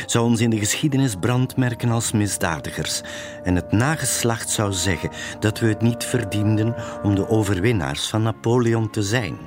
zou 0.05 0.25
ons 0.25 0.41
in 0.41 0.49
de 0.49 0.59
geschiedenis 0.59 1.15
brandmerken 1.19 1.89
als 1.89 2.11
misdadigers 2.11 3.01
en 3.43 3.55
het 3.55 3.71
nageslacht 3.71 4.49
zou 4.49 4.73
zeggen 4.73 5.09
dat 5.39 5.59
we 5.59 5.67
het 5.67 5.81
niet 5.81 6.03
verdienden 6.03 6.75
om 7.03 7.15
de 7.15 7.29
overwinnaars 7.29 8.07
van 8.07 8.21
Napoleon 8.21 8.89
te 8.89 9.03
zijn. 9.03 9.37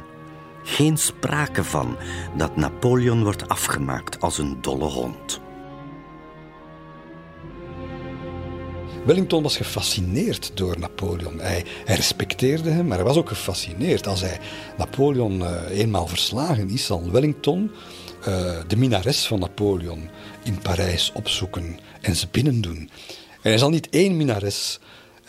Geen 0.62 0.98
sprake 0.98 1.64
van 1.64 1.96
dat 2.36 2.56
Napoleon 2.56 3.22
wordt 3.22 3.48
afgemaakt 3.48 4.20
als 4.20 4.38
een 4.38 4.58
dolle 4.60 4.84
hond. 4.84 5.46
Wellington 9.08 9.42
was 9.42 9.56
gefascineerd 9.56 10.50
door 10.54 10.78
Napoleon. 10.78 11.40
Hij, 11.40 11.64
respecteerde 11.84 12.70
hem, 12.70 12.86
maar 12.86 12.96
hij 12.96 13.06
was 13.06 13.16
ook 13.16 13.28
gefascineerd. 13.28 14.06
Als 14.06 14.20
hij 14.20 14.38
Napoleon 14.78 15.40
uh, 15.40 15.62
eenmaal 15.70 16.06
verslagen 16.06 16.70
is, 16.70 16.84
zal 16.84 17.10
Wellington 17.10 17.70
uh, 18.20 18.26
de 18.66 18.76
minares 18.76 19.26
van 19.26 19.38
Napoleon 19.38 20.08
in 20.44 20.58
Parijs 20.58 21.12
opzoeken 21.14 21.78
en 22.00 22.16
ze 22.16 22.28
binnendoen. 22.30 22.90
En 23.42 23.50
hij 23.50 23.58
zal 23.58 23.70
niet 23.70 23.88
één 23.88 24.16
minares 24.16 24.78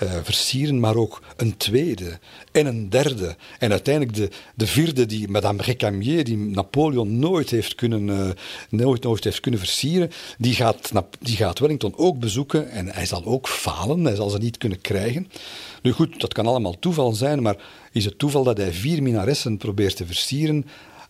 uh, 0.03 0.11
versieren, 0.23 0.79
maar 0.79 0.95
ook 0.95 1.21
een 1.37 1.57
tweede 1.57 2.19
en 2.51 2.65
een 2.65 2.89
derde. 2.89 3.35
En 3.59 3.71
uiteindelijk 3.71 4.15
de, 4.15 4.29
de 4.55 4.67
vierde, 4.67 5.05
die 5.05 5.29
Madame 5.29 5.61
Recamier, 5.61 6.23
die 6.23 6.37
Napoleon 6.37 7.19
nooit 7.19 7.49
heeft 7.49 7.75
kunnen, 7.75 8.07
uh, 8.07 8.29
nooit, 8.69 9.03
nooit 9.03 9.23
heeft 9.23 9.39
kunnen 9.39 9.59
versieren, 9.59 10.11
die 10.37 10.53
gaat, 10.53 10.91
die 11.19 11.35
gaat 11.35 11.59
Wellington 11.59 11.97
ook 11.97 12.19
bezoeken 12.19 12.69
en 12.69 12.87
hij 12.87 13.05
zal 13.05 13.25
ook 13.25 13.47
falen, 13.47 14.03
hij 14.03 14.15
zal 14.15 14.29
ze 14.29 14.37
niet 14.37 14.57
kunnen 14.57 14.81
krijgen. 14.81 15.31
Nu 15.81 15.91
goed, 15.91 16.19
dat 16.19 16.33
kan 16.33 16.47
allemaal 16.47 16.79
toeval 16.79 17.13
zijn, 17.13 17.41
maar 17.41 17.57
is 17.91 18.05
het 18.05 18.19
toeval 18.19 18.43
dat 18.43 18.57
hij 18.57 18.73
vier 18.73 19.03
minaressen 19.03 19.57
probeert 19.57 19.95
te 19.95 20.05
versieren, 20.05 20.65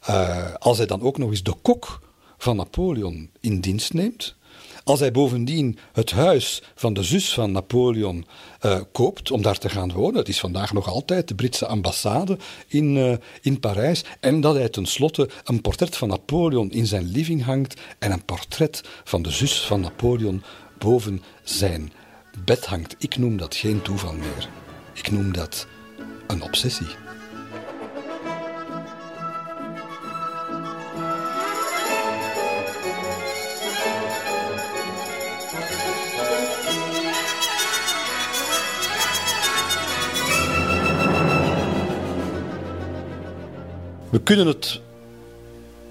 uh, 0.09 0.53
als 0.59 0.77
hij 0.77 0.87
dan 0.87 1.01
ook 1.01 1.17
nog 1.17 1.29
eens 1.29 1.43
de 1.43 1.55
kok 1.61 2.01
van 2.37 2.55
Napoleon 2.55 3.29
in 3.39 3.59
dienst 3.59 3.93
neemt? 3.93 4.35
Als 4.83 4.99
hij 4.99 5.11
bovendien 5.11 5.77
het 5.93 6.11
huis 6.11 6.61
van 6.75 6.93
de 6.93 7.03
zus 7.03 7.33
van 7.33 7.51
Napoleon 7.51 8.25
uh, 8.65 8.79
koopt 8.91 9.31
om 9.31 9.41
daar 9.41 9.57
te 9.57 9.69
gaan 9.69 9.93
wonen, 9.93 10.17
het 10.17 10.27
is 10.27 10.39
vandaag 10.39 10.73
nog 10.73 10.87
altijd 10.87 11.27
de 11.27 11.35
Britse 11.35 11.65
ambassade 11.65 12.37
in, 12.67 12.95
uh, 12.95 13.13
in 13.41 13.59
Parijs, 13.59 14.03
en 14.19 14.41
dat 14.41 14.55
hij 14.55 14.69
tenslotte 14.69 15.29
een 15.43 15.61
portret 15.61 15.97
van 15.97 16.07
Napoleon 16.07 16.71
in 16.71 16.87
zijn 16.87 17.11
living 17.11 17.43
hangt 17.43 17.81
en 17.99 18.11
een 18.11 18.25
portret 18.25 18.81
van 19.03 19.21
de 19.21 19.31
zus 19.31 19.61
van 19.61 19.81
Napoleon 19.81 20.43
boven 20.77 21.23
zijn 21.43 21.91
bed 22.45 22.65
hangt. 22.65 22.95
Ik 22.97 23.17
noem 23.17 23.37
dat 23.37 23.55
geen 23.55 23.81
toeval 23.81 24.13
meer. 24.13 24.49
Ik 24.93 25.11
noem 25.11 25.33
dat 25.33 25.67
een 26.27 26.43
obsessie. 26.43 27.08
We 44.09 44.21
kunnen 44.21 44.47
het 44.47 44.79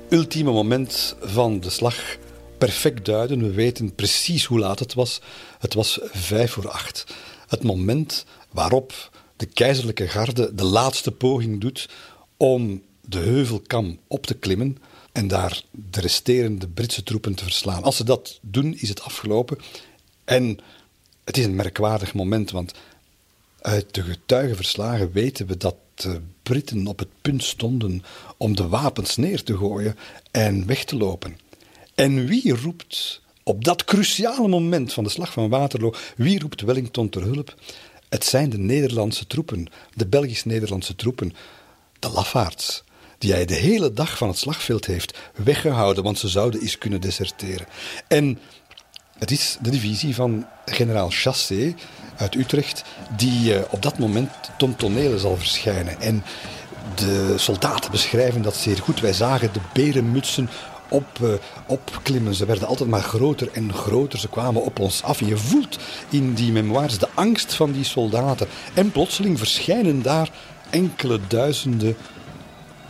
ultieme 0.08 0.50
moment 0.50 1.16
van 1.20 1.60
de 1.60 1.70
slag 1.70 2.16
perfect 2.58 3.04
duiden. 3.04 3.42
We 3.42 3.50
weten 3.50 3.94
precies 3.94 4.44
hoe 4.44 4.58
laat 4.58 4.78
het 4.78 4.94
was. 4.94 5.20
Het 5.58 5.74
was 5.74 5.98
vijf 6.02 6.52
voor 6.52 6.68
acht. 6.68 7.04
Het 7.48 7.62
moment 7.62 8.24
waarop 8.50 9.10
de 9.36 9.46
keizerlijke 9.46 10.08
garde 10.08 10.54
de 10.54 10.64
laatste 10.64 11.10
poging 11.10 11.60
doet 11.60 11.88
om 12.36 12.82
de 13.00 13.18
heuvelkam 13.18 13.98
op 14.06 14.26
te 14.26 14.34
klimmen 14.34 14.78
en 15.12 15.28
daar 15.28 15.62
de 15.70 16.00
resterende 16.00 16.68
Britse 16.68 17.02
troepen 17.02 17.34
te 17.34 17.44
verslaan. 17.44 17.82
Als 17.82 17.96
ze 17.96 18.04
dat 18.04 18.38
doen, 18.42 18.74
is 18.74 18.88
het 18.88 19.02
afgelopen. 19.02 19.58
En 20.24 20.58
het 21.24 21.36
is 21.36 21.44
een 21.44 21.56
merkwaardig 21.56 22.14
moment, 22.14 22.50
want 22.50 22.72
uit 23.60 23.94
de 23.94 24.02
getuigenverslagen 24.02 25.12
weten 25.12 25.46
we 25.46 25.56
dat 25.56 25.74
de 26.02 26.20
Britten 26.42 26.86
op 26.86 26.98
het 26.98 27.08
punt 27.22 27.44
stonden 27.44 28.02
om 28.36 28.56
de 28.56 28.68
wapens 28.68 29.16
neer 29.16 29.42
te 29.42 29.56
gooien 29.56 29.96
en 30.30 30.66
weg 30.66 30.84
te 30.84 30.96
lopen. 30.96 31.38
En 31.94 32.26
wie 32.26 32.56
roept 32.56 33.22
op 33.42 33.64
dat 33.64 33.84
cruciale 33.84 34.48
moment 34.48 34.92
van 34.92 35.04
de 35.04 35.10
slag 35.10 35.32
van 35.32 35.48
Waterloo, 35.48 35.94
wie 36.16 36.40
roept 36.40 36.60
Wellington 36.60 37.08
ter 37.08 37.22
hulp? 37.22 37.54
Het 38.08 38.24
zijn 38.24 38.50
de 38.50 38.58
Nederlandse 38.58 39.26
troepen, 39.26 39.66
de 39.94 40.06
Belgisch-Nederlandse 40.06 40.94
troepen, 40.94 41.32
de 41.98 42.08
lafaards, 42.08 42.82
die 43.18 43.32
hij 43.32 43.44
de 43.44 43.54
hele 43.54 43.92
dag 43.92 44.16
van 44.16 44.28
het 44.28 44.38
slagveld 44.38 44.86
heeft 44.86 45.18
weggehouden, 45.34 46.02
want 46.04 46.18
ze 46.18 46.28
zouden 46.28 46.60
eens 46.60 46.78
kunnen 46.78 47.00
deserteren. 47.00 47.66
En 48.08 48.38
het 49.18 49.30
is 49.30 49.56
de 49.60 49.70
divisie 49.70 50.14
van 50.14 50.46
generaal 50.64 51.10
Chassé 51.10 51.74
uit 52.16 52.34
Utrecht, 52.34 52.84
die 53.16 53.54
uh, 53.54 53.60
op 53.70 53.82
dat 53.82 53.98
moment 53.98 54.30
ten 54.58 54.76
tonele 54.76 55.18
zal 55.18 55.36
verschijnen. 55.36 56.00
En 56.00 56.24
de 56.94 57.34
soldaten 57.36 57.90
beschrijven 57.90 58.42
dat 58.42 58.56
zeer 58.56 58.78
goed. 58.78 59.00
Wij 59.00 59.12
zagen 59.12 59.52
de 59.52 59.60
berenmutsen 59.72 60.48
op, 60.88 61.18
uh, 61.22 61.28
opklimmen. 61.66 62.34
Ze 62.34 62.46
werden 62.46 62.68
altijd 62.68 62.88
maar 62.88 63.02
groter 63.02 63.48
en 63.52 63.74
groter. 63.74 64.18
Ze 64.18 64.28
kwamen 64.28 64.62
op 64.62 64.78
ons 64.78 65.02
af. 65.02 65.20
Je 65.20 65.36
voelt 65.36 65.78
in 66.08 66.34
die 66.34 66.52
memoires 66.52 66.98
de 66.98 67.08
angst 67.14 67.54
van 67.54 67.72
die 67.72 67.84
soldaten. 67.84 68.48
En 68.74 68.92
plotseling 68.92 69.38
verschijnen 69.38 70.02
daar 70.02 70.30
enkele 70.70 71.20
duizenden 71.28 71.96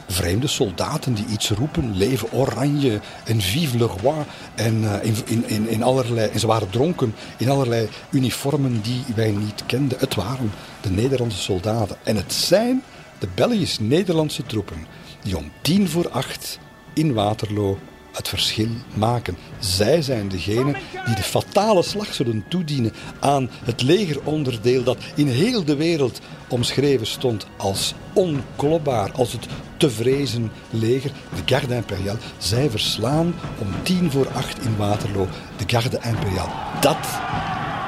vreemde 0.08 0.46
soldaten 0.46 1.14
die 1.14 1.26
iets 1.26 1.50
roepen, 1.50 1.96
leven 1.96 2.32
oranje 2.32 3.00
en 3.24 3.40
vive 3.40 3.78
le 3.78 3.84
roi. 3.84 4.24
En, 4.54 4.84
in, 5.02 5.14
in, 5.24 5.48
in, 5.48 5.68
in 5.68 5.82
allerlei, 5.82 6.30
en 6.30 6.40
ze 6.40 6.46
waren 6.46 6.70
dronken 6.70 7.14
in 7.36 7.50
allerlei 7.50 7.88
uniformen 8.10 8.80
die 8.80 9.04
wij 9.14 9.30
niet 9.30 9.62
kenden. 9.66 9.98
Het 9.98 10.14
waren 10.14 10.52
de 10.80 10.90
Nederlandse 10.90 11.38
soldaten. 11.38 11.96
En 12.02 12.16
het 12.16 12.32
zijn 12.32 12.82
de 13.18 13.28
Belgisch-Nederlandse 13.34 14.42
troepen 14.42 14.86
die 15.22 15.36
om 15.36 15.50
tien 15.62 15.88
voor 15.88 16.08
acht 16.08 16.58
in 16.92 17.12
Waterloo 17.12 17.78
het 18.12 18.28
verschil 18.28 18.68
maken. 18.94 19.36
Zij 19.58 20.02
zijn 20.02 20.28
degene 20.28 20.72
die 21.04 21.14
de 21.14 21.22
fatale 21.22 21.82
slag 21.82 22.14
zullen 22.14 22.44
toedienen 22.48 22.92
aan 23.20 23.50
het 23.64 23.82
legeronderdeel 23.82 24.82
dat 24.82 24.98
in 25.14 25.28
heel 25.28 25.64
de 25.64 25.76
wereld 25.76 26.20
omschreven 26.48 27.06
stond 27.06 27.46
als 27.56 27.94
onklopbaar, 28.12 29.12
als 29.12 29.32
het 29.32 29.46
te 29.76 29.90
vrezen 29.90 30.52
leger, 30.70 31.10
de 31.10 31.54
Garde 31.54 31.74
Impériale. 31.74 32.18
Zij 32.38 32.70
verslaan 32.70 33.34
om 33.58 33.68
tien 33.82 34.10
voor 34.10 34.28
acht 34.28 34.64
in 34.64 34.76
Waterloo 34.76 35.28
de 35.56 35.64
Garde 35.66 36.00
Impériale. 36.02 36.52
Dat 36.80 37.06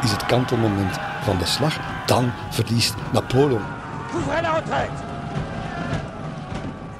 is 0.04 0.10
het 0.10 0.26
kantelmoment 0.26 0.98
van 1.22 1.38
de 1.38 1.46
slag. 1.46 1.78
Dan 2.06 2.32
verliest 2.50 2.94
Napoleon. 3.12 3.62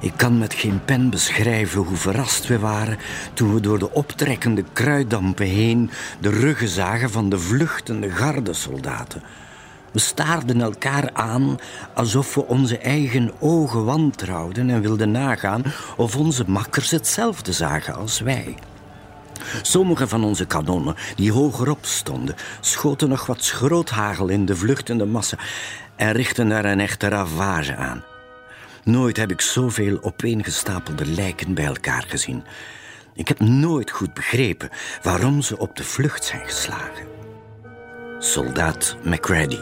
Ik 0.01 0.13
kan 0.15 0.37
met 0.37 0.53
geen 0.53 0.85
pen 0.85 1.09
beschrijven 1.09 1.81
hoe 1.81 1.97
verrast 1.97 2.47
we 2.47 2.59
waren 2.59 2.97
toen 3.33 3.53
we 3.53 3.59
door 3.59 3.79
de 3.79 3.91
optrekkende 3.91 4.63
kruiddampen 4.73 5.45
heen 5.45 5.91
de 6.19 6.29
ruggen 6.29 6.67
zagen 6.67 7.11
van 7.11 7.29
de 7.29 7.39
vluchtende 7.39 8.09
gardesoldaten. 8.09 9.23
We 9.91 9.99
staarden 9.99 10.61
elkaar 10.61 11.09
aan 11.13 11.59
alsof 11.93 12.35
we 12.35 12.45
onze 12.45 12.77
eigen 12.77 13.31
ogen 13.39 13.85
wantrouwden 13.85 14.69
en 14.69 14.81
wilden 14.81 15.11
nagaan 15.11 15.63
of 15.97 16.15
onze 16.15 16.43
makkers 16.47 16.91
hetzelfde 16.91 17.53
zagen 17.53 17.95
als 17.95 18.19
wij. 18.19 18.57
Sommige 19.61 20.07
van 20.07 20.23
onze 20.23 20.45
kanonnen, 20.45 20.95
die 21.15 21.31
hogerop 21.31 21.85
stonden, 21.85 22.35
schoten 22.59 23.09
nog 23.09 23.25
wat 23.25 23.43
schroothagel 23.43 24.27
in 24.27 24.45
de 24.45 24.55
vluchtende 24.55 25.05
massa 25.05 25.37
en 25.95 26.11
richtten 26.11 26.49
daar 26.49 26.65
een 26.65 26.79
echte 26.79 27.07
ravage 27.07 27.75
aan. 27.75 28.03
Nooit 28.83 29.17
heb 29.17 29.31
ik 29.31 29.41
zoveel 29.41 30.03
opeengestapelde 30.03 31.05
lijken 31.05 31.53
bij 31.53 31.65
elkaar 31.65 32.05
gezien. 32.07 32.43
Ik 33.13 33.27
heb 33.27 33.39
nooit 33.39 33.91
goed 33.91 34.13
begrepen 34.13 34.69
waarom 35.01 35.41
ze 35.41 35.57
op 35.57 35.75
de 35.75 35.83
vlucht 35.83 36.23
zijn 36.23 36.45
geslagen. 36.45 37.07
Soldaat 38.19 38.97
McCready. 39.03 39.59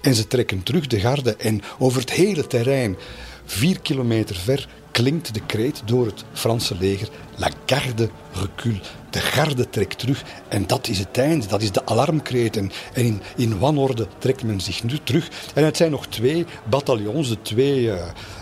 En 0.00 0.14
ze 0.14 0.26
trekken 0.26 0.62
terug 0.62 0.86
de 0.86 1.00
garde 1.00 1.36
en 1.36 1.62
over 1.78 2.00
het 2.00 2.10
hele 2.10 2.46
terrein, 2.46 2.96
vier 3.44 3.80
kilometer 3.80 4.36
ver, 4.36 4.68
klinkt 4.90 5.34
de 5.34 5.46
kreet 5.46 5.82
door 5.84 6.06
het 6.06 6.24
Franse 6.32 6.76
leger: 6.78 7.08
La 7.40 7.50
garde 7.66 8.10
recule. 8.32 8.80
De 9.10 9.20
garde 9.20 9.70
trekt 9.70 9.98
terug 9.98 10.22
en 10.48 10.66
dat 10.66 10.88
is 10.88 10.98
het 10.98 11.18
einde, 11.18 11.46
dat 11.46 11.62
is 11.62 11.72
de 11.72 11.86
alarmkreet. 11.86 12.56
En, 12.56 12.70
in, 12.94 13.22
in 13.36 13.58
wanorde 13.58 14.06
trekt 14.18 14.42
men 14.42 14.60
zich 14.60 14.82
nu 14.82 14.98
terug. 15.04 15.28
En 15.54 15.64
het 15.64 15.76
zijn 15.76 15.90
nog 15.90 16.06
twee 16.06 16.46
bataljons, 16.64 17.28
de 17.28 17.42
twee, 17.42 17.82
uh, 17.82 17.94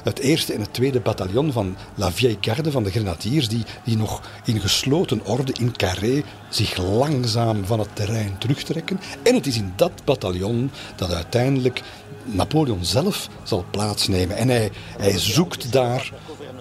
het 0.02 0.18
eerste 0.18 0.52
en 0.52 0.60
het 0.60 0.72
tweede 0.72 1.00
bataljon 1.00 1.52
van 1.52 1.76
La 1.94 2.12
Vieille 2.12 2.36
Garde, 2.40 2.70
van 2.70 2.82
de 2.82 2.90
grenadiers, 2.90 3.48
die, 3.48 3.64
die 3.84 3.96
nog 3.96 4.20
in 4.44 4.60
gesloten 4.60 5.26
orde, 5.26 5.52
in 5.60 5.76
carré, 5.76 6.22
zich 6.48 6.76
langzaam 6.76 7.64
van 7.64 7.78
het 7.78 7.96
terrein 7.96 8.38
terugtrekken. 8.38 9.00
En 9.22 9.34
het 9.34 9.46
is 9.46 9.56
in 9.56 9.72
dat 9.76 9.92
bataljon 10.04 10.70
dat 10.96 11.12
uiteindelijk 11.12 11.82
Napoleon 12.24 12.84
zelf 12.84 13.28
zal 13.42 13.64
plaatsnemen. 13.70 14.36
En 14.36 14.48
hij, 14.48 14.70
hij 14.98 15.18
zoekt 15.18 15.72
daar 15.72 16.12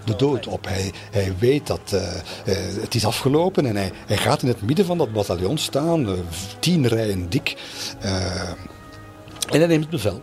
de 0.07 0.15
dood 0.15 0.47
op. 0.47 0.65
Hij, 0.65 0.91
hij 1.11 1.33
weet 1.39 1.67
dat 1.67 1.91
uh, 1.93 2.01
uh, 2.01 2.81
het 2.81 2.95
is 2.95 3.05
afgelopen 3.05 3.65
en 3.65 3.75
hij, 3.75 3.91
hij 4.05 4.17
gaat 4.17 4.41
in 4.41 4.47
het 4.47 4.61
midden 4.61 4.85
van 4.85 4.97
dat 4.97 5.13
bataljon 5.13 5.57
staan, 5.57 6.09
uh, 6.09 6.11
tien 6.59 6.87
rijen 6.87 7.29
dik. 7.29 7.57
en 9.49 9.59
hij 9.59 9.67
neemt 9.67 9.81
het 9.81 9.89
bevel. 9.89 10.21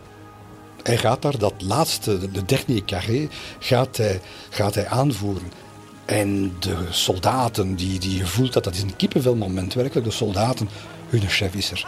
Hij 0.83 0.97
gaat 0.97 1.21
daar 1.21 1.37
dat 1.37 1.53
laatste, 1.57 2.31
de 2.31 2.45
dernier 2.45 2.85
carré, 2.85 3.27
gaat 3.59 3.97
hij, 3.97 4.21
gaat 4.49 4.75
hij 4.75 4.87
aanvoeren. 4.87 5.51
En 6.05 6.53
de 6.59 6.75
soldaten, 6.89 7.75
die, 7.75 7.99
die 7.99 8.17
je 8.17 8.25
voelt 8.25 8.53
dat 8.53 8.63
dat 8.63 8.75
is 8.75 8.81
een 8.81 8.95
kippenvelmoment 8.95 9.73
werkelijk, 9.73 10.05
de 10.05 10.11
soldaten, 10.11 10.69
hun 11.09 11.29
chef 11.29 11.53
is 11.53 11.71
er. 11.71 11.87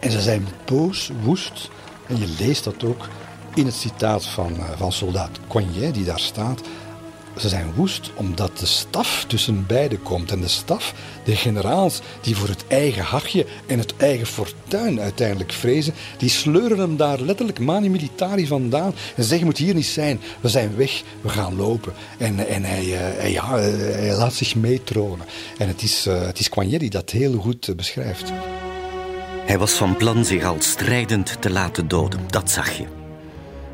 En 0.00 0.10
ze 0.10 0.20
zijn 0.20 0.46
boos, 0.64 1.10
woest, 1.22 1.70
en 2.06 2.18
je 2.18 2.34
leest 2.38 2.64
dat 2.64 2.84
ook 2.84 3.08
in 3.54 3.66
het 3.66 3.74
citaat 3.74 4.26
van, 4.26 4.52
uh, 4.56 4.64
van 4.76 4.92
soldaat 4.92 5.30
Coignet, 5.48 5.94
die 5.94 6.04
daar 6.04 6.20
staat. 6.20 6.60
Ze 7.36 7.48
zijn 7.48 7.72
woest 7.74 8.10
omdat 8.14 8.58
de 8.58 8.66
staf 8.66 9.24
tussen 9.28 9.66
beiden 9.66 10.02
komt. 10.02 10.30
En 10.30 10.40
de 10.40 10.48
staf, 10.48 10.94
de 11.24 11.36
generaals 11.36 12.00
die 12.20 12.36
voor 12.36 12.48
het 12.48 12.64
eigen 12.68 13.02
hachje 13.02 13.46
en 13.66 13.78
het 13.78 13.96
eigen 13.96 14.26
fortuin 14.26 15.00
uiteindelijk 15.00 15.52
vrezen, 15.52 15.94
die 16.16 16.28
sleuren 16.28 16.78
hem 16.78 16.96
daar 16.96 17.20
letterlijk 17.20 17.58
mani 17.58 17.88
militari 17.88 18.46
vandaan 18.46 18.94
en 19.16 19.24
zeggen: 19.24 19.46
moet 19.46 19.58
hier 19.58 19.74
niet 19.74 19.86
zijn, 19.86 20.20
we 20.40 20.48
zijn 20.48 20.76
weg, 20.76 21.02
we 21.20 21.28
gaan 21.28 21.56
lopen. 21.56 21.92
En, 22.18 22.48
en 22.48 22.64
hij, 22.64 22.84
uh, 22.84 22.98
hij, 22.98 23.32
ja, 23.32 23.58
hij 23.58 24.16
laat 24.16 24.34
zich 24.34 24.54
meetronen. 24.54 25.26
En 25.58 25.68
het 25.68 25.82
is, 25.82 26.04
het 26.04 26.38
is 26.38 26.48
Coignet 26.48 26.80
die 26.80 26.90
dat 26.90 27.10
heel 27.10 27.38
goed 27.38 27.76
beschrijft. 27.76 28.32
Hij 29.46 29.58
was 29.58 29.72
van 29.72 29.96
plan 29.96 30.24
zich 30.24 30.44
al 30.44 30.56
strijdend 30.58 31.42
te 31.42 31.50
laten 31.50 31.88
doden, 31.88 32.20
dat 32.26 32.50
zag 32.50 32.70
je. 32.70 32.97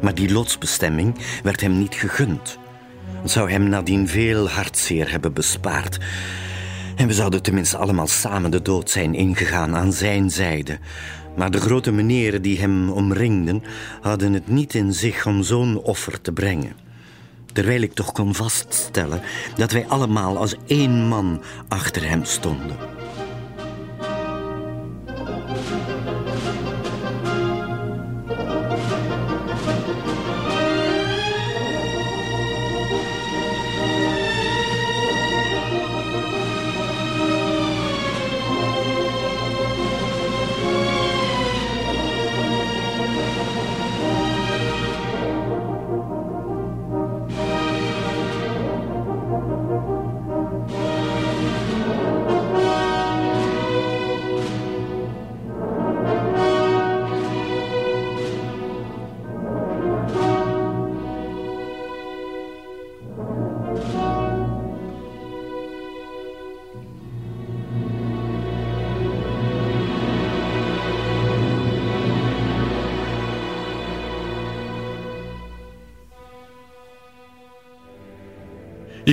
Maar 0.01 0.15
die 0.15 0.33
lotsbestemming 0.33 1.15
werd 1.43 1.61
hem 1.61 1.79
niet 1.79 1.95
gegund. 1.95 2.59
Het 3.23 3.31
zou 3.31 3.51
hem 3.51 3.69
nadien 3.69 4.09
veel 4.09 4.49
hartzeer 4.49 5.11
hebben 5.11 5.33
bespaard. 5.33 5.99
En 6.97 7.07
we 7.07 7.13
zouden 7.13 7.43
tenminste 7.43 7.77
allemaal 7.77 8.07
samen 8.07 8.51
de 8.51 8.63
dood 8.63 8.91
zijn 8.91 9.15
ingegaan 9.15 9.77
aan 9.77 9.93
zijn 9.93 10.31
zijde. 10.31 10.79
Maar 11.37 11.51
de 11.51 11.61
grote 11.61 11.93
meneren 11.93 12.43
die 12.43 12.61
hem 12.61 12.91
omringden, 12.91 13.63
hadden 14.01 14.33
het 14.33 14.49
niet 14.49 14.75
in 14.75 14.93
zich 14.93 15.27
om 15.27 15.43
zo'n 15.43 15.79
offer 15.79 16.21
te 16.21 16.33
brengen. 16.33 16.73
Terwijl 17.53 17.81
ik 17.83 17.93
toch 17.93 18.13
kon 18.13 18.35
vaststellen 18.35 19.21
dat 19.57 19.73
wij 19.73 19.87
allemaal 19.87 20.37
als 20.37 20.57
één 20.67 21.09
man 21.09 21.43
achter 21.69 22.09
hem 22.09 22.25
stonden. 22.25 22.94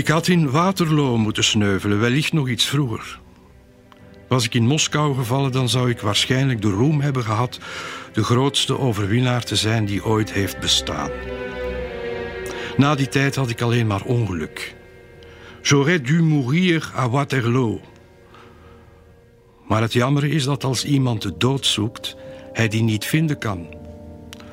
Ik 0.02 0.08
had 0.08 0.28
in 0.28 0.52
Waterloo 0.52 1.18
moeten 1.18 1.44
sneuvelen, 1.44 2.00
wellicht 2.00 2.34
nog 2.34 2.50
iets 2.50 2.66
vroeger. 2.66 3.20
Was 4.28 4.46
ik 4.46 4.54
in 4.54 4.68
Moskou 4.68 5.16
gevallen, 5.16 5.52
dan 5.52 5.70
zou 5.70 5.90
ik 5.90 6.00
waarschijnlijk 6.00 6.62
de 6.62 6.70
roem 6.70 7.02
hebben 7.02 7.24
gehad 7.24 7.60
de 8.14 8.24
grootste 8.24 8.80
overwinnaar 8.80 9.44
te 9.44 9.56
zijn 9.56 9.86
die 9.86 10.06
ooit 10.06 10.32
heeft 10.32 10.60
bestaan. 10.60 11.10
Na 12.78 12.96
die 12.96 13.08
tijd 13.08 13.36
had 13.36 13.50
ik 13.50 13.62
alleen 13.62 13.88
maar 13.88 14.02
ongeluk. 14.02 14.76
J'aurais 15.62 16.02
dû 16.02 16.24
mourir 16.24 16.92
à 16.96 17.10
Waterloo. 17.10 17.82
Maar 19.68 19.82
het 19.82 19.94
jammer 19.94 20.24
is 20.24 20.44
dat 20.44 20.64
als 20.64 20.86
iemand 20.86 21.22
de 21.22 21.38
dood 21.38 21.66
zoekt, 21.66 22.16
hij 22.54 22.68
die 22.68 22.84
niet 22.84 23.06
vinden 23.06 23.38
kan. 23.38 23.68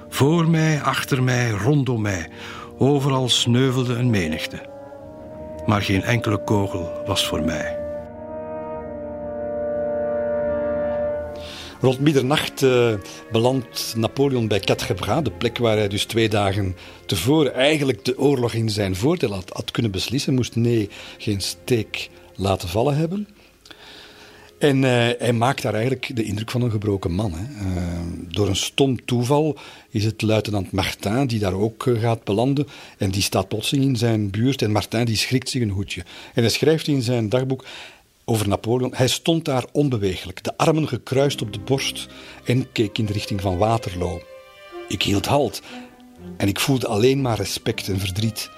Voor 0.09 0.49
mij, 0.49 0.83
achter 0.83 1.23
mij, 1.23 1.51
rondom 1.51 2.01
mij, 2.01 2.31
overal 2.79 3.29
sneuvelde 3.29 3.95
een 3.95 4.11
menigte. 4.11 4.77
Maar 5.69 5.83
geen 5.83 6.03
enkele 6.03 6.45
kogel 6.45 7.03
was 7.07 7.27
voor 7.27 7.43
mij. 7.43 7.79
Rond 11.81 12.01
middernacht 12.01 12.63
uh, 12.63 12.95
belandt 13.33 13.95
Napoleon 13.97 14.49
bij 14.49 14.61
Quatre 14.61 15.23
de 15.23 15.31
plek 15.31 15.59
waar 15.59 15.77
hij 15.77 15.89
dus 15.89 16.05
twee 16.05 16.29
dagen 16.29 16.77
tevoren 17.07 17.55
eigenlijk 17.55 18.05
de 18.05 18.19
oorlog 18.19 18.53
in 18.53 18.71
zijn 18.71 18.97
voordeel 18.97 19.33
had, 19.33 19.51
had 19.53 19.71
kunnen 19.71 19.91
beslissen. 19.91 20.35
Moest 20.35 20.57
nee 20.57 20.89
geen 21.19 21.41
steek 21.41 22.11
laten 22.37 22.69
vallen 22.69 22.97
hebben. 22.97 23.29
En 24.59 24.77
uh, 24.77 24.91
hij 25.19 25.33
maakt 25.33 25.63
daar 25.63 25.75
eigenlijk 25.75 26.17
de 26.17 26.25
indruk 26.25 26.51
van 26.51 26.63
een 26.63 26.71
gebroken 26.71 27.13
man. 27.13 27.33
Hè. 27.35 27.43
Uh, 27.43 27.99
door 28.29 28.49
een 28.49 28.57
stom 28.57 29.05
toeval 29.05 29.59
is 29.91 30.05
het 30.05 30.23
luitenant 30.23 30.73
Martin 30.73 31.27
die 31.27 31.39
daar 31.39 31.55
ook 31.55 31.87
uh, 31.87 32.01
gaat 32.01 32.25
belanden. 32.25 32.67
En 32.99 33.11
die 33.11 33.23
staat 33.23 33.49
plotseling 33.49 33.87
in 33.87 33.97
zijn 33.97 34.31
buurt. 34.31 34.63
En 34.63 34.73
Martin 34.73 35.05
die 35.05 35.17
schrikt 35.17 35.49
zich 35.49 35.63
een 35.63 35.71
hoedje. 35.71 36.01
En 36.35 36.43
hij 36.43 36.51
schrijft 36.51 36.87
in 36.87 37.03
zijn 37.03 37.29
dagboek 37.29 37.65
over 38.25 38.49
Napoleon. 38.49 38.95
Hij 38.95 39.09
stond 39.09 39.45
daar 39.45 39.65
onbeweeglijk, 39.73 40.45
de 40.45 40.57
armen 40.57 40.89
gekruist 40.89 41.43
op 41.43 41.53
de 41.53 41.61
borst 41.61 42.09
en 42.45 42.73
keek 42.73 42.99
in 42.99 43.07
de 43.07 43.13
richting 43.13 43.41
van 43.41 43.57
Waterloo. 43.57 44.23
Ik 44.89 45.03
hield 45.03 45.27
halt 45.27 45.63
en 46.37 46.49
ik 46.49 46.61
voelde 46.61 46.87
alleen 46.87 47.21
maar 47.21 47.37
respect 47.37 47.89
en 47.89 47.99
verdriet. 47.99 48.51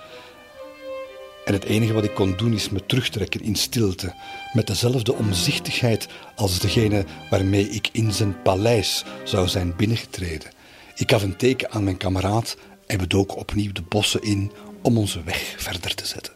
En 1.51 1.57
het 1.57 1.65
enige 1.65 1.93
wat 1.93 2.05
ik 2.05 2.15
kon 2.15 2.35
doen 2.37 2.53
is 2.53 2.69
me 2.69 2.87
terugtrekken 2.87 3.41
in 3.41 3.55
stilte, 3.55 4.15
met 4.53 4.67
dezelfde 4.67 5.15
omzichtigheid 5.15 6.09
als 6.37 6.59
degene 6.59 7.05
waarmee 7.31 7.69
ik 7.69 7.89
in 7.93 8.13
zijn 8.13 8.43
paleis 8.43 9.05
zou 9.25 9.49
zijn 9.49 9.77
binnengetreden. 9.77 10.51
Ik 10.97 11.11
gaf 11.11 11.23
een 11.23 11.37
teken 11.37 11.71
aan 11.71 11.85
mijn 11.85 11.97
kameraad 11.97 12.57
en 12.87 12.99
we 12.99 13.07
doken 13.07 13.37
opnieuw 13.37 13.73
de 13.73 13.83
bossen 13.83 14.23
in 14.23 14.53
om 14.83 14.99
onze 14.99 15.23
weg 15.23 15.55
verder 15.57 15.95
te 15.95 16.07
zetten. 16.07 16.33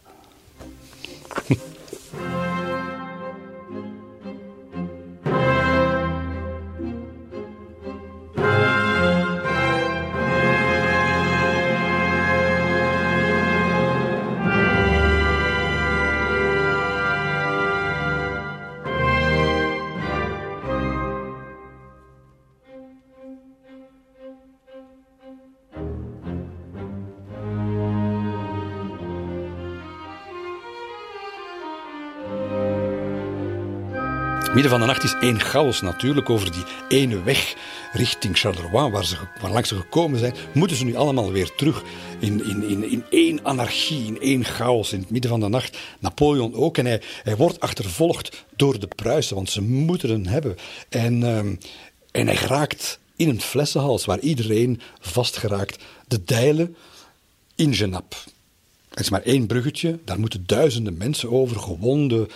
Midden 34.55 34.73
van 34.73 34.81
de 34.81 34.87
nacht 34.87 35.03
is 35.03 35.15
één 35.21 35.39
chaos 35.39 35.81
natuurlijk 35.81 36.29
over 36.29 36.51
die 36.51 36.63
ene 36.87 37.23
weg 37.23 37.55
richting 37.93 38.37
Charleroi, 38.37 38.91
waar, 38.91 39.05
ze, 39.05 39.15
waar 39.41 39.51
langs 39.51 39.69
ze 39.69 39.75
gekomen 39.75 40.19
zijn. 40.19 40.33
Moeten 40.53 40.77
ze 40.77 40.85
nu 40.85 40.95
allemaal 40.95 41.31
weer 41.31 41.55
terug 41.55 41.83
in, 42.19 42.45
in, 42.45 42.69
in, 42.69 42.91
in 42.91 43.03
één 43.09 43.45
anarchie, 43.45 44.05
in 44.05 44.21
één 44.21 44.45
chaos 44.45 44.93
in 44.93 44.99
het 44.99 45.09
midden 45.09 45.29
van 45.29 45.39
de 45.39 45.47
nacht. 45.47 45.77
Napoleon 45.99 46.53
ook. 46.53 46.77
En 46.77 46.85
hij, 46.85 47.01
hij 47.23 47.35
wordt 47.35 47.59
achtervolgd 47.59 48.45
door 48.55 48.79
de 48.79 48.87
Pruisen, 48.87 49.35
want 49.35 49.49
ze 49.49 49.61
moeten 49.61 50.09
hem 50.09 50.25
hebben. 50.25 50.55
En, 50.89 51.23
um, 51.23 51.59
en 52.11 52.25
hij 52.25 52.35
geraakt 52.35 52.99
in 53.15 53.29
een 53.29 53.41
flessenhals 53.41 54.05
waar 54.05 54.19
iedereen 54.19 54.81
vastgeraakt. 54.99 55.83
De 56.07 56.23
Dijlen 56.23 56.75
in 57.55 57.73
Genap. 57.73 58.15
Het 58.89 58.99
is 58.99 59.09
maar 59.09 59.23
één 59.23 59.47
bruggetje, 59.47 59.99
daar 60.05 60.19
moeten 60.19 60.43
duizenden 60.45 60.97
mensen 60.97 61.31
over, 61.31 61.59
gewonden, 61.59 62.27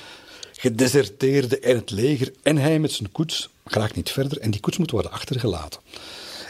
gedeserteerde 0.59 1.59
en 1.59 1.75
het 1.75 1.91
leger 1.91 2.31
en 2.43 2.57
hij 2.57 2.79
met 2.79 2.91
zijn 2.91 3.11
koets 3.11 3.49
graag 3.65 3.95
niet 3.95 4.11
verder 4.11 4.39
en 4.39 4.51
die 4.51 4.59
koets 4.59 4.77
moet 4.77 4.91
worden 4.91 5.11
achtergelaten. 5.11 5.81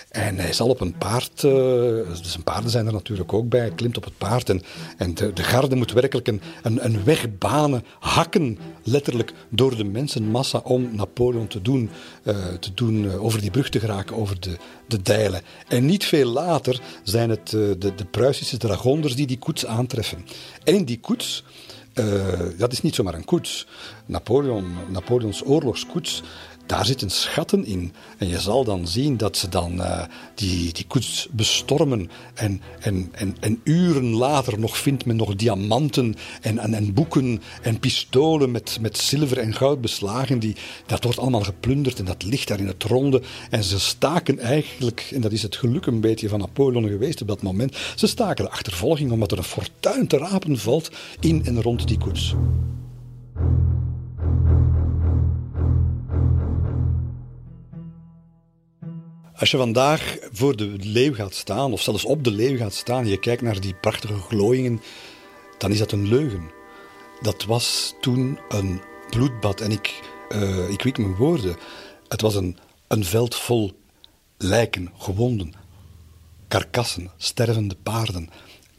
En 0.09 0.37
hij 0.37 0.53
zal 0.53 0.69
op 0.69 0.81
een 0.81 0.97
paard, 0.97 1.39
zijn 1.39 2.43
paarden 2.43 2.69
zijn 2.71 2.87
er 2.87 2.93
natuurlijk 2.93 3.33
ook 3.33 3.49
bij, 3.49 3.71
klimt 3.75 3.97
op 3.97 4.03
het 4.03 4.17
paard 4.17 4.49
en, 4.49 4.61
en 4.97 5.13
de, 5.13 5.33
de 5.33 5.43
garde 5.43 5.75
moet 5.75 5.91
werkelijk 5.91 6.27
een, 6.27 6.41
een, 6.63 6.85
een 6.85 7.03
weg 7.03 7.37
banen, 7.37 7.85
hakken 7.99 8.57
letterlijk 8.83 9.33
door 9.49 9.75
de 9.75 9.83
mensenmassa 9.83 10.57
om 10.57 10.95
Napoleon 10.95 11.47
te 11.47 11.61
doen, 11.61 11.89
uh, 12.23 12.35
te 12.59 12.73
doen 12.73 13.03
uh, 13.03 13.23
over 13.23 13.41
die 13.41 13.51
brug 13.51 13.69
te 13.69 13.79
geraken, 13.79 14.15
over 14.15 14.39
de, 14.39 14.57
de 14.87 15.01
dijlen. 15.01 15.41
En 15.67 15.85
niet 15.85 16.05
veel 16.05 16.29
later 16.29 16.81
zijn 17.03 17.29
het 17.29 17.49
de, 17.49 17.77
de 17.77 18.05
Pruisische 18.11 18.57
dragonders 18.57 19.15
die 19.15 19.27
die 19.27 19.39
koets 19.39 19.65
aantreffen. 19.65 20.25
En 20.63 20.75
in 20.75 20.85
die 20.85 20.99
koets 20.99 21.43
dat 22.57 22.71
is 22.71 22.81
niet 22.81 22.95
zomaar 22.95 23.13
een 23.13 23.25
koets. 23.25 23.67
Napoleon, 24.05 24.65
Napoleons 24.87 25.45
oorlogskoets, 25.45 26.23
daar 26.69 26.85
zitten 26.85 27.09
schatten 27.09 27.65
in. 27.65 27.93
En 28.17 28.27
je 28.27 28.39
zal 28.39 28.63
dan 28.63 28.87
zien 28.87 29.17
dat 29.17 29.37
ze 29.37 29.49
dan 29.49 29.73
uh, 29.73 30.03
die, 30.35 30.73
die 30.73 30.85
koets 30.87 31.27
bestormen. 31.31 32.09
En, 32.33 32.61
en, 32.79 33.09
en, 33.11 33.35
en 33.39 33.61
uren 33.63 34.15
later 34.15 34.59
nog 34.59 34.77
vindt 34.77 35.05
men 35.05 35.15
nog 35.15 35.35
diamanten 35.35 36.15
en, 36.41 36.57
en, 36.57 36.73
en 36.73 36.93
boeken 36.93 37.41
en 37.61 37.79
pistolen 37.79 38.51
met, 38.51 38.77
met 38.81 38.97
zilver 38.97 39.37
en 39.37 39.53
goud 39.53 39.81
beslagen. 39.81 40.39
Die, 40.39 40.55
dat 40.85 41.03
wordt 41.03 41.19
allemaal 41.19 41.43
geplunderd 41.43 41.99
en 41.99 42.05
dat 42.05 42.23
ligt 42.23 42.47
daar 42.47 42.59
in 42.59 42.67
het 42.67 42.83
ronde. 42.83 43.21
En 43.49 43.63
ze 43.63 43.79
staken 43.79 44.39
eigenlijk, 44.39 45.09
en 45.13 45.21
dat 45.21 45.31
is 45.31 45.41
het 45.41 45.55
geluk 45.55 45.85
een 45.85 46.01
beetje 46.01 46.29
van 46.29 46.39
Napoleon 46.39 46.87
geweest 46.87 47.21
op 47.21 47.27
dat 47.27 47.41
moment, 47.41 47.77
ze 47.95 48.07
staken 48.07 48.45
de 48.45 48.51
achtervolging 48.51 49.11
omdat 49.11 49.31
er 49.31 49.37
een 49.37 49.43
fortuin 49.43 50.07
te 50.07 50.17
rapen 50.17 50.57
valt 50.57 50.91
in 51.19 51.45
en 51.45 51.61
rond 51.61 51.87
die 51.87 51.97
koets. 51.97 52.35
Als 59.39 59.51
je 59.51 59.57
vandaag 59.57 60.17
voor 60.31 60.55
de 60.55 60.75
leeuw 60.79 61.13
gaat 61.13 61.33
staan, 61.33 61.71
of 61.71 61.81
zelfs 61.81 62.05
op 62.05 62.23
de 62.23 62.31
leeuw 62.31 62.57
gaat 62.57 62.73
staan, 62.73 63.03
en 63.03 63.09
je 63.09 63.19
kijkt 63.19 63.41
naar 63.41 63.59
die 63.59 63.73
prachtige 63.73 64.19
glooiingen, 64.19 64.81
dan 65.57 65.71
is 65.71 65.77
dat 65.77 65.91
een 65.91 66.07
leugen. 66.07 66.51
Dat 67.21 67.43
was 67.43 67.93
toen 68.01 68.39
een 68.49 68.81
bloedbad. 69.09 69.61
En 69.61 69.71
ik, 69.71 69.99
uh, 70.29 70.69
ik 70.69 70.81
wiek 70.81 70.97
mijn 70.97 71.15
woorden. 71.15 71.55
Het 72.07 72.21
was 72.21 72.35
een, 72.35 72.57
een 72.87 73.05
veld 73.05 73.35
vol 73.35 73.71
lijken, 74.37 74.91
gewonden, 74.97 75.53
karkassen, 76.47 77.11
stervende 77.17 77.75
paarden. 77.83 78.29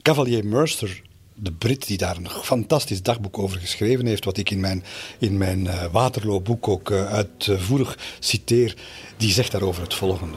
Cavalier 0.03 0.47
Mercer 0.47 1.03
de 1.43 1.53
Brit 1.53 1.87
die 1.87 1.99
daar 1.99 2.17
een 2.17 2.29
fantastisch 2.29 3.03
dagboek 3.03 3.39
over 3.39 3.59
geschreven 3.59 4.07
heeft, 4.07 4.25
wat 4.25 4.37
ik 4.37 4.51
in 4.51 4.61
mijn, 4.61 4.85
in 5.19 5.39
mijn 5.39 5.61
uh, 5.61 5.85
Waterloo-boek 5.93 6.69
ook 6.69 6.91
uh, 6.91 7.13
uitvoerig 7.13 7.99
citeer, 8.19 8.77
die 9.17 9.33
zegt 9.33 9.53
daarover 9.53 9.83
het 9.83 9.95
volgende. 9.95 10.37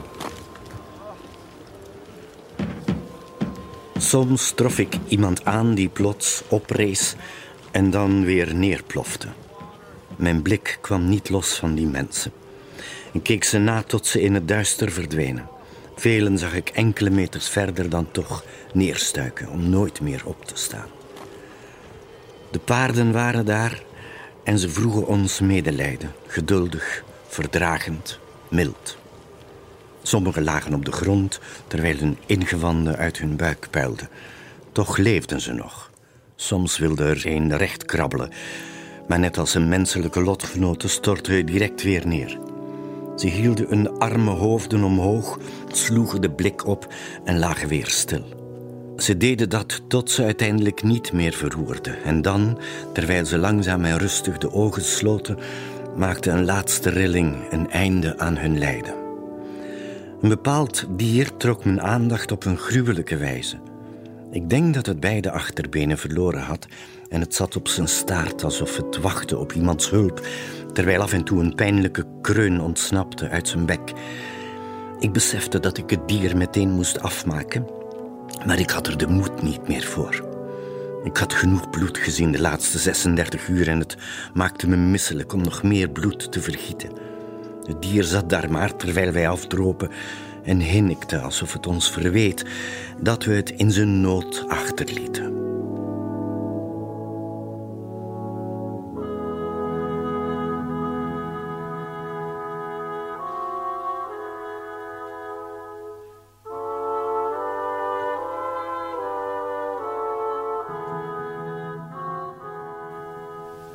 Soms 3.98 4.52
trof 4.54 4.78
ik 4.78 4.96
iemand 5.08 5.44
aan 5.44 5.74
die 5.74 5.88
plots 5.88 6.42
oprees 6.48 7.14
en 7.70 7.90
dan 7.90 8.24
weer 8.24 8.54
neerplofte. 8.54 9.28
Mijn 10.16 10.42
blik 10.42 10.78
kwam 10.80 11.08
niet 11.08 11.28
los 11.28 11.54
van 11.54 11.74
die 11.74 11.86
mensen. 11.86 12.32
Ik 13.12 13.22
keek 13.22 13.44
ze 13.44 13.58
na 13.58 13.82
tot 13.82 14.06
ze 14.06 14.20
in 14.20 14.34
het 14.34 14.48
duister 14.48 14.92
verdwenen. 14.92 15.48
Velen 15.96 16.38
zag 16.38 16.54
ik 16.54 16.68
enkele 16.68 17.10
meters 17.10 17.48
verder 17.48 17.88
dan 17.88 18.10
toch 18.10 18.44
neerstuiken 18.72 19.48
om 19.48 19.68
nooit 19.68 20.00
meer 20.00 20.22
op 20.24 20.44
te 20.44 20.56
staan. 20.56 20.93
De 22.54 22.60
paarden 22.60 23.12
waren 23.12 23.44
daar 23.44 23.82
en 24.44 24.58
ze 24.58 24.68
vroegen 24.68 25.06
ons 25.06 25.40
medelijden, 25.40 26.12
geduldig, 26.26 27.04
verdragend, 27.26 28.18
mild. 28.48 28.96
Sommigen 30.02 30.44
lagen 30.44 30.74
op 30.74 30.84
de 30.84 30.92
grond 30.92 31.40
terwijl 31.66 31.96
hun 31.96 32.18
ingewanden 32.26 32.96
uit 32.96 33.18
hun 33.18 33.36
buik 33.36 33.66
puilden. 33.70 34.08
Toch 34.72 34.96
leefden 34.96 35.40
ze 35.40 35.52
nog. 35.52 35.90
Soms 36.36 36.78
wilde 36.78 37.04
er 37.04 37.26
een 37.26 37.56
recht 37.56 37.84
krabbelen, 37.84 38.30
maar 39.08 39.18
net 39.18 39.38
als 39.38 39.54
een 39.54 39.68
menselijke 39.68 40.22
lotgenoten 40.22 40.90
stortte 40.90 41.30
hij 41.30 41.44
direct 41.44 41.82
weer 41.82 42.06
neer. 42.06 42.38
Ze 43.16 43.26
hielden 43.26 43.68
hun 43.68 43.98
arme 43.98 44.30
hoofden 44.30 44.84
omhoog, 44.84 45.38
sloegen 45.68 46.20
de 46.20 46.30
blik 46.30 46.66
op 46.66 46.94
en 47.24 47.38
lagen 47.38 47.68
weer 47.68 47.88
stil. 47.88 48.43
Ze 48.96 49.16
deden 49.16 49.48
dat 49.48 49.82
tot 49.88 50.10
ze 50.10 50.22
uiteindelijk 50.22 50.82
niet 50.82 51.12
meer 51.12 51.32
verroerden. 51.32 52.02
En 52.02 52.22
dan, 52.22 52.58
terwijl 52.92 53.24
ze 53.24 53.38
langzaam 53.38 53.84
en 53.84 53.98
rustig 53.98 54.38
de 54.38 54.52
ogen 54.52 54.84
sloten, 54.84 55.38
maakte 55.96 56.30
een 56.30 56.44
laatste 56.44 56.90
rilling 56.90 57.36
een 57.50 57.70
einde 57.70 58.18
aan 58.18 58.36
hun 58.36 58.58
lijden. 58.58 58.94
Een 60.20 60.28
bepaald 60.28 60.86
dier 60.90 61.36
trok 61.36 61.64
mijn 61.64 61.80
aandacht 61.82 62.32
op 62.32 62.44
een 62.44 62.56
gruwelijke 62.56 63.16
wijze. 63.16 63.56
Ik 64.30 64.50
denk 64.50 64.74
dat 64.74 64.86
het 64.86 65.00
beide 65.00 65.30
achterbenen 65.30 65.98
verloren 65.98 66.42
had 66.42 66.66
en 67.08 67.20
het 67.20 67.34
zat 67.34 67.56
op 67.56 67.68
zijn 67.68 67.88
staart 67.88 68.44
alsof 68.44 68.76
het 68.76 69.00
wachtte 69.00 69.38
op 69.38 69.52
iemands 69.52 69.90
hulp, 69.90 70.26
terwijl 70.72 71.00
af 71.00 71.12
en 71.12 71.24
toe 71.24 71.40
een 71.40 71.54
pijnlijke 71.54 72.06
kreun 72.22 72.60
ontsnapte 72.60 73.28
uit 73.28 73.48
zijn 73.48 73.66
bek. 73.66 73.92
Ik 74.98 75.12
besefte 75.12 75.60
dat 75.60 75.78
ik 75.78 75.90
het 75.90 76.08
dier 76.08 76.36
meteen 76.36 76.70
moest 76.70 77.00
afmaken, 77.00 77.66
maar 78.46 78.58
ik 78.58 78.70
had 78.70 78.86
er 78.86 78.98
de 78.98 79.06
moed 79.06 79.42
niet 79.42 79.68
meer 79.68 79.82
voor. 79.84 80.24
Ik 81.04 81.16
had 81.16 81.34
genoeg 81.34 81.70
bloed 81.70 81.98
gezien 81.98 82.32
de 82.32 82.40
laatste 82.40 82.78
36 82.78 83.48
uur 83.48 83.68
en 83.68 83.78
het 83.78 83.96
maakte 84.34 84.68
me 84.68 84.76
misselijk 84.76 85.32
om 85.32 85.42
nog 85.42 85.62
meer 85.62 85.88
bloed 85.88 86.32
te 86.32 86.40
vergieten. 86.40 86.90
Het 87.66 87.82
dier 87.82 88.04
zat 88.04 88.30
daar 88.30 88.50
maar 88.50 88.76
terwijl 88.76 89.12
wij 89.12 89.28
afdropen 89.28 89.90
en 90.42 90.60
hinnikte 90.60 91.18
alsof 91.20 91.52
het 91.52 91.66
ons 91.66 91.90
verweet 91.90 92.44
dat 93.00 93.24
we 93.24 93.32
het 93.32 93.50
in 93.50 93.70
zijn 93.70 94.00
nood 94.00 94.44
achterlieten. 94.48 95.43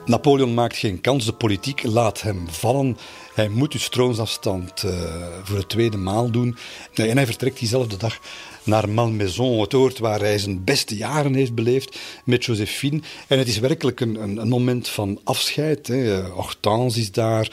Napoleon 0.09 0.53
maakt 0.53 0.77
geen 0.77 1.01
kans, 1.01 1.25
de 1.25 1.33
politiek 1.33 1.83
laat 1.83 2.21
hem 2.21 2.47
vallen. 2.49 2.97
Hij 3.33 3.49
moet 3.49 3.71
dus 3.71 3.89
troonsafstand 3.89 4.83
uh, 4.83 4.91
voor 5.43 5.57
de 5.57 5.67
tweede 5.67 5.97
maal 5.97 6.31
doen. 6.31 6.57
En 6.93 7.17
hij 7.17 7.25
vertrekt 7.25 7.59
diezelfde 7.59 7.97
dag 7.97 8.19
naar 8.63 8.89
Malmaison, 8.89 9.61
het 9.61 9.73
oord 9.73 9.99
waar 9.99 10.19
hij 10.19 10.37
zijn 10.37 10.63
beste 10.63 10.95
jaren 10.95 11.33
heeft 11.33 11.53
beleefd 11.53 11.99
met 12.23 12.45
Josephine. 12.45 13.01
En 13.27 13.37
het 13.37 13.47
is 13.47 13.59
werkelijk 13.59 13.99
een, 13.99 14.21
een, 14.23 14.37
een 14.37 14.47
moment 14.47 14.87
van 14.87 15.19
afscheid. 15.23 15.87
Hè. 15.87 16.21
Hortense 16.21 16.99
is 16.99 17.11
daar, 17.11 17.51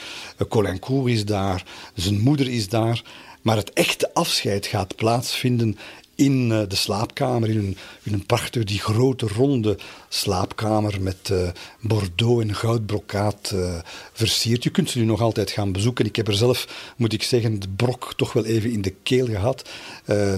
Colincourt 0.48 1.12
is 1.12 1.24
daar, 1.24 1.64
zijn 1.94 2.20
moeder 2.20 2.48
is 2.48 2.68
daar. 2.68 3.02
Maar 3.42 3.56
het 3.56 3.72
echte 3.72 4.14
afscheid 4.14 4.66
gaat 4.66 4.96
plaatsvinden 4.96 5.78
in 6.14 6.50
uh, 6.50 6.62
de 6.68 6.76
slaapkamer, 6.76 7.50
in 7.50 7.58
een, 7.58 7.76
in 8.02 8.12
een 8.12 8.26
prachtige, 8.26 8.64
die 8.64 8.78
grote 8.78 9.26
ronde 9.26 9.78
slaapkamer 10.08 11.02
met 11.02 11.28
uh, 11.32 11.48
bordeaux 11.80 12.42
en 12.42 12.54
goudbrokaat 12.54 13.50
uh, 13.54 13.74
versierd. 14.12 14.62
Je 14.62 14.70
kunt 14.70 14.90
ze 14.90 14.98
nu 14.98 15.04
nog 15.04 15.20
altijd 15.20 15.50
gaan 15.50 15.72
bezoeken. 15.72 16.04
Ik 16.04 16.16
heb 16.16 16.28
er 16.28 16.34
zelf, 16.34 16.92
moet 16.96 17.12
ik 17.12 17.22
zeggen, 17.22 17.60
de 17.60 17.68
brok 17.76 18.12
toch 18.16 18.32
wel 18.32 18.44
even 18.44 18.72
in 18.72 18.82
de 18.82 18.94
keel 19.02 19.26
gehad 19.26 19.68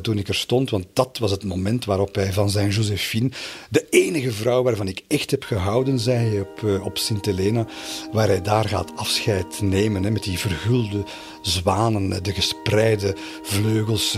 toen 0.00 0.18
ik 0.18 0.28
er 0.28 0.34
stond, 0.34 0.70
want 0.70 0.86
dat 0.92 1.18
was 1.18 1.30
het 1.30 1.44
moment 1.44 1.84
waarop 1.84 2.14
hij 2.14 2.32
van 2.32 2.50
zijn 2.50 2.70
Josephine, 2.70 3.30
de 3.70 3.86
enige 3.90 4.32
vrouw 4.32 4.62
waarvan 4.62 4.88
ik 4.88 5.04
echt 5.08 5.30
heb 5.30 5.42
gehouden, 5.42 5.98
zei 5.98 6.28
hij 6.28 6.40
op, 6.40 6.82
op 6.84 6.98
Sint-Helena, 6.98 7.66
waar 8.12 8.28
hij 8.28 8.42
daar 8.42 8.68
gaat 8.68 8.92
afscheid 8.96 9.60
nemen 9.60 10.02
hè, 10.02 10.10
met 10.10 10.22
die 10.22 10.38
vergulde 10.38 11.04
zwanen, 11.42 12.22
de 12.22 12.32
gespreide 12.32 13.16
vleugels, 13.42 14.12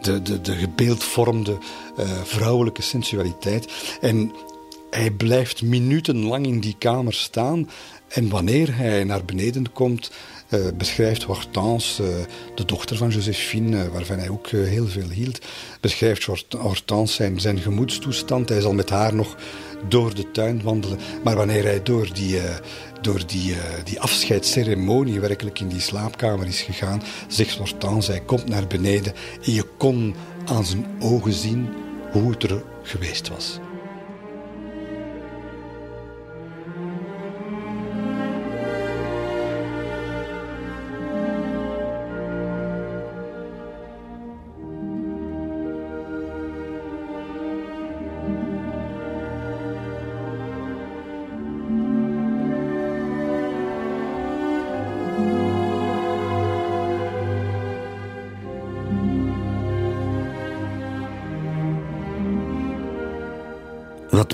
de, 0.00 0.22
de, 0.22 0.40
de 0.40 0.54
gebeeldvormde 0.54 1.58
vrouwelijke 2.24 2.82
sensualiteit. 2.82 3.72
En 4.00 4.32
hij 4.96 5.10
blijft 5.10 5.62
minutenlang 5.62 6.46
in 6.46 6.60
die 6.60 6.76
kamer 6.78 7.14
staan. 7.14 7.70
En 8.08 8.28
wanneer 8.28 8.76
hij 8.76 9.04
naar 9.04 9.24
beneden 9.24 9.72
komt, 9.72 10.10
uh, 10.50 10.60
beschrijft 10.74 11.22
Hortense, 11.22 12.02
uh, 12.02 12.08
de 12.54 12.64
dochter 12.64 12.96
van 12.96 13.08
Josephine, 13.08 13.84
uh, 13.84 13.92
waarvan 13.92 14.18
hij 14.18 14.28
ook 14.28 14.48
heel 14.48 14.86
veel 14.86 15.08
hield, 15.08 15.38
beschrijft 15.80 16.24
Hortense 16.58 17.14
zijn, 17.14 17.40
zijn 17.40 17.58
gemoedstoestand. 17.58 18.48
Hij 18.48 18.60
zal 18.60 18.74
met 18.74 18.90
haar 18.90 19.14
nog 19.14 19.36
door 19.88 20.14
de 20.14 20.30
tuin 20.30 20.62
wandelen. 20.62 20.98
Maar 21.24 21.36
wanneer 21.36 21.64
hij 21.64 21.82
door 21.82 22.12
die, 22.12 22.40
door 23.00 23.26
die, 23.26 23.54
die 23.84 24.00
afscheidsceremonie 24.00 25.20
werkelijk 25.20 25.60
in 25.60 25.68
die 25.68 25.80
slaapkamer 25.80 26.46
is 26.46 26.60
gegaan, 26.60 27.02
zegt 27.28 27.56
Hortense, 27.56 28.10
hij 28.10 28.20
komt 28.20 28.48
naar 28.48 28.66
beneden 28.66 29.12
en 29.42 29.52
je 29.52 29.64
kon 29.78 30.14
aan 30.44 30.64
zijn 30.64 30.86
ogen 31.00 31.32
zien 31.32 31.68
hoe 32.10 32.30
het 32.30 32.42
er 32.42 32.62
geweest 32.82 33.28
was. 33.28 33.58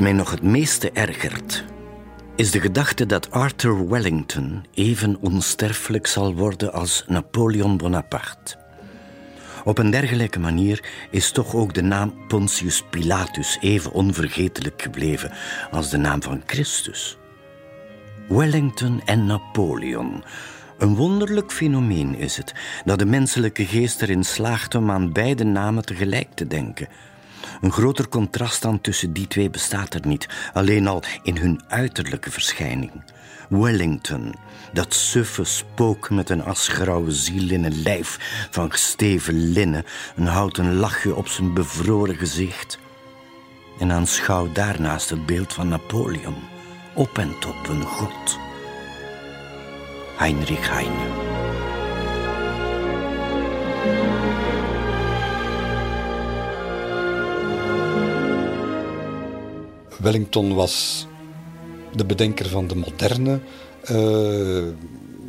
Mij 0.03 0.13
nog 0.13 0.31
het 0.31 0.43
meeste 0.43 0.91
ergert, 0.91 1.65
is 2.37 2.51
de 2.51 2.61
gedachte 2.61 3.07
dat 3.07 3.31
Arthur 3.31 3.89
Wellington 3.89 4.65
even 4.75 5.17
onsterfelijk 5.21 6.07
zal 6.07 6.35
worden 6.35 6.73
als 6.73 7.05
Napoleon 7.07 7.77
Bonaparte. 7.77 8.57
Op 9.65 9.79
een 9.79 9.91
dergelijke 9.91 10.39
manier 10.39 10.85
is 11.11 11.31
toch 11.31 11.55
ook 11.55 11.75
de 11.75 11.83
naam 11.83 12.27
Pontius 12.29 12.83
Pilatus 12.91 13.59
even 13.61 13.93
onvergetelijk 13.93 14.83
gebleven 14.83 15.33
als 15.71 15.91
de 15.91 15.99
naam 15.99 16.23
van 16.23 16.43
Christus. 16.47 17.19
Wellington 18.29 19.03
en 19.05 19.27
Napoleon. 19.27 20.25
Een 20.79 20.95
wonderlijk 20.95 21.53
fenomeen 21.53 22.15
is 22.19 22.37
het 22.37 22.55
dat 22.85 22.99
de 22.99 23.07
menselijke 23.07 23.67
geest 23.67 24.03
erin 24.03 24.25
slaagt 24.25 24.75
om 24.75 24.91
aan 24.91 25.13
beide 25.13 25.45
namen 25.45 25.85
tegelijk 25.85 26.29
te 26.35 26.47
denken. 26.47 26.89
Een 27.61 27.73
groter 27.73 28.09
contrast 28.09 28.63
dan 28.63 28.81
tussen 28.81 29.13
die 29.13 29.27
twee 29.27 29.51
bestaat 29.51 29.95
er 29.95 30.07
niet, 30.07 30.29
alleen 30.53 30.87
al 30.87 31.03
in 31.23 31.37
hun 31.37 31.61
uiterlijke 31.69 32.31
verschijning. 32.31 32.93
Wellington, 33.49 34.35
dat 34.73 34.95
suffe 34.95 35.45
spook 35.45 36.11
met 36.11 36.31
een 36.31 36.45
asgrauwe 36.45 37.13
ziel 37.13 37.51
in 37.51 37.65
een 37.65 37.83
lijf 37.83 38.19
van 38.51 38.71
gesteven 38.71 39.53
linnen, 39.53 39.85
een 40.17 40.27
houten 40.27 40.75
lachje 40.75 41.15
op 41.15 41.29
zijn 41.29 41.55
bevroren 41.55 42.17
gezicht. 42.17 42.79
En 43.79 43.93
aanschouw 43.93 44.53
daarnaast 44.53 45.11
het 45.11 45.27
beeld 45.27 45.53
van 45.53 45.69
Napoleon, 45.69 46.37
op 46.95 47.19
en 47.19 47.39
top 47.41 47.69
een 47.69 47.83
god. 47.83 48.39
Heinrich 50.17 50.71
Heine. 50.71 51.82
Wellington 60.03 60.55
was 60.55 61.07
de 61.95 62.05
bedenker 62.05 62.49
van 62.49 62.67
de 62.67 62.77
moderne 62.77 63.41
uh, 63.91 64.63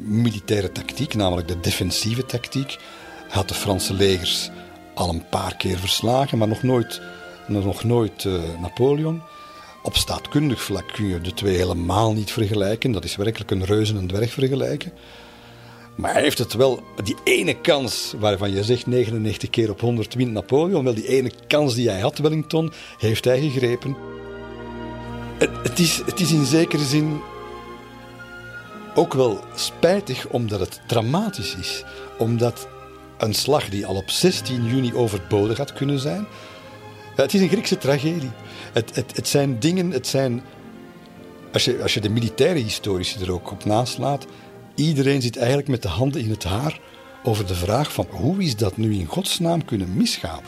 militaire 0.05 0.71
tactiek, 0.71 1.13
namelijk 1.13 1.47
de 1.47 1.59
defensieve 1.59 2.25
tactiek. 2.25 2.77
Hij 3.17 3.27
had 3.27 3.47
de 3.47 3.53
Franse 3.53 3.93
legers 3.93 4.49
al 4.95 5.09
een 5.09 5.29
paar 5.29 5.55
keer 5.55 5.77
verslagen, 5.77 6.37
maar 6.37 6.47
nog 6.47 6.63
nooit, 6.63 7.01
nog 7.47 7.83
nooit 7.83 8.23
uh, 8.23 8.41
Napoleon. 8.61 9.21
Op 9.83 9.95
staatkundig 9.95 10.61
vlak 10.61 10.87
kun 10.93 11.07
je 11.07 11.21
de 11.21 11.33
twee 11.33 11.55
helemaal 11.55 12.13
niet 12.13 12.31
vergelijken. 12.31 12.91
Dat 12.91 13.03
is 13.03 13.15
werkelijk 13.15 13.51
een 13.51 13.65
reuze 13.65 13.97
en 13.97 14.07
dwerg 14.07 14.33
vergelijken. 14.33 14.91
Maar 15.95 16.13
hij 16.13 16.21
heeft 16.21 16.37
het 16.37 16.53
wel, 16.53 16.83
die 17.03 17.15
ene 17.23 17.61
kans 17.61 18.13
waarvan 18.19 18.51
je 18.51 18.63
zegt 18.63 18.87
99 18.87 19.49
keer 19.49 19.69
op 19.69 19.79
100 19.81 20.13
wint 20.13 20.31
Napoleon, 20.31 20.83
wel 20.83 20.93
die 20.93 21.07
ene 21.07 21.31
kans 21.47 21.75
die 21.75 21.89
hij 21.89 21.99
had, 21.99 22.17
Wellington, 22.17 22.71
heeft 22.97 23.25
hij 23.25 23.39
gegrepen. 23.39 23.95
Het, 25.37 25.79
is, 25.79 26.01
het 26.05 26.19
is 26.19 26.31
in 26.31 26.45
zekere 26.45 26.83
zin 26.83 27.21
ook 28.95 29.13
wel 29.13 29.39
spijtig 29.55 30.27
omdat 30.27 30.59
het 30.59 30.81
dramatisch 30.87 31.55
is. 31.55 31.83
Omdat 32.17 32.67
een 33.17 33.33
slag 33.33 33.69
die 33.69 33.85
al 33.85 33.95
op 33.95 34.09
16 34.09 34.65
juni 34.65 34.93
overbodig 34.93 35.57
had 35.57 35.73
kunnen 35.73 35.99
zijn. 35.99 36.25
Het 37.15 37.33
is 37.33 37.41
een 37.41 37.49
Griekse 37.49 37.77
tragedie. 37.77 38.31
Het, 38.73 38.95
het, 38.95 39.15
het 39.15 39.27
zijn 39.27 39.59
dingen, 39.59 39.91
het 39.91 40.07
zijn. 40.07 40.43
Als 41.53 41.65
je, 41.65 41.81
als 41.81 41.93
je 41.93 42.01
de 42.01 42.09
militaire 42.09 42.59
historici 42.59 43.21
er 43.21 43.31
ook 43.31 43.51
op 43.51 43.65
naslaat, 43.65 44.25
iedereen 44.75 45.21
zit 45.21 45.37
eigenlijk 45.37 45.67
met 45.67 45.81
de 45.81 45.87
handen 45.87 46.21
in 46.21 46.29
het 46.29 46.43
haar 46.43 46.79
over 47.23 47.47
de 47.47 47.55
vraag 47.55 47.93
van 47.93 48.07
hoe 48.09 48.43
is 48.43 48.55
dat 48.55 48.77
nu 48.77 48.93
in 48.93 49.05
godsnaam 49.05 49.65
kunnen 49.65 49.95
misgaan? 49.95 50.41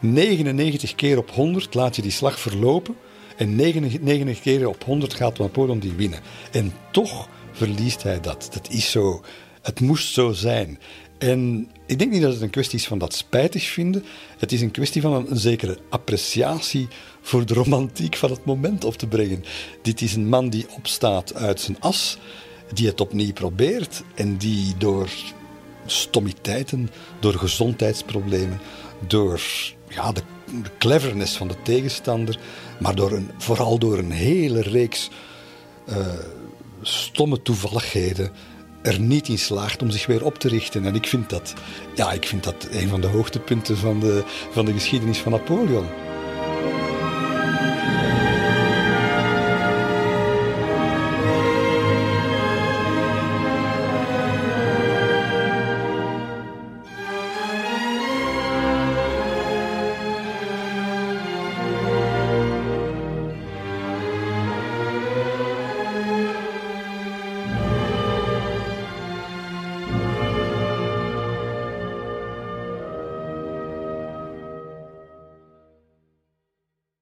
99 0.00 0.94
keer 0.94 1.18
op 1.18 1.30
100 1.30 1.74
laat 1.74 1.96
je 1.96 2.02
die 2.02 2.10
slag 2.10 2.40
verlopen. 2.40 2.96
En 3.40 3.56
99 3.56 4.40
keer 4.40 4.68
op 4.68 4.84
100 4.84 5.14
gaat 5.14 5.38
Napoleon 5.38 5.78
die 5.78 5.92
winnen. 5.92 6.20
En 6.52 6.72
toch 6.92 7.28
verliest 7.52 8.02
hij 8.02 8.20
dat. 8.20 8.48
Dat 8.52 8.68
is 8.70 8.90
zo. 8.90 9.22
Het 9.62 9.80
moest 9.80 10.12
zo 10.12 10.32
zijn. 10.32 10.78
En 11.18 11.70
ik 11.86 11.98
denk 11.98 12.10
niet 12.10 12.22
dat 12.22 12.32
het 12.32 12.42
een 12.42 12.50
kwestie 12.50 12.78
is 12.78 12.86
van 12.86 12.98
dat 12.98 13.14
spijtig 13.14 13.64
vinden. 13.64 14.04
Het 14.38 14.52
is 14.52 14.60
een 14.60 14.70
kwestie 14.70 15.02
van 15.02 15.12
een, 15.12 15.30
een, 15.30 15.38
zekere 15.38 15.78
appreciatie 15.88 16.88
voor 17.20 17.46
de 17.46 17.54
romantiek 17.54 18.16
van 18.16 18.30
het 18.30 18.44
moment 18.44 18.84
op 18.84 18.94
te 18.94 19.06
brengen. 19.06 19.44
Dit 19.82 20.00
is 20.00 20.14
een 20.14 20.28
man 20.28 20.48
die 20.50 20.66
opstaat 20.76 21.34
uit 21.34 21.60
zijn 21.60 21.80
as, 21.80 22.18
die 22.72 22.86
het 22.86 23.00
opnieuw 23.00 23.32
probeert 23.32 24.02
en 24.14 24.36
die 24.36 24.74
door 24.78 25.08
stommiteiten, 25.86 26.90
door 27.20 27.34
gezondheidsproblemen, 27.34 28.60
door 29.06 29.40
ja, 29.88 30.12
de, 30.12 30.22
de 30.62 30.70
cleverness 30.78 31.36
van 31.36 31.48
de 31.48 31.62
tegenstander, 31.62 32.38
maar 32.78 32.94
door 32.94 33.12
een, 33.12 33.30
vooral 33.38 33.78
door 33.78 33.98
een 33.98 34.10
hele 34.10 34.60
reeks 34.60 35.10
uh, 35.88 35.96
stomme 36.82 37.42
toevalligheden 37.42 38.30
er 38.82 39.00
niet 39.00 39.28
in 39.28 39.38
slaagt 39.38 39.82
om 39.82 39.90
zich 39.90 40.06
weer 40.06 40.24
op 40.24 40.38
te 40.38 40.48
richten. 40.48 40.84
En 40.84 40.94
ik 40.94 41.06
vind 41.06 41.30
dat, 41.30 41.54
ja, 41.94 42.12
ik 42.12 42.26
vind 42.26 42.44
dat 42.44 42.68
een 42.70 42.88
van 42.88 43.00
de 43.00 43.06
hoogtepunten 43.06 43.76
van 43.76 44.00
de, 44.00 44.22
van 44.50 44.64
de 44.64 44.72
geschiedenis 44.72 45.18
van 45.18 45.32
Napoleon. 45.32 45.86